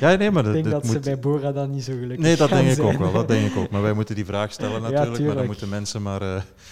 ja 0.00 0.16
nee, 0.16 0.30
maar... 0.30 0.46
Ik 0.46 0.52
denk 0.52 0.70
dat 0.70 0.84
moet... 0.84 0.92
ze 0.92 1.00
bij 1.00 1.18
Bora 1.18 1.52
dan 1.52 1.70
niet 1.70 1.84
zo 1.84 1.92
gelukkig 1.92 2.18
Nee, 2.18 2.36
dat 2.36 2.48
denk 2.48 2.68
ik 2.68 2.74
zijn. 2.74 2.86
ook 2.86 2.98
wel. 2.98 3.12
Dat 3.12 3.28
denk 3.28 3.50
ik 3.50 3.56
ook. 3.56 3.70
Maar 3.70 3.82
wij 3.82 3.92
moeten 3.98 4.14
die 4.14 4.24
vraag 4.24 4.52
stellen 4.52 4.82
natuurlijk. 4.82 5.24
maar 5.24 5.34
dan 5.34 5.46
moeten 5.46 5.68
mensen 5.68 6.02
maar 6.02 6.22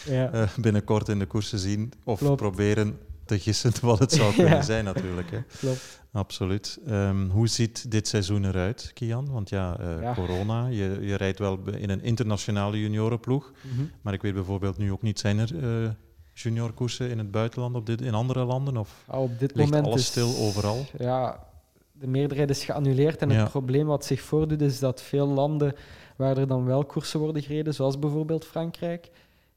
uh, 0.09 0.43
binnenkort 0.57 1.09
in 1.09 1.19
de 1.19 1.27
koersen 1.27 1.59
zien. 1.59 1.93
Of 2.05 2.19
Klopt. 2.19 2.37
proberen 2.37 2.99
te 3.25 3.39
gissen 3.39 3.73
wat 3.81 3.99
het 3.99 4.13
zou 4.13 4.35
kunnen 4.35 4.65
zijn 4.65 4.85
natuurlijk. 4.85 5.31
Hè. 5.31 5.43
Klopt. 5.59 6.01
Absoluut. 6.13 6.79
Um, 6.89 7.31
hoe 7.31 7.49
ziet 7.49 7.91
dit 7.91 8.09
seizoen 8.09 8.45
eruit, 8.45 8.91
Kian? 8.95 9.33
Want 9.33 9.49
ja, 9.49 9.81
uh, 9.81 10.03
ja. 10.03 10.15
corona, 10.15 10.67
je, 10.67 10.99
je, 11.01 11.15
rijdt 11.15 11.39
wel 11.39 11.59
in 11.77 11.91
een 11.91 12.03
internationale 12.03 12.81
juniorenploeg, 12.81 13.53
mm 13.63 13.77
-hmm. 13.77 13.91
maar 14.03 14.13
ik 14.13 14.23
weet 14.23 14.35
bijvoorbeeld 14.35 14.79
nu 14.79 14.93
ook 14.93 15.03
niet, 15.03 15.19
zijn 15.19 15.39
er 15.39 15.55
uh, 15.55 15.91
juniorkoersen 16.33 17.11
in 17.11 17.19
het 17.19 17.31
buitenland, 17.31 17.75
op 17.75 17.87
dit, 17.87 18.01
in 18.01 18.15
andere 18.15 18.45
landen? 18.45 18.77
Of 18.77 19.05
op 19.07 19.39
dit 19.39 19.55
ligt 19.55 19.71
moment 19.71 19.87
alles 19.87 20.01
is, 20.01 20.07
stil 20.07 20.37
overal? 20.37 20.87
Ja, 20.99 21.47
de 21.93 22.07
meerderheid 22.07 22.51
is 22.51 22.65
geannuleerd 22.65 23.23
en 23.23 23.31
het 23.31 23.51
probleem 23.51 23.87
wat 23.87 24.05
zich 24.05 24.21
voordoet 24.21 24.61
is 24.61 24.79
dat 24.79 25.03
veel 25.03 25.27
landen 25.27 25.75
waar 26.17 26.37
er 26.37 26.47
dan 26.47 26.65
wel 26.65 26.85
koersen 26.85 27.21
worden 27.21 27.43
gereden, 27.43 27.75
zoals 27.75 27.99
bijvoorbeeld 27.99 28.45
Frankrijk, 28.45 29.11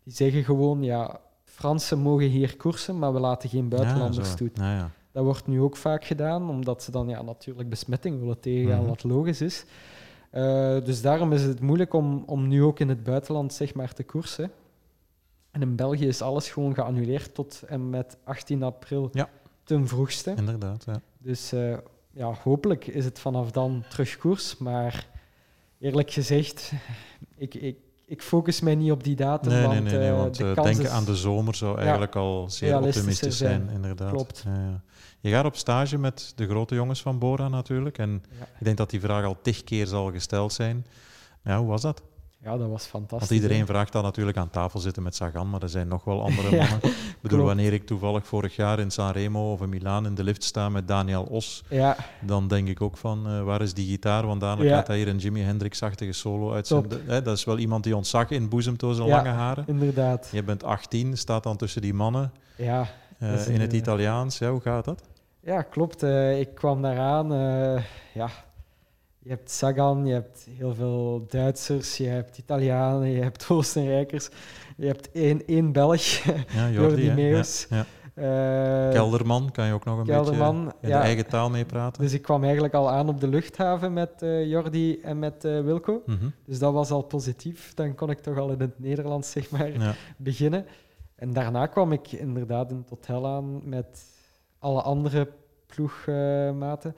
die 0.04 0.14
zeggen 0.14 0.44
gewoon, 0.44 0.84
ja, 0.84 1.20
Fransen 1.56 2.00
mogen 2.00 2.28
hier 2.28 2.58
koersen, 2.58 3.00
maar 3.00 3.14
we 3.14 3.20
laten 3.20 3.50
geen 3.50 3.70
buitenlanders 3.70 4.30
ja, 4.30 4.36
toe. 4.36 4.50
Ja, 4.54 4.92
dat 5.12 5.24
wordt 5.24 5.48
nu 5.48 5.62
ook 5.62 5.76
vaak 5.76 6.06
gedaan, 6.06 6.50
omdat 6.50 6.84
ze 6.84 6.92
dan 6.92 7.08
ja, 7.08 7.22
natuurlijk 7.22 7.70
besmetting 7.70 8.20
willen 8.20 8.40
tegengaan, 8.40 8.82
mm 8.82 8.88
wat 8.88 9.04
logisch 9.04 9.42
is. 9.42 9.66
Uh, 10.32 10.42
dus 10.84 11.02
daarom 11.02 11.34
is 11.34 11.44
het 11.44 11.60
moeilijk 11.60 11.94
om, 11.94 12.24
om 12.26 12.48
nu 12.48 12.64
ook 12.64 12.80
in 12.80 12.90
het 12.90 13.04
buitenland 13.04 13.54
zeg 13.54 13.74
maar, 13.74 13.94
te 13.94 14.04
koersen. 14.04 14.52
En 15.52 15.62
in 15.62 15.76
België 15.76 16.08
is 16.08 16.22
alles 16.22 16.50
gewoon 16.50 16.74
geannuleerd 16.74 17.34
tot 17.34 17.64
en 17.68 17.90
met 17.90 18.18
18 18.24 18.64
april 18.64 19.10
ja. 19.12 19.30
ten 19.64 19.88
vroegste. 19.88 20.34
Inderdaad, 20.38 20.84
ja. 20.86 21.02
Dus 21.18 21.54
uh, 21.54 21.78
ja, 22.12 22.34
hopelijk 22.44 22.88
is 22.88 23.06
het 23.06 23.20
vanaf 23.20 23.52
dan 23.52 23.84
terug 23.90 24.18
koers. 24.18 24.58
Maar 24.58 25.08
eerlijk 25.80 26.12
gezegd, 26.12 26.72
ik, 27.36 27.54
ik, 27.54 27.78
ik 28.06 28.22
focus 28.22 28.62
mij 28.62 28.76
niet 28.76 28.92
op 28.92 29.04
die 29.04 29.16
datum. 29.16 29.52
Nee, 29.52 29.62
want, 29.62 29.74
nee, 29.74 29.82
nee, 29.82 30.00
nee 30.00 30.10
uh, 30.10 30.18
want 30.18 30.38
de 30.38 30.54
uh, 30.58 30.64
denken 30.64 30.92
aan 30.92 31.06
de 31.06 31.16
zomer 31.16 31.56
zou 31.56 31.78
eigenlijk 31.78 32.14
ja, 32.14 32.20
al 32.20 32.50
zeer 32.50 32.80
optimistisch 32.80 33.38
zijn, 33.38 33.64
zijn, 33.66 33.76
inderdaad. 33.76 34.12
Klopt. 34.12 34.44
Ja, 34.46 34.54
ja. 34.54 34.82
Je 35.20 35.32
gaat 35.32 35.46
op 35.46 35.56
stage 35.56 35.98
met 35.98 36.34
de 36.36 36.48
grote 36.48 36.76
jongens 36.76 37.02
van 37.02 37.20
Bora 37.20 37.48
natuurlijk. 37.48 37.98
En 37.98 38.24
ik 38.60 38.64
denk 38.64 38.78
dat 38.78 38.90
die 38.90 39.00
vraag 39.00 39.26
al 39.26 39.38
tig 39.42 39.64
keer 39.64 39.88
zal 39.88 40.12
gesteld 40.12 40.54
zijn. 40.54 40.86
Ja, 41.44 41.58
hoe 41.58 41.68
was 41.68 41.82
dat? 41.82 42.02
Ja, 42.46 42.58
dat 42.58 42.70
was 42.70 42.86
fantastisch. 42.86 43.30
Want 43.30 43.42
iedereen 43.42 43.66
vraagt 43.66 43.92
dan 43.92 44.04
natuurlijk 44.04 44.38
aan 44.38 44.50
tafel 44.50 44.80
zitten 44.80 45.04
met 45.04 45.16
Sagan, 45.16 45.50
maar 45.50 45.62
er 45.62 45.70
zijn 45.70 45.88
nog 45.88 46.04
wel 46.04 46.22
andere 46.22 46.56
mannen. 46.58 46.80
ik 46.84 47.18
bedoel, 47.22 47.46
wanneer 47.46 47.74
ik 47.74 47.86
toevallig 47.86 48.28
vorig 48.28 48.56
jaar 48.56 48.80
in 48.80 48.92
Sanremo 48.92 49.52
of 49.52 49.62
in 49.62 49.70
Milaan 49.70 50.06
in 50.06 50.16
de 50.16 50.24
lift 50.24 50.44
sta 50.44 50.70
met 50.70 50.88
Daniel 50.88 51.24
Os, 51.24 51.64
ja. 51.70 51.96
dan 52.22 52.48
denk 52.48 52.68
ik 52.68 52.82
ook 52.82 52.98
van, 52.98 53.32
uh, 53.32 53.44
waar 53.44 53.62
is 53.62 53.74
die 53.74 53.88
gitaar? 53.88 54.26
Want 54.26 54.42
dadelijk 54.42 54.70
ja. 54.70 54.76
gaat 54.76 54.88
hij 54.88 54.98
hier 54.98 55.08
een 55.08 55.18
Jimi 55.18 55.42
Hendrix-achtige 55.42 56.12
solo 56.12 56.54
uit 56.54 56.68
zijn... 56.68 56.86
Hè, 57.06 57.22
dat 57.22 57.38
is 57.38 57.44
wel 57.44 57.58
iemand 57.58 57.84
die 57.84 57.96
ons 57.96 58.10
zag 58.10 58.30
in 58.30 58.50
boezemtoe 58.50 58.94
zijn 58.94 59.10
lange 59.10 59.30
haren. 59.30 59.64
inderdaad. 59.68 60.30
Je 60.32 60.44
bent 60.44 60.64
18, 60.64 61.18
staat 61.18 61.44
dan 61.44 61.58
tussen 61.58 61.82
die 61.82 61.94
mannen 61.94 62.32
ja, 62.56 62.88
uh, 63.20 63.48
in 63.48 63.62
het 63.62 63.74
Italiaans. 63.74 64.38
Ja, 64.38 64.52
hoe 64.52 64.62
gaat 64.62 64.86
dat? 64.86 65.02
Ja, 65.40 65.62
klopt. 65.62 66.04
Uh, 66.04 66.40
ik 66.40 66.56
kwam 66.56 66.82
daaraan. 66.82 67.28
ja, 68.14 68.30
je 69.26 69.32
hebt 69.32 69.52
Sagan, 69.52 70.06
je 70.06 70.14
hebt 70.14 70.48
heel 70.58 70.74
veel 70.74 71.26
Duitsers, 71.28 71.98
je 71.98 72.08
hebt 72.08 72.38
Italianen, 72.38 73.10
je 73.10 73.22
hebt 73.22 73.50
Oostenrijkers, 73.52 74.30
je 74.78 74.86
hebt 74.86 75.12
één, 75.12 75.46
één 75.46 75.72
Belg, 75.72 76.02
ja, 76.54 76.70
Jordi, 76.76 77.12
Meus. 77.12 77.68
Ja, 77.70 77.76
ja. 77.76 77.86
Uh, 78.88 78.94
Kelderman, 78.94 79.52
kan 79.52 79.66
je 79.66 79.74
ook 79.74 79.86
nog 79.86 80.00
een 80.00 80.06
Kelderman, 80.06 80.66
beetje 80.66 80.78
in 80.82 80.90
de 80.90 80.96
eigen 80.96 81.28
taal 81.28 81.50
meepraten? 81.50 82.02
Dus 82.02 82.14
ik 82.14 82.22
kwam 82.22 82.44
eigenlijk 82.44 82.74
al 82.74 82.90
aan 82.90 83.10
op 83.10 83.20
de 83.20 83.28
luchthaven 83.28 83.94
met 83.94 84.12
uh, 84.22 84.46
Jordi 84.46 85.02
en 85.02 85.20
met 85.20 85.46
uh, 85.46 85.62
Wilco. 85.62 86.02
Mm 86.06 86.18
-hmm. 86.18 86.34
Dus 86.46 86.60
dat 86.60 86.74
was 86.74 86.92
al 86.92 87.02
positief. 87.02 87.74
Dan 87.74 87.96
kon 87.96 88.10
ik 88.10 88.20
toch 88.20 88.38
al 88.38 88.52
in 88.52 88.60
het 88.60 88.80
Nederlands 88.80 89.32
zeg 89.32 89.50
maar, 89.50 89.98
beginnen. 90.18 90.66
En 91.16 91.34
daarna 91.34 91.66
kwam 91.66 91.92
ik 91.92 92.12
inderdaad 92.12 92.72
in 92.72 92.78
het 92.78 92.90
hotel 92.90 93.28
aan 93.28 93.70
met 93.70 94.04
alle 94.60 94.82
andere 94.82 95.32
ploegmaten 95.66 96.96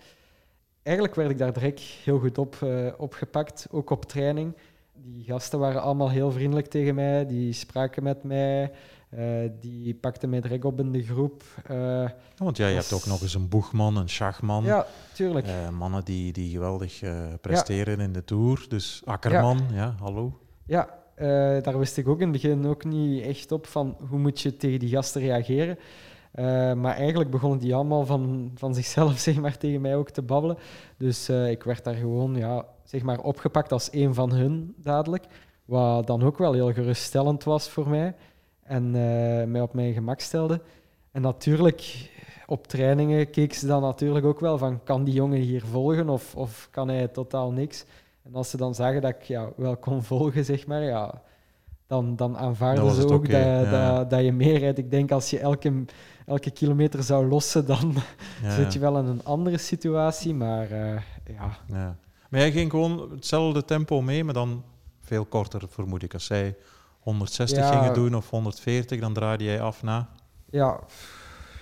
eigenlijk 0.87 1.15
werd 1.15 1.29
ik 1.29 1.37
daar 1.37 1.53
direct 1.53 1.79
heel 1.79 2.19
goed 2.19 2.37
op 2.37 2.59
uh, 2.63 2.87
opgepakt, 2.97 3.67
ook 3.71 3.89
op 3.89 4.05
training. 4.05 4.55
Die 4.93 5.23
gasten 5.23 5.59
waren 5.59 5.81
allemaal 5.81 6.09
heel 6.09 6.31
vriendelijk 6.31 6.67
tegen 6.67 6.95
mij, 6.95 7.25
die 7.25 7.53
spraken 7.53 8.03
met 8.03 8.23
mij, 8.23 8.71
uh, 9.13 9.49
die 9.59 9.95
pakten 9.95 10.29
mij 10.29 10.41
direct 10.41 10.65
op 10.65 10.79
in 10.79 10.91
de 10.91 11.03
groep. 11.03 11.43
Uh, 11.71 11.77
ja, 11.77 12.13
want 12.37 12.57
jij 12.57 12.73
hebt 12.73 12.93
ook 12.93 13.05
nog 13.05 13.21
eens 13.21 13.33
een 13.33 13.49
boegman, 13.49 13.97
een 13.97 14.09
schachman. 14.09 14.63
Ja, 14.63 14.85
tuurlijk. 15.13 15.47
mannen 15.71 16.05
die, 16.05 16.33
die 16.33 16.51
geweldig 16.51 16.99
presteren 17.41 17.97
ja. 17.97 18.03
in 18.03 18.13
de 18.13 18.23
Tour. 18.23 18.65
Dus 18.69 19.01
Akkerman, 19.05 19.61
ja, 19.69 19.75
ja 19.75 19.95
hallo. 19.99 20.39
Ja, 20.65 20.89
daar 21.61 21.79
wist 21.79 21.97
ik 21.97 22.07
ook 22.07 22.19
in 22.21 22.31
het 22.33 22.41
begin 22.41 22.65
ook 22.65 22.83
niet 22.83 23.23
echt 23.23 23.51
op 23.51 23.67
van 23.67 23.97
hoe 24.09 24.19
moet 24.19 24.41
je 24.41 24.57
tegen 24.57 24.79
die 24.79 24.89
gasten 24.89 25.21
reageren. 25.21 25.77
Uh, 26.35 26.73
maar 26.73 26.95
eigenlijk 26.95 27.29
begonnen 27.29 27.59
die 27.59 27.75
allemaal 27.75 28.05
van, 28.05 28.51
van 28.55 28.75
zichzelf 28.75 29.17
zeg 29.27 29.35
maar, 29.35 29.57
tegen 29.57 29.81
mij 29.81 29.95
ook 29.95 30.09
te 30.09 30.21
babbelen. 30.21 30.57
Dus 30.97 31.29
uh, 31.29 31.49
ik 31.49 31.63
werd 31.63 31.83
daar 31.83 31.95
gewoon 31.95 32.35
ja, 32.35 32.65
zeg 32.83 33.03
maar, 33.03 33.19
opgepakt 33.19 33.71
als 33.71 33.89
een 33.91 34.13
van 34.13 34.31
hun 34.31 34.73
dadelijk. 34.77 35.25
Wat 35.65 36.07
dan 36.07 36.23
ook 36.23 36.37
wel 36.37 36.53
heel 36.53 36.73
geruststellend 36.73 37.43
was 37.43 37.69
voor 37.69 37.89
mij. 37.89 38.15
En 38.63 38.85
uh, 38.85 38.93
mij 39.43 39.61
op 39.61 39.73
mijn 39.73 39.93
gemak 39.93 40.19
stelde. 40.19 40.61
En 41.11 41.21
natuurlijk, 41.21 42.09
op 42.45 42.67
trainingen 42.67 43.29
keek 43.29 43.53
ze 43.53 43.67
dan 43.67 43.81
natuurlijk 43.81 44.25
ook 44.25 44.39
wel 44.39 44.57
van... 44.57 44.83
Kan 44.83 45.03
die 45.03 45.13
jongen 45.13 45.39
hier 45.39 45.65
volgen 45.65 46.09
of, 46.09 46.35
of 46.35 46.67
kan 46.71 46.87
hij 46.87 47.07
totaal 47.07 47.51
niks? 47.51 47.85
En 48.23 48.35
als 48.35 48.49
ze 48.49 48.57
dan 48.57 48.75
zagen 48.75 49.01
dat 49.01 49.11
ik 49.11 49.23
ja, 49.23 49.49
wel 49.55 49.77
kon 49.77 50.03
volgen, 50.03 50.45
zeg 50.45 50.67
maar... 50.67 50.83
Ja, 50.83 51.21
dan, 51.87 52.15
dan 52.15 52.37
aanvaarden 52.37 52.91
ze 52.91 53.03
ook 53.03 53.25
okay. 53.25 53.59
dat, 53.59 53.71
ja. 53.71 53.95
dat, 53.95 54.09
dat, 54.09 54.23
je 54.23 54.31
meer 54.31 54.59
rijdt. 54.59 54.77
Ik 54.77 54.91
denk 54.91 55.11
als 55.11 55.29
je 55.29 55.39
elke, 55.39 55.85
elke 56.27 56.51
kilometer 56.51 57.03
zou 57.03 57.27
lossen, 57.27 57.65
dan 57.65 57.95
ja, 58.43 58.55
zit 58.55 58.73
je 58.73 58.79
wel 58.79 58.97
in 58.97 59.05
een 59.05 59.23
andere 59.23 59.57
situatie. 59.57 60.33
Maar 60.33 60.71
uh, 60.71 61.01
ja. 61.25 61.57
ja. 61.67 61.97
Maar 62.29 62.39
jij 62.39 62.51
ging 62.51 62.71
gewoon 62.71 63.11
hetzelfde 63.11 63.65
tempo 63.65 64.01
mee, 64.01 64.23
maar 64.23 64.33
dan 64.33 64.63
veel 65.01 65.25
korter, 65.25 65.61
vermoed 65.69 66.03
ik. 66.03 66.13
Als 66.13 66.25
zij 66.25 66.55
160 66.99 67.69
gingen 67.69 67.93
doen 67.93 68.15
of 68.15 68.29
140, 68.29 68.99
dan 68.99 69.13
draaide 69.13 69.43
jij 69.43 69.61
af 69.61 69.83
na? 69.83 70.09
Ja, 70.49 70.79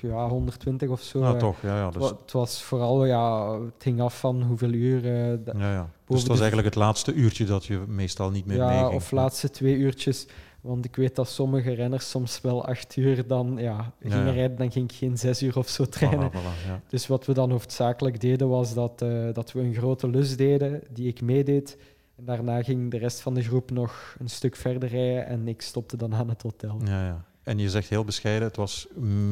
ja 0.01 0.27
120 0.27 0.89
of 0.89 1.01
zo. 1.01 1.19
Ja, 1.19 1.35
toch. 1.35 1.61
Ja, 1.61 1.77
ja, 1.77 1.91
dus... 1.91 2.09
Het 2.09 2.31
was 2.31 2.63
vooral, 2.63 3.05
ja, 3.05 3.51
het 3.61 3.83
hing 3.83 4.01
af 4.01 4.19
van 4.19 4.41
hoeveel 4.41 4.71
uur. 4.71 5.05
Uh, 5.05 5.45
ja, 5.45 5.71
ja. 5.71 5.89
Dus 6.07 6.19
het 6.19 6.27
was 6.27 6.39
eigenlijk 6.39 6.67
het 6.67 6.77
laatste 6.77 7.13
uurtje 7.13 7.45
dat 7.45 7.65
je 7.65 7.83
meestal 7.87 8.29
niet 8.29 8.45
meer 8.45 8.57
ja, 8.57 8.69
meeging. 8.69 8.93
of 8.93 9.11
laatste 9.11 9.49
twee 9.49 9.75
uurtjes. 9.75 10.27
Want 10.65 10.85
ik 10.85 10.95
weet 10.95 11.15
dat 11.15 11.29
sommige 11.29 11.73
renners 11.73 12.09
soms 12.09 12.41
wel 12.41 12.65
acht 12.65 12.95
uur 12.95 13.27
dan 13.27 13.57
ja, 13.57 13.93
gingen 13.99 14.17
ja, 14.17 14.25
ja. 14.25 14.31
rijden, 14.31 14.57
dan 14.57 14.71
ging 14.71 14.91
ik 14.91 14.97
geen 14.97 15.17
zes 15.17 15.41
uur 15.43 15.57
of 15.57 15.69
zo 15.69 15.85
trainen. 15.85 16.31
Voilà, 16.31 16.35
voilà, 16.35 16.67
ja. 16.67 16.81
Dus 16.87 17.07
wat 17.07 17.25
we 17.25 17.33
dan 17.33 17.51
hoofdzakelijk 17.51 18.19
deden, 18.21 18.49
was 18.49 18.73
dat, 18.73 19.01
uh, 19.01 19.33
dat 19.33 19.51
we 19.51 19.59
een 19.59 19.73
grote 19.73 20.09
lus 20.09 20.37
deden, 20.37 20.81
die 20.89 21.07
ik 21.07 21.21
meedeed. 21.21 21.77
En 22.15 22.25
daarna 22.25 22.63
ging 22.63 22.91
de 22.91 22.97
rest 22.97 23.21
van 23.21 23.33
de 23.33 23.43
groep 23.43 23.71
nog 23.71 24.15
een 24.19 24.29
stuk 24.29 24.55
verder 24.55 24.89
rijden 24.89 25.25
en 25.25 25.47
ik 25.47 25.61
stopte 25.61 25.97
dan 25.97 26.15
aan 26.15 26.29
het 26.29 26.41
hotel. 26.41 26.79
Ja, 26.83 27.05
ja. 27.05 27.25
En 27.43 27.57
je 27.57 27.69
zegt 27.69 27.89
heel 27.89 28.05
bescheiden, 28.05 28.47
het 28.47 28.57
was 28.57 28.87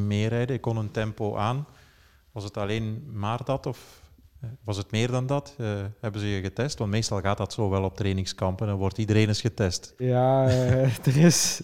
meer 0.06 0.28
rijden, 0.28 0.56
ik 0.56 0.60
kon 0.60 0.76
een 0.76 0.90
tempo 0.90 1.36
aan. 1.36 1.66
Was 2.32 2.44
het 2.44 2.56
alleen 2.56 3.04
maar 3.12 3.44
dat 3.44 3.66
of 3.66 4.02
was 4.64 4.76
het 4.76 4.90
meer 4.90 5.10
dan 5.10 5.26
dat? 5.26 5.56
hebben 6.00 6.20
ze 6.20 6.26
je 6.26 6.42
getest? 6.42 6.78
Want 6.78 6.90
meestal 6.90 7.20
gaat 7.20 7.38
dat 7.38 7.52
zo 7.52 7.70
wel 7.70 7.84
op 7.84 7.96
trainingskampen. 7.96 8.66
Dan 8.66 8.76
wordt 8.76 8.98
iedereen 8.98 9.28
eens 9.28 9.40
getest. 9.40 9.94
Ja, 9.98 10.48
er 11.04 11.16
is... 11.16 11.62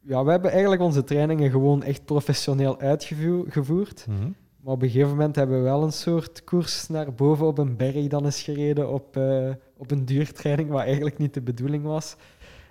Ja, 0.00 0.24
we 0.24 0.30
hebben 0.30 0.50
eigenlijk 0.50 0.82
onze 0.82 1.04
trainingen 1.04 1.50
gewoon 1.50 1.82
echt 1.82 2.04
professioneel 2.04 2.80
uitgevoerd. 2.80 4.06
Mm 4.08 4.34
maar 4.60 4.72
op 4.72 4.82
een 4.82 4.90
gegeven 4.90 5.10
moment 5.10 5.36
hebben 5.36 5.56
we 5.56 5.62
wel 5.62 5.82
een 5.82 5.92
soort 5.92 6.44
koers 6.44 6.88
naar 6.88 7.14
boven 7.14 7.46
op 7.46 7.58
een 7.58 7.76
berg 7.76 8.06
dan 8.06 8.24
eens 8.24 8.42
gereden 8.42 8.92
op, 8.92 9.16
uh, 9.16 9.50
op 9.76 9.90
een 9.90 10.04
duurtraining, 10.04 10.68
wat 10.68 10.80
eigenlijk 10.80 11.18
niet 11.18 11.34
de 11.34 11.40
bedoeling 11.40 11.84
was. 11.84 12.16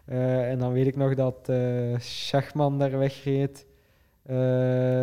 En 0.05 0.59
dan 0.59 0.71
weet 0.71 0.87
ik 0.87 0.95
nog 0.95 1.15
dat 1.15 1.51
Schachman 1.97 2.79
daar 2.79 2.97
wegreed 2.97 3.65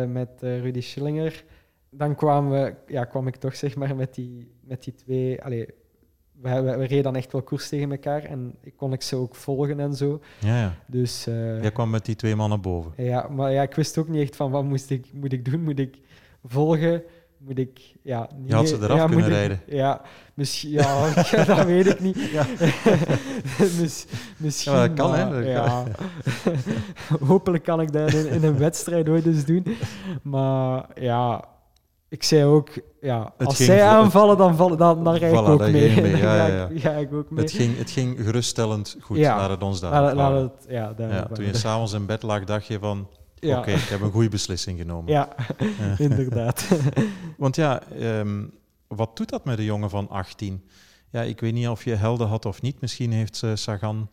met 0.07 0.29
Rudy 0.39 0.81
Schillinger. 0.81 1.43
Dan 1.89 2.15
kwamen 2.15 2.51
we, 2.51 2.75
ja, 2.93 3.05
kwam 3.05 3.27
ik 3.27 3.35
toch 3.35 3.55
zeg 3.55 3.75
maar 3.75 3.95
met 3.95 4.15
die, 4.15 4.51
met 4.63 4.83
die 4.83 4.93
twee... 4.93 5.43
Allez, 5.43 5.65
we, 6.41 6.61
we, 6.61 6.77
we, 6.77 6.85
reden 6.85 7.03
dan 7.03 7.15
echt 7.15 7.31
wel 7.31 7.41
koers 7.41 7.69
tegen 7.69 7.91
elkaar 7.91 8.23
en 8.23 8.55
ik 8.61 8.73
kon 8.75 8.93
ik 8.93 9.01
ze 9.01 9.15
ook 9.15 9.35
volgen 9.35 9.79
en 9.79 9.93
zo. 9.93 10.21
Ja, 10.39 10.59
ja. 10.59 10.73
Dus, 10.85 11.23
Jij 11.23 11.71
kwam 11.71 11.89
met 11.89 12.05
die 12.05 12.15
twee 12.15 12.35
mannen 12.35 12.61
boven. 12.61 12.91
Ja, 12.97 13.27
maar 13.27 13.51
ja, 13.51 13.61
ik 13.61 13.75
wist 13.75 13.97
ook 13.97 14.07
niet 14.07 14.21
echt 14.21 14.35
van 14.35 14.51
wat 14.51 14.63
moest 14.63 14.89
ik, 14.89 15.13
moet 15.13 15.33
ik 15.33 15.51
doen. 15.51 15.63
Moet 15.63 15.79
ik 15.79 15.99
volgen, 16.43 17.03
moet 17.37 17.57
ik... 17.57 17.95
Ja, 18.01 18.29
niet, 18.37 18.49
je 18.49 18.55
had 18.55 18.69
ze 18.69 18.75
eraf 18.75 19.09
kunnen 19.09 19.27
rijden. 19.27 19.61
Ja, 19.67 20.01
misschien, 20.33 20.71
ja, 20.79 21.13
dat 21.45 21.65
weet 21.65 21.85
ik 21.85 21.99
niet. 21.99 22.29
Ja. 22.31 22.45
misschien, 24.37 24.73
ja, 24.73 24.87
dat 24.87 24.93
kan, 24.93 25.13
hè. 25.13 25.37
ja. 25.37 25.83
Hopelijk 27.27 27.63
kan 27.63 27.81
ik 27.81 27.91
dat 27.91 28.13
in, 28.13 28.27
in, 28.29 28.43
een 28.43 28.57
wedstrijd 28.57 29.09
ooit 29.09 29.25
eens 29.25 29.45
doen. 29.45 29.65
Maar 30.21 30.85
ja, 30.95 31.47
ik 32.09 32.23
zei 32.23 32.43
ook, 32.43 32.69
ja, 33.01 33.33
als 33.37 33.57
zij 33.57 33.83
aanvallen, 33.83 34.37
dan, 34.37 34.55
vallen, 34.55 34.77
dan, 34.77 35.03
dan 35.03 35.15
rijd 35.15 35.33
ik 35.33 35.39
ook 35.39 35.59
mee. 35.59 36.01
mee. 36.01 36.15
Ja, 36.21 36.47
ja, 36.47 36.69
ja. 36.73 36.91
ik 36.91 37.13
ook 37.13 37.29
mee. 37.29 37.43
Het 37.43 37.53
ging, 37.53 37.77
het 37.77 37.91
ging 37.91 38.17
geruststellend 38.19 38.97
goed, 39.01 39.17
naar 39.17 39.49
het 39.49 39.63
ons 39.63 39.79
daar. 39.79 40.15
Laat, 40.15 40.41
het, 40.41 40.65
ja, 40.69 40.93
daar 40.93 41.27
toen 41.31 41.45
je 41.45 41.57
s'avonds 41.65 41.93
in 41.93 42.05
bed 42.05 42.23
lag, 42.23 42.43
dacht 42.43 42.67
je 42.67 42.79
van 42.79 43.07
ja. 43.39 43.57
Oké, 43.57 43.71
ik 43.71 43.89
heb 43.89 44.01
een 44.01 44.11
goede 44.11 44.29
beslissing 44.29 44.79
genomen. 44.79 45.11
Ja, 45.11 45.35
inderdaad. 45.97 46.67
Want 47.37 47.55
ja, 47.55 47.81
ehm, 47.83 48.43
wat 48.87 49.17
doet 49.17 49.29
dat 49.29 49.45
met 49.45 49.57
een 49.57 49.63
jongen 49.63 49.89
van 49.89 50.09
18? 50.09 50.63
Ja, 51.09 51.21
ik 51.21 51.39
weet 51.39 51.53
niet 51.53 51.67
of 51.67 51.83
je 51.83 51.95
helden 51.95 52.27
had 52.27 52.45
of 52.45 52.61
niet. 52.61 52.81
Misschien 52.81 53.11
heeft 53.11 53.41
uh, 53.41 53.51
Sagan 53.53 54.09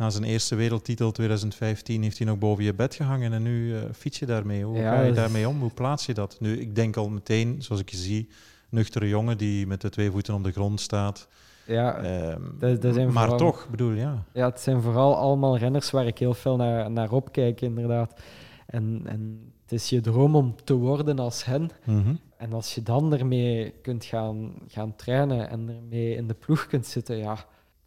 na 0.00 0.10
zijn 0.10 0.24
eerste 0.24 0.54
wereldtitel 0.54 1.10
2015 1.10 2.02
heeft 2.02 2.18
hij 2.18 2.26
nog 2.26 2.38
boven 2.38 2.64
je 2.64 2.74
bed 2.74 2.94
gehangen 2.94 3.32
en 3.32 3.42
nu 3.42 3.72
uh, 3.72 3.78
fiets 3.92 4.18
je 4.18 4.26
daarmee. 4.26 4.64
Hoe 4.64 4.82
ga 4.82 5.00
je 5.00 5.12
daarmee 5.12 5.48
om? 5.48 5.60
Hoe 5.60 5.70
plaats 5.70 6.06
je 6.06 6.14
dat? 6.14 6.36
Nu, 6.40 6.60
ik 6.60 6.74
denk 6.74 6.96
al 6.96 7.08
meteen, 7.08 7.62
zoals 7.62 7.80
ik 7.80 7.88
je 7.88 7.96
zie, 7.96 8.28
nuchtere 8.68 9.08
jongen 9.08 9.38
die 9.38 9.66
met 9.66 9.80
de 9.80 9.88
twee 9.88 10.10
voeten 10.10 10.34
op 10.34 10.44
de 10.44 10.52
grond 10.52 10.80
staat. 10.80 11.28
Ja, 11.66 12.04
um, 12.32 12.56
dat, 12.58 12.82
dat 12.82 12.94
zijn 12.94 13.12
maar 13.12 13.36
toch, 13.36 13.68
bedoel 13.70 13.92
ja. 13.92 14.24
Ja, 14.32 14.48
het 14.48 14.60
zijn 14.60 14.82
vooral 14.82 15.16
allemaal 15.16 15.58
renners 15.58 15.90
waar 15.90 16.06
ik 16.06 16.18
heel 16.18 16.34
veel 16.34 16.56
naar, 16.56 16.90
naar 16.90 17.12
opkijk, 17.12 17.60
inderdaad. 17.60 18.20
En, 18.66 19.02
en 19.04 19.52
het 19.62 19.72
is 19.72 19.88
je 19.88 20.00
droom 20.00 20.36
om 20.36 20.54
te 20.64 20.74
worden 20.74 21.18
als 21.18 21.44
hen. 21.44 21.70
Mhm. 21.84 22.14
En 22.36 22.52
als 22.52 22.74
je 22.74 22.82
dan 22.82 23.12
ermee 23.12 23.74
kunt 23.82 24.04
gaan, 24.04 24.52
gaan 24.68 24.96
trainen 24.96 25.50
en 25.50 25.68
ermee 25.68 26.14
in 26.14 26.26
de 26.26 26.34
ploeg 26.34 26.66
kunt 26.66 26.86
zitten, 26.86 27.16
ja, 27.16 27.36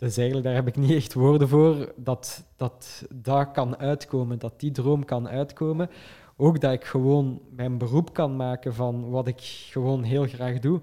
dus 0.03 0.17
eigenlijk 0.17 0.47
daar 0.47 0.55
heb 0.55 0.67
ik 0.67 0.75
niet 0.75 0.91
echt 0.91 1.13
woorden 1.13 1.47
voor 1.47 1.93
dat 1.95 2.45
dat, 2.55 3.05
dat 3.13 3.51
kan 3.51 3.77
uitkomen, 3.77 4.39
dat 4.39 4.59
die 4.59 4.71
droom 4.71 5.05
kan 5.05 5.27
uitkomen. 5.27 5.89
Ook 6.37 6.59
dat 6.59 6.71
ik 6.71 6.83
gewoon 6.83 7.41
mijn 7.55 7.77
beroep 7.77 8.13
kan 8.13 8.35
maken 8.35 8.73
van 8.73 9.09
wat 9.09 9.27
ik 9.27 9.39
gewoon 9.69 10.03
heel 10.03 10.27
graag 10.27 10.59
doe. 10.59 10.81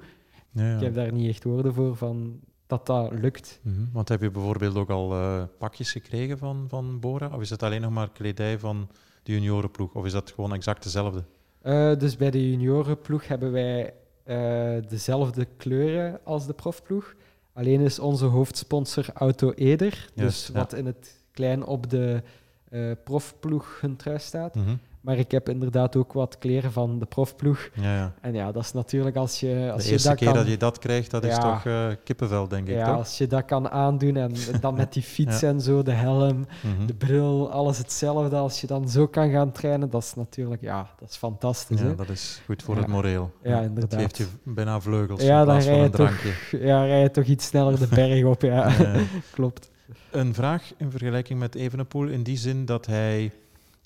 Ja, 0.51 0.69
ja. 0.69 0.75
Ik 0.75 0.81
heb 0.81 0.95
daar 0.95 1.13
niet 1.13 1.29
echt 1.29 1.45
woorden 1.45 1.75
voor 1.75 1.97
van 1.97 2.41
dat 2.67 2.87
dat 2.87 3.13
lukt. 3.13 3.61
Mm 3.63 3.89
Want 3.93 4.09
heb 4.09 4.21
je 4.21 4.31
bijvoorbeeld 4.31 4.77
ook 4.77 4.91
al 4.91 5.13
uh, 5.13 5.43
pakjes 5.59 5.93
gekregen 5.93 6.39
van, 6.39 6.65
van 6.69 7.01
Bora? 7.01 7.31
Of 7.35 7.41
is 7.41 7.51
het 7.51 7.63
alleen 7.63 7.81
nog 7.81 7.93
maar 7.93 8.11
kledij 8.11 8.59
van 8.59 8.89
de 9.23 9.33
juniorenploeg? 9.33 9.95
Of 9.95 10.05
is 10.05 10.13
dat 10.13 10.31
gewoon 10.31 10.55
exact 10.55 10.83
dezelfde? 10.83 11.25
Uh, 11.63 11.97
dus 11.97 12.17
bij 12.17 12.31
de 12.31 12.51
juniorenploeg 12.51 13.29
hebben 13.29 13.53
wij 13.53 13.95
uh, 14.27 14.89
dezelfde 14.89 15.47
kleuren 15.57 16.21
als 16.25 16.47
de 16.47 16.53
profploeg. 16.53 17.15
Alleen 17.61 17.81
is 17.81 17.99
onze 17.99 18.25
hoofdsponsor 18.25 19.07
Auto 19.15 19.53
Eder, 19.53 20.11
dus 20.15 20.49
wat 20.49 20.73
in 20.73 20.87
het 20.87 21.21
klein 21.33 21.65
op 21.65 21.91
de 21.91 22.23
uh, 22.71 22.93
profploeg 23.05 23.79
hun 23.81 23.97
trui 23.97 24.19
staat. 24.19 24.55
Mm 24.55 24.81
maar 25.01 25.19
ik 25.19 25.31
heb 25.31 25.49
inderdaad 25.49 25.97
ook 25.97 26.13
wat 26.13 26.39
kleren 26.39 26.73
van 26.73 26.99
de 26.99 27.07
profploeg. 27.07 27.69
Ja, 27.75 27.95
ja. 27.95 28.13
En 28.21 28.35
ja, 28.35 28.53
dat 28.53 28.63
is 28.63 28.73
natuurlijk 28.73 29.17
als 29.17 29.41
je... 29.41 29.71
Als 29.73 29.85
de 29.85 29.91
eerste 29.91 30.09
je 30.09 30.15
dat 30.15 30.25
keer 30.25 30.35
dat 30.35 30.51
je 30.51 30.57
dat 30.57 30.79
krijgt, 30.79 31.11
dat 31.11 31.25
is 31.25 31.39
toch 31.39 31.65
uh, 31.65 31.87
kippenvel, 32.05 32.49
denk 32.49 32.69
ik, 32.69 32.75
Ja, 32.75 32.85
toch? 32.85 32.97
als 32.97 33.19
je 33.19 33.27
dat 33.27 33.45
kan 33.45 33.71
aandoen 33.71 34.17
en 34.17 34.33
dan 34.61 34.75
met 34.75 34.93
die 34.93 35.03
fiets 35.15 35.43
en 35.43 35.61
zo, 35.61 35.83
de 35.83 35.93
helm, 35.93 36.47
mhm. 36.63 36.87
de 36.87 36.95
bril, 36.95 37.51
alles 37.51 37.79
hetzelfde. 37.79 38.37
Als 38.37 38.61
je 38.61 38.67
dan 38.67 38.89
zo 38.89 39.07
kan 39.07 39.31
gaan 39.31 39.53
trainen, 39.53 39.91
dat 39.91 40.03
is 40.03 40.15
natuurlijk... 40.15 40.63
Ja, 40.63 40.91
dat 40.99 41.11
is 41.11 41.17
fantastisch, 41.17 41.81
Ja, 41.81 41.95
dat 41.95 42.09
is 42.09 42.43
goed 42.45 42.63
voor 42.63 42.77
het 42.77 42.87
moreel. 42.87 43.31
Ja, 43.43 43.61
inderdaad. 43.61 43.91
Dat 43.91 44.01
geeft 44.01 44.17
je 44.17 44.27
bijna 44.43 44.81
vleugels 44.81 45.23
ja, 45.23 45.45
van 45.45 45.73
een 45.73 45.91
drankje. 45.91 46.29
Toch, 46.51 46.61
ja, 46.61 46.85
rij 46.85 47.01
je 47.01 47.11
toch 47.11 47.25
iets 47.25 47.47
sneller 47.47 47.79
de 47.79 47.87
berg 47.87 48.25
op, 48.25 48.43
ja. 48.43 48.73
Klopt. 49.33 49.71
Een 50.11 50.35
vraag 50.35 50.73
in 50.77 50.91
vergelijking 50.91 51.39
met 51.39 51.55
Evenepoel 51.55 52.07
in 52.07 52.23
die 52.23 52.37
zin 52.37 52.65
dat 52.65 52.87
hij 52.87 53.33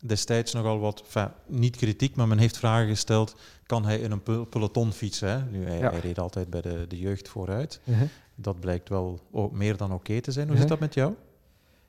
destijds 0.02 0.52
nogal 0.52 0.78
wat, 0.78 1.00
enfin, 1.00 1.28
niet 1.46 1.76
kritiek, 1.76 2.16
maar 2.16 2.28
men 2.28 2.38
heeft 2.38 2.58
vragen 2.58 2.88
gesteld, 2.88 3.36
kan 3.66 3.84
hij 3.84 3.98
in 3.98 4.10
een 4.10 4.48
peloton 4.48 4.92
fietsen? 4.92 5.28
Hè? 5.28 5.50
Nu, 5.50 5.66
hij, 5.66 5.78
hij, 5.78 5.98
reed 5.98 6.18
altijd 6.18 6.50
bij 6.50 6.60
de, 6.60 6.84
de 6.88 6.98
jeugd 6.98 7.28
vooruit. 7.28 7.80
Uh 7.84 7.98
-huh. 7.98 8.08
Dat 8.34 8.60
blijkt 8.60 8.88
wel 8.88 9.20
meer 9.52 9.76
dan 9.76 9.92
oké 9.92 10.20
te 10.20 10.32
zijn. 10.32 10.46
Hoe 10.46 10.56
uh 10.56 10.60
-huh. 10.60 10.70
zit 10.70 10.78
dat 10.78 10.88
met 10.88 10.94
jou? 10.94 11.14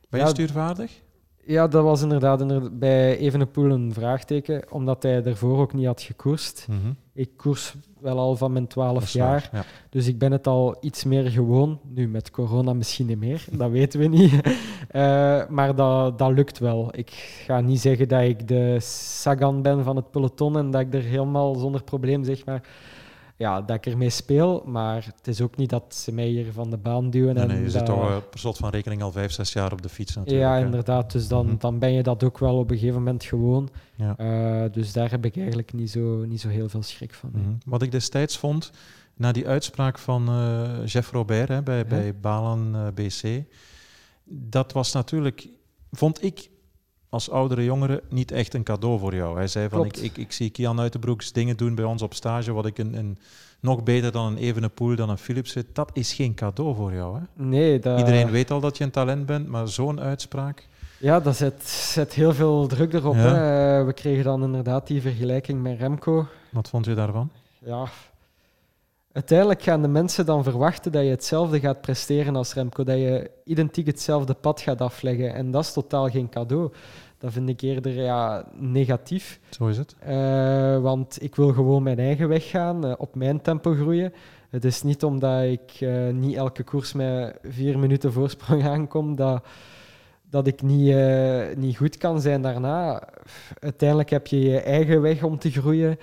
Ben 0.10 0.20
je 0.20 0.26
ja, 0.26 0.32
stuurvaardig? 0.32 1.02
Ja, 1.48 1.68
dat 1.68 1.84
was 1.84 2.02
inderdaad 2.02 2.80
bij 2.80 3.18
Evenepoel 3.18 3.72
een 3.72 3.94
vraagteken, 3.94 4.72
omdat 4.72 5.04
hij 5.04 5.24
ervoor 5.24 5.60
ook 5.60 5.74
niet 5.74 5.86
had 5.86 6.02
gekoerst. 6.02 6.68
Mm 6.70 6.80
-hmm. 6.82 6.96
Ik 7.14 7.30
koers 7.36 7.76
wel 8.00 8.20
al 8.20 8.36
van 8.36 8.52
mijn 8.52 8.68
12 8.68 9.10
jaar, 9.10 9.50
ja. 9.52 9.64
dus 9.90 10.08
ik 10.08 10.18
ben 10.18 10.32
het 10.32 10.48
al 10.48 10.78
iets 10.82 11.04
meer 11.04 11.30
gewoon. 11.30 11.80
Nu 11.84 12.08
met 12.08 12.32
corona 12.32 12.74
misschien 12.74 13.06
niet 13.06 13.20
meer, 13.20 13.46
dat 13.52 13.72
weten 13.72 14.00
we 14.00 14.08
niet. 14.08 14.34
uh, 14.34 15.48
maar 15.58 15.76
dat, 15.76 16.20
dat 16.20 16.32
lukt 16.32 16.60
wel. 16.60 16.90
Ik 16.92 17.10
ga 17.46 17.62
niet 17.62 17.80
zeggen 17.80 18.08
dat 18.08 18.22
ik 18.22 18.48
de 18.48 18.78
Sagan 18.80 19.62
ben 19.62 19.84
van 19.84 19.96
het 19.96 20.12
peloton 20.12 20.58
en 20.58 20.72
dat 20.72 20.82
ik 20.82 20.94
er 20.94 21.04
helemaal 21.04 21.56
zonder 21.56 21.84
probleem 21.84 22.24
zeg 22.24 22.46
maar 22.46 22.62
ja, 23.38 23.62
dat 23.62 23.76
ik 23.76 23.86
ermee 23.86 24.10
speel, 24.10 24.64
maar 24.66 25.06
het 25.16 25.28
is 25.28 25.42
ook 25.42 25.56
niet 25.56 25.70
dat 25.70 25.96
ze 25.96 26.12
mij 26.12 26.28
hier 26.28 26.52
van 26.52 26.70
de 26.70 26.78
baan 26.78 27.10
duwen. 27.10 27.34
Nee, 27.34 27.44
en 27.44 27.50
nee 27.50 27.62
je 27.62 27.70
zit 27.70 27.86
toch 27.86 28.10
uh, 28.10 28.18
per 28.30 28.40
slot 28.40 28.58
van 28.58 28.70
rekening 28.70 29.02
al 29.02 29.12
vijf, 29.12 29.32
zes 29.32 29.54
jaar 29.54 29.72
op 29.72 29.82
de 29.82 29.90
fiets 29.90 30.16
natuurlijk. 30.16 30.46
Ja, 30.46 30.58
inderdaad. 30.58 31.12
Dus 31.12 31.28
dan, 31.28 31.44
mm 31.44 31.50
-hmm. 31.50 31.60
dan 31.60 31.80
ben 31.80 31.92
je 31.92 32.04
dat 32.04 32.24
ook 32.24 32.38
wel 32.38 32.58
op 32.58 32.72
een 32.72 32.78
gegeven 32.78 32.98
moment 32.98 33.24
gewoon. 33.24 33.70
Ja. 33.96 34.16
Uh, 34.20 34.72
dus 34.72 34.94
daar 34.94 35.10
heb 35.10 35.26
ik 35.26 35.38
eigenlijk 35.38 35.74
niet 35.74 35.92
zo, 35.92 36.26
niet 36.26 36.42
zo 36.42 36.48
heel 36.48 36.70
veel 36.70 36.84
schrik 36.84 37.14
van. 37.14 37.30
Mm 37.34 37.44
-hmm. 37.44 37.58
Wat 37.66 37.82
ik 37.82 37.92
destijds 37.92 38.38
vond, 38.38 38.72
na 39.14 39.32
die 39.32 39.48
uitspraak 39.48 39.98
van 39.98 40.30
uh, 40.30 40.86
Jeff 40.86 41.12
Robert 41.12 41.48
hè, 41.48 41.64
bij, 41.64 41.78
ja. 41.78 41.84
bij 41.84 42.20
Balan 42.20 42.92
BC, 42.94 43.44
dat 44.24 44.72
was 44.72 44.92
natuurlijk, 44.92 45.48
vond 45.92 46.24
ik 46.24 46.50
als 47.16 47.30
oudere 47.30 47.64
jongere 47.64 48.04
niet 48.10 48.32
echt 48.32 48.54
een 48.54 48.64
cadeau 48.64 49.00
voor 49.00 49.16
jou. 49.16 49.36
Hij 49.36 49.48
zei 49.48 49.70
van, 49.70 49.86
ik, 49.86 49.98
ik, 49.98 50.18
ik, 50.18 50.32
zie 50.32 50.50
Kian 50.50 50.80
Uitenbroeks 50.80 51.32
dingen 51.32 51.58
doen 51.58 51.76
bij 51.76 51.86
ons 51.86 52.02
op 52.02 52.14
stage, 52.14 52.54
wat 52.54 52.66
ik 52.66 52.78
een, 52.78 52.98
een 52.98 53.18
nog 53.60 53.84
beter 53.84 54.12
dan 54.12 54.26
een 54.26 54.38
Evenepoel, 54.38 54.96
dan 54.96 55.10
een 55.10 55.18
Philips 55.18 55.52
zit. 55.52 55.66
Dat 55.74 55.90
is 55.94 56.14
geen 56.14 56.34
cadeau 56.34 56.76
voor 56.76 56.94
jou. 56.94 57.18
Hè? 57.18 57.44
Nee. 57.44 57.80
Dat... 57.80 58.00
Iedereen 58.00 58.32
weet 58.32 58.52
al 58.52 58.60
dat 58.60 58.78
je 58.78 58.84
een 58.84 58.92
talent 58.92 59.26
bent, 59.26 59.48
maar 59.48 59.68
zo'n 59.68 60.00
uitspraak... 60.00 60.68
Ja, 60.98 61.20
dat 61.20 61.36
zet, 61.36 61.68
zet 61.68 62.14
heel 62.14 62.34
veel 62.34 62.68
druk 62.68 62.94
erop. 62.94 63.16
Ja. 63.16 63.22
Hè. 63.22 63.84
We 63.84 63.94
kregen 63.94 64.24
dan 64.24 64.44
inderdaad 64.44 64.88
die 64.88 65.02
vergelijking 65.02 65.62
met 65.62 65.80
Remco. 65.80 66.28
Wat 66.52 66.70
vond 66.70 66.86
je 66.86 66.94
daarvan? 66.94 67.30
Ja, 67.60 67.88
uiteindelijk 69.16 69.62
gaan 69.62 69.82
de 69.82 69.88
mensen 69.88 70.26
dan 70.26 70.44
verwachten 70.44 70.92
dat 70.92 71.04
je 71.04 71.10
hetzelfde 71.10 71.60
gaat 71.60 71.82
presteren 71.82 72.36
als 72.36 72.54
Remco, 72.54 72.84
dat 72.84 72.98
je 72.98 73.32
identiek 73.44 73.86
hetzelfde 73.86 74.34
pad 74.34 74.62
gaat 74.62 74.82
afleggen. 74.82 75.34
En 75.34 75.52
dat 75.52 75.64
is 75.64 75.74
totaal 75.74 76.10
geen 76.10 76.30
cadeau. 76.30 76.72
Dat 77.18 77.32
vind 77.32 77.50
ik 77.50 77.62
eerder 77.62 77.94
ja, 77.94 78.46
negatief. 78.58 79.40
Zo 79.50 79.68
is 79.68 79.78
het. 79.78 79.96
Uh, 80.08 80.82
want 80.82 81.18
ik 81.22 81.36
wil 81.36 81.54
gewoon 81.54 81.84
mijn 81.84 82.00
eigen 82.00 82.28
weg 82.28 82.50
gaan, 82.50 82.86
uh, 82.86 82.94
op 82.98 83.16
mijn 83.16 83.42
tempo 83.42 83.74
groeien. 83.74 84.14
Het 84.50 84.66
is 84.66 84.84
niet 84.84 85.04
omdat 85.04 85.44
ik 85.44 85.82
uh, 85.82 86.10
niet 86.10 86.36
elke 86.36 86.64
koers 86.64 86.94
met 86.94 87.38
vier 87.44 87.80
minuten 87.80 88.12
voorsprong 88.12 88.68
aankom, 88.74 89.16
dat, 89.16 89.46
dat 90.30 90.48
ik 90.48 90.62
niet, 90.62 90.96
niet 91.58 91.78
goed 91.78 91.98
kan 91.98 92.22
zijn 92.22 92.42
daarna. 92.42 93.08
Uiteindelijk 93.60 94.10
heb 94.10 94.28
je 94.28 94.40
je 94.40 94.60
eigen 94.60 95.02
weg 95.02 95.24
om 95.24 95.40
te 95.40 95.52
groeien. 95.52 95.98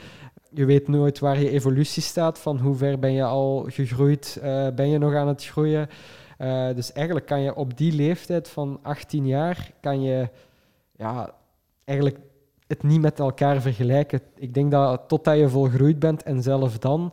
Je 0.54 0.64
weet 0.64 0.88
nooit 0.88 1.18
waar 1.18 1.40
je 1.40 1.50
evolutie 1.50 2.02
staat, 2.02 2.38
van 2.38 2.58
hoe 2.58 2.76
ver 2.76 2.98
ben 2.98 3.12
je 3.12 3.24
al 3.24 3.66
gegroeid, 3.68 4.38
ben 4.74 4.88
je 4.88 4.98
nog 4.98 5.14
aan 5.14 5.28
het 5.28 5.44
groeien. 5.44 5.88
dus 6.74 6.92
eigenlijk 6.92 7.26
kan 7.26 7.40
je 7.40 7.54
op 7.54 7.76
die 7.76 7.92
leeftijd 7.92 8.48
van 8.48 8.78
18 8.82 9.26
jaar, 9.26 9.72
kan 9.80 10.02
je 10.02 10.28
ja, 10.96 11.34
eigenlijk 11.84 12.18
het 12.66 12.82
niet 12.82 13.00
met 13.00 13.18
elkaar 13.18 13.60
vergelijken. 13.60 14.20
Ik 14.36 14.54
denk 14.54 14.70
dat 14.70 15.02
totdat 15.08 15.38
je 15.38 15.48
volgroeid 15.48 15.98
bent 15.98 16.22
en 16.22 16.42
zelf 16.42 16.78
dan 16.78 17.12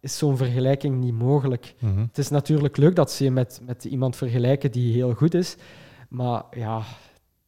is 0.00 0.18
zo'n 0.18 0.36
vergelijking 0.36 1.00
niet 1.00 1.18
mogelijk. 1.18 1.74
Mhm. 1.78 2.00
Het 2.00 2.18
is 2.18 2.28
natuurlijk 2.28 2.76
leuk 2.76 2.96
dat 2.96 3.10
ze 3.10 3.24
je 3.24 3.30
met, 3.30 3.60
met 3.64 3.84
iemand 3.84 4.16
vergelijken 4.16 4.70
die 4.70 4.92
heel 4.92 5.12
goed 5.12 5.34
is, 5.34 5.56
maar 6.08 6.42
ja, 6.50 6.82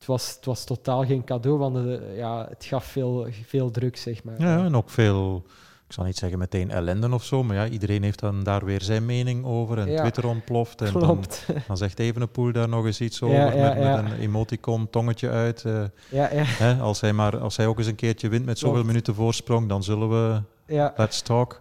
het 0.01 0.09
was, 0.09 0.35
het 0.35 0.45
was 0.45 0.65
totaal 0.65 1.05
geen 1.05 1.25
cadeau, 1.25 1.59
want 1.59 1.77
eh, 1.77 2.17
ja, 2.17 2.47
het 2.49 2.65
gaf 2.65 2.85
veel, 2.85 3.27
veel 3.47 3.71
druk, 3.71 3.97
zeg 3.97 4.25
maar. 4.25 4.41
Ja, 4.41 4.65
en 4.65 4.77
ook 4.77 4.91
veel, 4.91 5.43
ik 5.87 5.93
zal 5.93 6.05
niet 6.05 6.17
zeggen 6.17 6.39
meteen 6.39 6.71
ellende 6.71 7.11
of 7.15 7.25
zo, 7.25 7.43
maar 7.43 7.57
ja, 7.57 7.69
iedereen 7.69 8.03
heeft 8.03 8.19
dan 8.21 8.43
daar 8.43 8.65
weer 8.65 8.83
zijn 8.83 9.07
mening 9.07 9.45
over 9.45 9.79
en 9.79 9.91
Ja, 9.91 10.01
Twitter 10.01 10.27
ontploft. 10.27 10.81
En 10.83 10.93
dan, 10.93 11.25
dan 11.67 11.77
zegt 11.77 11.99
Evenepoel 11.99 12.53
daar 12.53 12.69
nog 12.69 12.87
eens 12.87 13.01
iets 13.01 13.23
over 13.23 13.37
ja, 13.37 13.45
met, 13.45 13.83
ja. 13.83 14.03
met 14.03 14.11
een 14.13 14.19
emoticon, 14.19 14.91
tongetje 14.91 15.29
uit. 15.31 15.65
eh, 15.65 15.83
ja, 16.09 16.33
ja, 16.33 16.43
hè, 16.45 16.75
als, 16.75 17.01
hij 17.01 17.13
maar, 17.13 17.39
als 17.39 17.57
hij 17.57 17.67
ook 17.67 17.79
eens 17.79 17.87
een 17.87 17.95
keertje 17.95 18.29
wint 18.29 18.45
met 18.45 18.59
zoveel 18.59 18.73
Klopt. 18.75 18.89
minuten 18.89 19.15
voorsprong, 19.15 19.69
dan 19.69 19.83
zullen 19.83 20.09
we 20.09 20.43
ja. 20.75 20.93
Let's 20.97 21.23
Talk. 21.23 21.61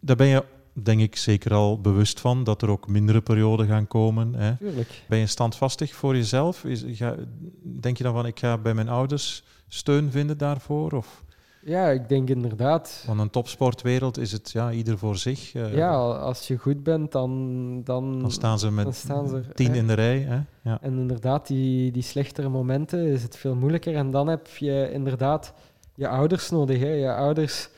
Daar 0.00 0.16
ben 0.16 0.26
je 0.26 0.44
denk 0.82 1.00
ik 1.00 1.16
zeker 1.16 1.52
al 1.54 1.80
bewust 1.80 2.20
van, 2.20 2.44
dat 2.44 2.62
er 2.62 2.68
ook 2.68 2.88
mindere 2.88 3.20
perioden 3.20 3.66
gaan 3.66 3.86
komen. 3.86 4.34
Hè. 4.34 4.56
tuurlijk. 4.56 5.04
Ben 5.08 5.18
je 5.18 5.26
standvastig 5.26 5.94
voor 5.94 6.16
jezelf? 6.16 6.64
Is, 6.64 6.84
ga, 6.88 7.14
denk 7.62 7.96
je 7.98 8.04
dan 8.04 8.14
van, 8.14 8.26
ik 8.26 8.38
ga 8.38 8.58
bij 8.58 8.74
mijn 8.74 8.88
ouders 8.88 9.44
steun 9.68 10.10
vinden 10.10 10.38
daarvoor? 10.38 10.92
Of, 10.92 11.22
Ja, 11.66 11.88
ik 11.90 12.08
denk 12.08 12.28
inderdaad. 12.28 13.02
van 13.04 13.18
een 13.18 13.30
topsportwereld 13.30 14.18
is 14.18 14.32
het 14.32 14.50
ja, 14.52 14.70
ieder 14.72 14.98
voor 14.98 15.16
zich. 15.16 15.54
eh, 15.54 15.74
Ja, 15.74 15.94
als 16.00 16.46
je 16.46 16.56
goed 16.58 16.82
bent, 16.82 17.12
dan... 17.12 17.30
Dan, 17.84 18.20
Dan 18.20 18.30
staan 18.30 18.58
ze 18.58 18.70
met 18.70 18.94
staan 18.94 19.28
ze 19.28 19.42
tien 19.54 19.70
hè. 19.70 19.76
in 19.76 19.86
de 19.86 19.92
rij. 19.94 20.18
Hè? 20.18 20.38
Ja. 20.70 20.78
En 20.82 20.98
inderdaad, 20.98 21.46
die, 21.46 21.92
die 21.92 22.02
slechtere 22.02 22.48
momenten 22.48 23.06
is 23.06 23.22
het 23.22 23.36
veel 23.36 23.54
moeilijker. 23.54 23.94
En 23.94 24.10
dan 24.10 24.26
heb 24.28 24.46
je 24.46 24.90
inderdaad 24.92 25.52
je 25.94 26.08
ouders 26.08 26.50
nodig. 26.50 26.78
Hè. 26.80 26.92
Je 26.92 27.14
ouders, 27.14 27.68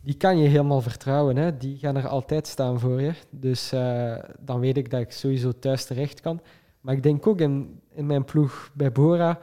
die 0.00 0.14
kan 0.14 0.38
je 0.38 0.48
helemaal 0.48 0.80
vertrouwen. 0.80 1.36
Hè. 1.36 1.56
Die 1.56 1.78
gaan 1.78 1.96
er 1.96 2.08
altijd 2.08 2.46
staan 2.46 2.80
voor 2.80 3.00
je. 3.00 3.12
Dus 3.30 3.72
eh, 3.72 4.16
dan 4.38 4.60
weet 4.60 4.76
ik 4.76 4.90
dat 4.90 5.00
ik 5.00 5.12
sowieso 5.12 5.52
thuis 5.58 5.84
terecht 5.84 6.20
kan. 6.20 6.40
Maar 6.80 6.94
ik 6.94 7.02
denk 7.02 7.26
ook 7.26 7.40
in, 7.40 7.80
in 7.94 8.06
mijn 8.06 8.24
ploeg 8.24 8.70
bij 8.74 8.92
Bora, 8.92 9.38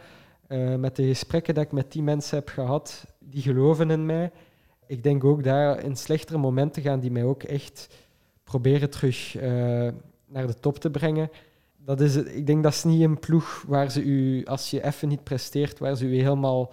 eh, 0.48 0.76
met 0.76 0.96
de 0.96 1.08
gesprekken 1.08 1.54
dat 1.54 1.64
ik 1.64 1.72
met 1.72 1.92
die 1.92 2.04
mensen 2.04 2.38
heb 2.38 2.50
gehad, 2.50 3.06
die 3.20 3.42
geloven 3.42 3.92
in 3.92 4.06
mij. 4.06 4.32
Ik 4.88 5.04
denk 5.04 5.24
ook 5.24 5.44
daar 5.44 5.84
in 5.84 5.96
slechtere 5.96 6.38
momenten 6.38 6.82
gaan 6.82 7.00
die 7.00 7.12
mij 7.12 7.24
ook 7.24 7.44
echt 7.44 7.96
proberen 8.44 8.90
terug 8.90 9.36
eh, 9.36 9.88
naar 10.26 10.48
de 10.48 10.60
top 10.60 10.78
te 10.78 10.90
brengen. 10.90 11.30
Dat 11.78 12.02
is, 12.02 12.16
ik 12.16 12.48
denk 12.48 12.64
dat 12.64 12.74
is 12.74 12.84
niet 12.84 13.02
een 13.02 13.20
ploeg 13.20 13.64
waar 13.68 13.92
ze 13.92 14.04
u, 14.04 14.46
als 14.46 14.70
je 14.70 14.84
even 14.84 15.08
niet 15.08 15.24
presteert, 15.24 15.80
waar 15.80 15.96
ze 15.96 16.06
u 16.06 16.16
helemaal 16.16 16.72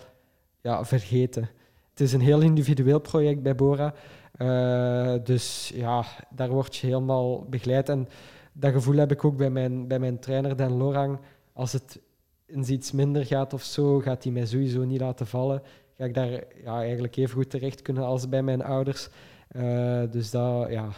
ja, 0.60 0.84
vergeten. 0.84 1.48
Het 1.94 2.00
is 2.02 2.12
een 2.12 2.20
heel 2.20 2.40
individueel 2.40 2.98
project 2.98 3.42
bij 3.42 3.54
Bora. 3.54 3.94
Eh, 4.32 5.14
dus 5.24 5.72
ja, 5.74 6.04
daar 6.30 6.48
word 6.48 6.76
je 6.76 6.86
helemaal 6.86 7.44
begeleid. 7.48 7.88
En 7.88 8.08
dat 8.52 8.72
gevoel 8.72 8.96
heb 8.96 9.12
ik 9.12 9.24
ook 9.24 9.36
bij 9.36 9.50
mijn, 9.50 9.88
bij 9.88 9.98
mijn 9.98 10.18
trainer 10.18 10.56
Dan 10.56 10.72
Lorang. 10.72 11.18
Als 11.52 11.72
het 11.72 12.00
eens 12.46 12.68
iets 12.68 12.92
minder 12.92 13.26
gaat 13.26 13.52
of 13.52 13.62
zo, 13.62 13.98
gaat 14.00 14.22
hij 14.24 14.32
mij 14.32 14.46
sowieso 14.46 14.84
niet 14.84 15.00
laten 15.00 15.26
vallen. 15.26 15.62
Ga 15.96 16.04
ik 16.04 16.14
daar 16.14 16.30
ja, 16.64 16.80
eigenlijk 16.80 17.16
even 17.16 17.34
goed 17.34 17.50
terecht 17.50 17.82
kunnen 17.82 18.04
als 18.04 18.28
bij 18.28 18.42
mijn 18.42 18.62
ouders. 18.64 19.08
Eh, 19.48 20.02
dus 20.10 20.30
dat, 20.30 20.70
ja, 20.70 20.88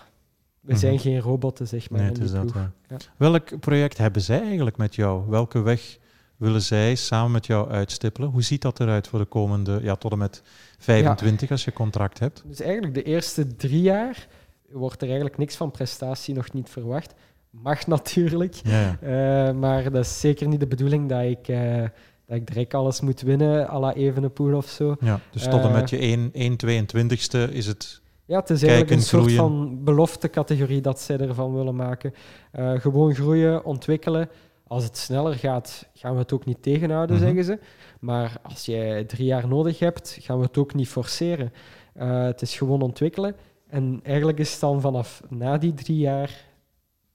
we 0.60 0.72
Mhm. 0.72 0.80
zijn 0.80 0.98
geen 0.98 1.20
robotten, 1.20 1.66
zeg 1.68 1.90
maar. 1.90 2.00
Nee, 2.00 2.08
in 2.08 2.14
die 2.14 2.30
dat. 2.32 2.40
ploeg. 2.40 2.54
ja. 2.54 2.72
Ja. 2.88 2.96
Welk 3.16 3.60
project 3.60 3.98
hebben 3.98 4.22
zij 4.22 4.40
eigenlijk 4.42 4.76
met 4.76 4.94
jou? 4.94 5.28
Welke 5.28 5.60
weg 5.60 5.98
willen 6.36 6.62
zij 6.62 6.94
samen 6.94 7.30
met 7.30 7.46
jou 7.46 7.70
uitstippelen? 7.70 8.28
Hoe 8.30 8.42
ziet 8.42 8.62
dat 8.62 8.80
eruit 8.80 9.08
voor 9.08 9.18
de 9.18 9.24
komende, 9.24 9.78
ja, 9.82 9.94
tot 9.96 10.12
en 10.12 10.18
met 10.18 10.42
25 10.78 11.50
als 11.50 11.64
je 11.64 11.72
contract 11.72 12.18
hebt? 12.18 12.42
Dus 12.46 12.60
eigenlijk 12.60 12.94
de 12.94 13.02
eerste 13.02 13.56
drie 13.56 13.82
jaar 13.82 14.26
wordt 14.70 15.00
er 15.00 15.06
eigenlijk 15.06 15.38
niks 15.38 15.56
van 15.56 15.70
prestatie 15.70 16.34
nog 16.34 16.52
niet 16.52 16.70
verwacht. 16.70 17.14
Mag 17.50 17.86
natuurlijk, 17.96 18.54
Ja, 18.64 18.96
eh, 19.00 19.54
maar 19.54 19.90
dat 19.90 20.04
is 20.04 20.20
zeker 20.20 20.48
niet 20.48 20.60
de 20.60 20.66
bedoeling 20.66 21.08
dat 21.08 21.22
ik, 21.22 21.48
eh, 21.48 21.82
dat 22.26 22.36
ik 22.36 22.46
direct 22.46 22.74
alles 22.74 23.00
moet 23.00 23.20
winnen, 23.20 23.68
à 23.68 23.78
la 23.78 23.94
Evenepoel 23.94 24.56
of 24.56 24.68
zo. 24.68 24.96
ja. 25.00 25.20
Dus 25.30 25.42
tot 25.42 25.52
en 25.60 25.68
Eh, 25.68 25.72
met 25.72 25.90
je 25.90 25.98
1, 25.98 26.30
1 26.32 27.50
is 27.52 27.66
het... 27.66 28.00
Ja, 28.24 28.38
het 28.40 28.50
is 28.50 28.62
eigenlijk 28.62 28.90
een 28.92 29.02
soort 29.02 29.22
groeien. 29.22 29.38
van 29.38 29.84
beloftecategorie 29.84 30.80
dat 30.80 31.00
zij 31.00 31.18
ervan 31.18 31.54
willen 31.54 31.76
maken. 31.76 32.14
Eh, 32.52 32.72
gewoon 32.80 33.14
groeien, 33.14 33.64
ontwikkelen. 33.64 34.28
Als 34.66 34.84
het 34.84 34.96
sneller 34.96 35.34
gaat, 35.34 35.86
gaan 35.94 36.12
we 36.12 36.18
het 36.18 36.32
ook 36.32 36.44
niet 36.44 36.62
tegenhouden, 36.62 37.16
Mhm. 37.16 37.24
zeggen 37.24 37.44
ze. 37.44 37.58
Maar 38.00 38.36
als 38.42 38.64
jij 38.66 39.04
drie 39.04 39.26
jaar 39.26 39.48
nodig 39.48 39.78
hebt, 39.78 40.16
gaan 40.20 40.38
we 40.38 40.44
het 40.44 40.58
ook 40.58 40.74
niet 40.74 40.88
forceren. 40.88 41.52
Eh, 41.94 42.22
het 42.24 42.42
is 42.42 42.56
gewoon 42.56 42.82
ontwikkelen. 42.82 43.36
En 43.68 44.00
eigenlijk 44.02 44.38
is 44.38 44.50
het 44.52 44.60
dan 44.60 44.80
vanaf 44.80 45.22
na 45.28 45.58
die 45.58 45.74
drie 45.74 45.98
jaar, 45.98 46.44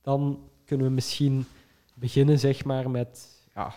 dan 0.01 0.39
kunnen 0.65 0.87
we 0.87 0.93
misschien 0.93 1.45
beginnen, 1.95 2.39
zeg 2.39 2.63
maar, 2.65 2.89
met, 2.89 3.27
ja, 3.55 3.73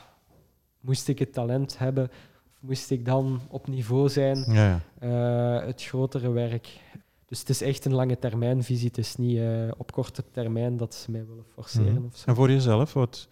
moest 0.80 1.08
ik 1.08 1.18
het 1.18 1.32
talent 1.32 1.78
hebben, 1.78 2.04
of 2.52 2.58
moest 2.60 2.90
ik 2.90 3.04
dan 3.04 3.40
op 3.48 3.66
niveau 3.66 4.08
zijn, 4.08 4.44
Ja, 4.52 4.80
ja. 5.00 5.58
eh, 5.60 5.66
het 5.66 5.82
grotere 5.82 6.30
werk. 6.30 6.80
Dus 7.26 7.38
het 7.38 7.48
is 7.48 7.62
echt 7.62 7.84
een 7.84 7.94
lange 7.94 8.18
termijnvisie. 8.18 8.86
Het 8.86 8.98
is 8.98 9.16
niet 9.16 9.38
eh, 9.38 9.68
op 9.76 9.92
korte 9.92 10.24
termijn 10.30 10.76
dat 10.76 10.94
ze 10.94 11.10
mij 11.10 11.26
willen 11.26 11.44
forceren. 11.52 11.92
Mhm. 11.94 12.04
of 12.04 12.16
zo. 12.16 12.28
En 12.30 12.34
voor 12.34 12.50
jezelf, 12.50 12.92
wat, 12.92 13.28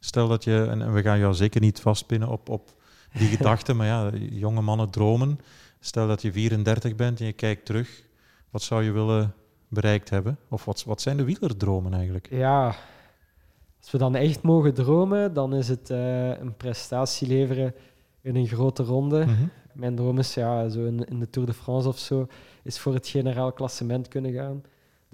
stel 0.00 0.28
dat 0.28 0.44
je, 0.44 0.66
en, 0.70 0.82
en 0.82 0.92
we 0.92 1.02
gaan 1.02 1.18
jou 1.18 1.34
zeker 1.34 1.60
niet 1.60 1.80
vastpinnen 1.80 2.28
op, 2.28 2.48
op 2.48 2.74
die 3.12 3.28
gedachte, 3.36 3.74
maar 3.74 3.86
ja, 3.86 4.10
jonge 4.30 4.60
mannen 4.60 4.90
dromen. 4.90 5.40
Stel 5.80 6.06
dat 6.06 6.22
je 6.22 6.32
34 6.32 6.94
bent 6.94 7.20
en 7.20 7.26
je 7.26 7.32
kijkt 7.32 7.64
terug, 7.64 8.02
wat 8.50 8.62
zou 8.62 8.82
je 8.82 8.90
willen 8.90 9.34
bereikt 9.68 10.10
hebben? 10.10 10.38
Of 10.48 10.64
wat, 10.64 10.84
wat 10.84 11.00
zijn 11.00 11.16
de 11.16 11.24
wielerdromen 11.24 11.94
eigenlijk? 11.94 12.28
Ja, 12.30 12.76
als 13.80 13.90
we 13.90 13.98
dan 13.98 14.14
echt 14.14 14.42
mogen 14.42 14.74
dromen, 14.74 15.34
dan 15.34 15.54
is 15.54 15.68
het 15.68 15.90
eh, 15.90 16.38
een 16.38 16.56
prestatie 16.56 17.28
leveren 17.28 17.74
in 18.20 18.36
een 18.36 18.46
grote 18.46 18.82
ronde. 18.82 19.24
Mhm. 19.24 19.46
Mijn 19.72 19.96
droom 19.96 20.18
is 20.18 20.34
ja, 20.34 20.68
zo 20.68 20.84
in, 20.84 21.04
in 21.04 21.18
de 21.18 21.30
Tour 21.30 21.48
de 21.48 21.54
France 21.54 21.88
of 21.88 21.98
zo, 21.98 22.26
is 22.62 22.78
voor 22.78 22.94
het 22.94 23.08
generaal 23.08 23.52
klassement 23.52 24.08
kunnen 24.08 24.32
gaan. 24.32 24.62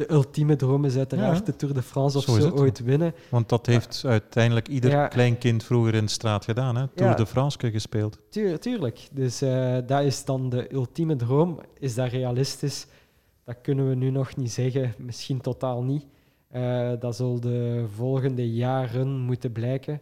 De 0.07 0.13
ultieme 0.13 0.57
droom 0.57 0.85
is 0.85 0.97
uiteraard 0.97 1.39
Ja. 1.39 1.45
de 1.45 1.57
Tour 1.57 1.75
de 1.75 1.83
France 1.83 2.19
of 2.19 2.25
Zo 2.25 2.51
ooit 2.51 2.83
winnen. 2.85 3.15
Want 3.29 3.49
dat 3.49 3.67
heeft 3.67 4.03
uiteindelijk 4.07 4.69
ieder 4.69 4.91
Ja. 4.91 5.09
klein 5.09 5.39
kind 5.39 5.65
vroeger 5.65 5.95
in 5.95 6.05
de 6.05 6.11
straat 6.11 6.45
gedaan, 6.45 6.77
hè? 6.77 6.87
Tour 6.95 7.17
de 7.17 7.27
France 7.27 7.59
gespeeld. 7.71 8.19
Tuur, 8.31 8.59
tuurlijk. 8.61 9.09
Dus 9.13 9.43
eh, 9.43 9.77
dat 9.87 10.03
is 10.03 10.25
dan 10.25 10.49
de 10.49 10.73
ultieme 10.73 11.17
droom. 11.17 11.61
Is 11.79 11.95
dat 11.95 12.09
realistisch? 12.11 12.87
Dat 13.45 13.57
kunnen 13.63 13.89
we 13.89 13.95
nu 13.95 14.11
nog 14.11 14.37
niet 14.37 14.53
zeggen. 14.53 14.95
Misschien 14.99 15.41
totaal 15.41 15.83
niet. 15.83 16.05
Eh, 16.49 16.91
dat 16.99 17.17
zal 17.17 17.41
de 17.41 17.85
volgende 17.95 18.53
jaren 18.55 19.19
moeten 19.21 19.53
blijken. 19.53 20.01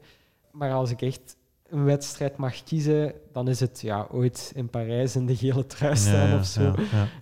Maar 0.51 0.73
als 0.73 0.91
ik 0.91 1.03
echt 1.03 1.37
een 1.69 1.85
wedstrijd 1.85 2.37
mag 2.37 2.63
kiezen, 2.63 3.13
dan 3.33 3.49
is 3.49 3.61
het 3.61 3.81
ja, 3.81 4.07
ooit 4.11 4.53
in 4.55 4.69
Parijs 4.69 5.17
in 5.17 5.27
de 5.27 5.37
gele 5.37 5.67
trui 5.67 5.97
staan 5.97 6.39
of 6.39 6.45
zo. 6.47 6.75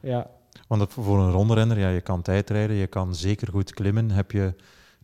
ja. 0.03 0.31
Want 0.69 0.93
voor 0.93 1.19
een 1.19 1.31
rondrenner, 1.31 1.79
ja, 1.79 1.89
je 1.89 2.01
kan 2.01 2.23
tijdrijden, 2.23 2.77
je 2.77 2.87
kan 2.87 3.15
zeker 3.15 3.49
goed 3.49 3.75
klimmen. 3.75 4.11
Heb 4.11 4.31
je 4.31 4.55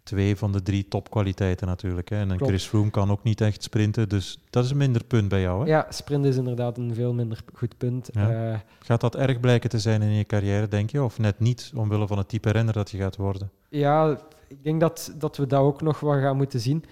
twee 0.03 0.37
van 0.37 0.53
de 0.53 0.63
drie 0.63 0.89
topkwaliteiten 0.89 1.67
natuurlijk. 1.67 2.09
Hè. 2.09 2.17
En 2.17 2.31
een 2.31 2.37
Klopt. 2.37 2.53
Chris 2.53 2.67
Froome 2.67 2.91
kan 2.91 3.11
ook 3.11 3.23
niet 3.23 3.41
echt 3.41 3.63
sprinten, 3.63 4.09
dus 4.09 4.39
dat 4.51 4.65
is 4.65 4.71
een 4.71 4.77
minder 4.77 5.05
punt 5.05 5.29
bij 5.29 5.41
jou. 5.41 5.63
Hè? 5.63 5.69
ja, 5.71 5.87
sprint 5.89 6.25
is 6.25 6.37
inderdaad 6.37 6.79
een 6.79 6.95
veel 6.95 7.13
minder 7.13 7.41
goed 7.55 7.79
punt. 7.79 8.09
Ja. 8.13 8.53
Eh, 8.53 8.59
Gaat 8.79 9.01
dat 9.01 9.17
erg 9.17 9.41
blijken 9.41 9.71
te 9.71 9.79
zijn 9.79 10.03
in 10.03 10.11
je 10.11 10.25
carrière, 10.25 10.69
denk 10.69 10.91
je? 10.91 11.03
Of 11.03 11.19
net 11.19 11.41
niet, 11.41 11.73
omwille 11.75 12.07
van 12.07 12.19
het 12.19 12.29
type 12.29 12.51
renner 12.51 12.75
dat 12.75 12.91
je 12.91 12.99
gaat 12.99 13.17
worden? 13.17 13.51
Ja, 13.69 14.19
ik 14.49 14.65
denk 14.65 14.81
dat, 14.81 15.15
dat 15.19 15.37
we 15.37 15.47
dat 15.47 15.61
ook 15.61 15.83
nog 15.83 16.01
wat 16.01 16.19
gaan 16.21 16.37
moeten 16.37 16.61
zien. 16.61 16.85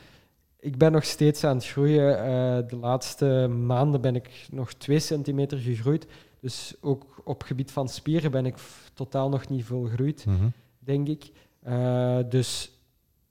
Ik 0.60 0.78
ben 0.78 0.92
nog 0.92 1.04
steeds 1.04 1.44
aan 1.44 1.56
het 1.56 1.66
groeien. 1.66 2.18
Eh, 2.18 2.68
de 2.68 2.76
laatste 2.76 3.48
maanden 3.48 4.00
ben 4.00 4.14
ik 4.14 4.46
nog 4.50 4.72
twee 4.72 4.98
centimeter 4.98 5.58
gegroeid. 5.58 6.06
Dus 6.42 6.74
ook 6.80 7.04
op 7.24 7.42
gebied 7.42 7.70
van 7.70 7.88
spieren 7.88 8.30
ben 8.30 8.46
ik 8.46 8.54
totaal 8.94 9.28
nog 9.28 9.48
niet 9.48 9.64
volgroeid, 9.64 10.24
Mhm. 10.26 10.46
denk 10.78 11.08
ik. 11.08 11.30
Eh, 11.62 12.18
dus 12.28 12.72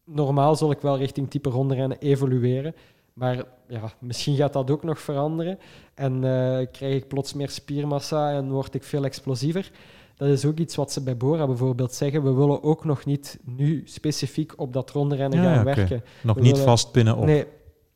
normaal 0.05 0.55
zal 0.55 0.72
ik 0.72 0.80
wel 0.82 0.97
richting 0.97 1.30
type 1.30 1.49
rondrennen 1.49 1.97
evolueren. 1.99 2.76
Maar 3.14 3.43
ja, 3.68 3.93
misschien 3.99 4.36
gaat 4.36 4.53
dat 4.53 4.72
ook 4.72 4.84
nog 4.84 4.99
veranderen. 4.99 5.59
En 5.93 6.14
eh, 6.14 6.68
krijg 6.72 6.95
ik 6.95 7.07
plots 7.07 7.34
meer 7.34 7.49
spiermassa 7.49 8.32
en 8.32 8.51
word 8.51 8.74
ik 8.74 8.84
veel 8.84 9.03
explosiever. 9.05 9.72
Dat 10.16 10.30
is 10.30 10.45
ook 10.45 10.57
iets 10.57 10.76
wat 10.76 10.91
ze 10.91 11.03
bij 11.03 11.18
Bora 11.18 11.45
bijvoorbeeld 11.47 11.93
zeggen. 11.93 12.24
We 12.24 12.34
willen 12.34 12.64
ook 12.64 12.86
nog 12.86 13.05
niet 13.05 13.39
nu 13.43 13.82
specifiek 13.86 14.53
op 14.59 14.74
dat 14.74 14.89
rondrennen 14.91 15.41
Ja, 15.41 15.53
gaan 15.53 15.64
werken. 15.66 16.03
Nog 16.24 16.36
We 16.36 16.41
niet 16.41 16.51
willen- 16.51 16.66
vastpinnen 16.68 17.18
op. 17.18 17.26
Nee, 17.26 17.43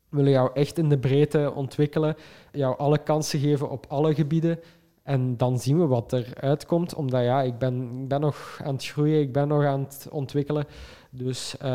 we 0.08 0.16
willen 0.16 0.30
jou 0.30 0.50
echt 0.54 0.78
in 0.78 0.88
de 0.88 0.98
breedte 0.98 1.52
ontwikkelen. 1.54 2.16
Jou 2.52 2.78
alle 2.78 2.98
kansen 2.98 3.40
geven 3.40 3.70
op 3.70 3.86
alle 3.88 4.14
gebieden. 4.14 4.58
En 5.06 5.36
dan 5.36 5.58
zien 5.58 5.78
we 5.78 5.86
wat 5.86 6.12
er 6.12 6.26
uitkomt. 6.40 6.94
Omdat 6.94 7.22
ja, 7.22 7.42
ik 7.42 7.58
ben, 7.58 8.00
ik 8.02 8.08
ben 8.08 8.20
nog 8.20 8.60
aan 8.64 8.74
het 8.74 8.86
groeien, 8.86 9.20
ik 9.20 9.32
ben 9.32 9.48
nog 9.48 9.64
aan 9.64 9.80
het 9.80 10.08
ontwikkelen. 10.10 10.64
Dus 11.10 11.56
eh, 11.56 11.68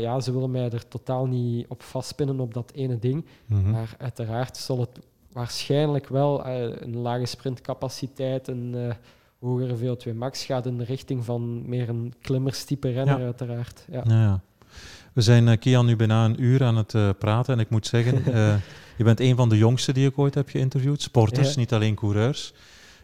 ja, 0.00 0.20
ze 0.20 0.32
willen 0.32 0.50
mij 0.50 0.70
er 0.70 0.88
totaal 0.88 1.26
niet 1.26 1.66
op 1.68 1.82
vastpinnen 1.82 2.40
op 2.40 2.54
dat 2.54 2.72
ene 2.74 2.98
ding. 2.98 3.24
Mhm. 3.46 3.70
Maar 3.70 3.94
uiteraard 3.98 4.56
zal 4.56 4.80
het 4.80 4.98
waarschijnlijk 5.32 6.08
wel 6.08 6.46
een 6.46 6.96
lage 6.96 7.26
sprintcapaciteit, 7.26 8.48
een 8.48 8.94
hogere 9.40 9.76
VO2 9.76 10.14
max 10.14 10.44
gaat 10.44 10.66
in 10.66 10.78
de 10.78 10.84
richting 10.84 11.24
van 11.24 11.68
meer 11.68 11.88
een 11.88 12.14
klimmerstype 12.20 12.90
renner, 12.90 13.22
uiteraard. 13.24 13.84
Ja. 13.90 14.02
ja. 14.06 14.40
We 15.12 15.20
zijn, 15.20 15.58
Kian, 15.58 15.86
nu 15.86 15.96
bijna 15.96 16.24
een 16.24 16.42
uur 16.42 16.64
aan 16.64 16.76
het 16.76 17.18
praten 17.18 17.54
en 17.54 17.60
ik 17.60 17.70
moet 17.70 17.86
zeggen, 17.86 18.22
je 18.98 19.04
bent 19.04 19.20
een 19.20 19.36
van 19.36 19.48
de 19.48 19.56
jongsten 19.56 19.94
die 19.94 20.08
ik 20.08 20.18
ooit 20.18 20.34
heb 20.34 20.48
geïnterviewd. 20.48 21.02
Sporters, 21.02 21.56
niet 21.56 21.72
alleen 21.72 21.94
coureurs. 21.94 22.54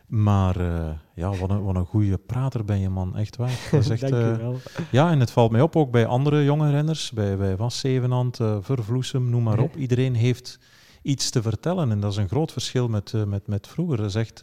Maar 0.06 0.60
uh, 0.60 0.90
ja, 1.14 1.30
wat 1.30 1.50
een, 1.50 1.62
wat 1.62 1.74
een 1.74 1.86
goede 1.86 2.18
prater 2.18 2.64
ben 2.64 2.80
je, 2.80 2.88
man. 2.88 3.16
Echt 3.16 3.36
waar. 3.36 3.50
Dat 3.70 3.80
is 3.80 3.88
echt, 3.88 4.00
Dank 4.00 4.14
je 4.14 4.38
eh, 4.40 4.84
ja, 4.90 5.10
en 5.10 5.20
het 5.20 5.30
valt 5.30 5.50
mij 5.50 5.60
op, 5.60 5.76
ook 5.76 5.90
bij 5.90 6.06
andere 6.06 6.44
jonge 6.44 6.70
renners, 6.70 7.12
bij, 7.12 7.36
bij 7.36 7.56
Van 7.56 7.70
Zevenand, 7.70 8.38
uh, 8.38 8.56
Vervloesem, 8.60 9.30
noem 9.30 9.42
maar 9.42 9.58
op. 9.58 9.76
Iedereen 9.76 10.14
heeft 10.14 10.58
iets 11.02 11.30
te 11.30 11.42
vertellen. 11.42 11.90
En 11.90 12.00
dat 12.00 12.12
is 12.12 12.16
een 12.16 12.28
groot 12.28 12.52
verschil 12.52 12.88
met, 12.88 13.12
met, 13.26 13.46
met 13.46 13.68
vroeger. 13.68 13.96
Dat 13.96 14.06
is 14.06 14.14
echt 14.14 14.40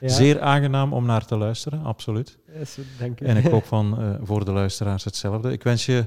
zeer 0.00 0.40
aangenaam 0.40 0.92
om 0.92 1.06
naar 1.06 1.24
te 1.24 1.36
luisteren, 1.36 1.82
absoluut. 1.82 2.38
Yes, 2.58 2.78
dank 2.98 3.18
je. 3.18 3.24
En 3.24 3.36
ik 3.36 3.46
hoop 3.46 3.64
van 3.76 4.18
voor 4.22 4.44
de 4.44 4.52
luisteraars 4.52 5.04
hetzelfde. 5.04 5.52
Ik 5.52 5.62
wens 5.62 5.86
je 5.86 6.04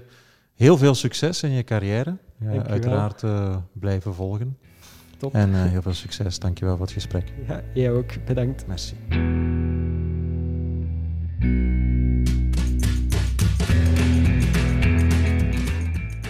heel 0.54 0.78
veel 0.78 0.96
succes 0.96 1.44
in 1.44 1.52
je 1.52 1.64
carrière. 1.64 2.18
Ja, 2.40 2.64
uiteraard 2.64 3.24
blijven 3.74 4.14
volgen. 4.14 4.58
Top. 5.18 5.34
En 5.34 5.50
uh, 5.50 5.64
heel 5.64 5.82
veel 5.82 5.94
succes. 5.94 6.40
Dankjewel 6.40 6.78
voor 6.78 6.86
het 6.86 6.94
gesprek. 6.94 7.34
Ja, 7.48 7.62
jij 7.74 7.92
ook. 7.92 8.26
Bedankt. 8.26 8.68
Merci. 8.68 8.96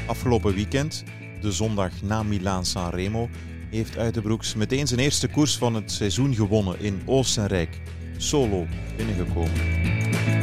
Afgelopen 0.07 0.53
weekend, 0.53 1.03
de 1.41 1.51
zondag 1.51 2.01
na 2.01 2.23
Milaan-San 2.23 2.89
Remo, 2.89 3.29
heeft 3.69 3.97
Uitenbroeks 3.97 4.55
meteen 4.55 4.87
zijn 4.87 4.99
eerste 4.99 5.27
koers 5.27 5.57
van 5.57 5.73
het 5.73 5.91
seizoen 5.91 6.35
gewonnen 6.35 6.79
in 6.79 7.01
Oostenrijk. 7.05 7.81
Solo 8.17 8.65
binnengekomen. 8.97 10.34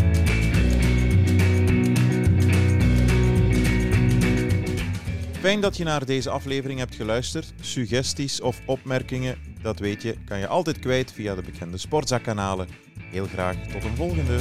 Fijn 5.42 5.60
dat 5.60 5.76
je 5.76 5.84
naar 5.84 6.04
deze 6.04 6.30
aflevering 6.30 6.78
hebt 6.78 6.94
geluisterd. 6.94 7.52
Suggesties 7.60 8.40
of 8.40 8.60
opmerkingen, 8.66 9.38
dat 9.62 9.78
weet 9.78 10.02
je, 10.02 10.16
kan 10.24 10.38
je 10.38 10.46
altijd 10.46 10.78
kwijt 10.78 11.12
via 11.12 11.34
de 11.34 11.42
bekende 11.42 11.78
Sportza-kanalen. 11.78 12.68
Heel 13.10 13.26
graag 13.26 13.56
tot 13.56 13.84
een 13.84 13.96
volgende. 13.96 14.38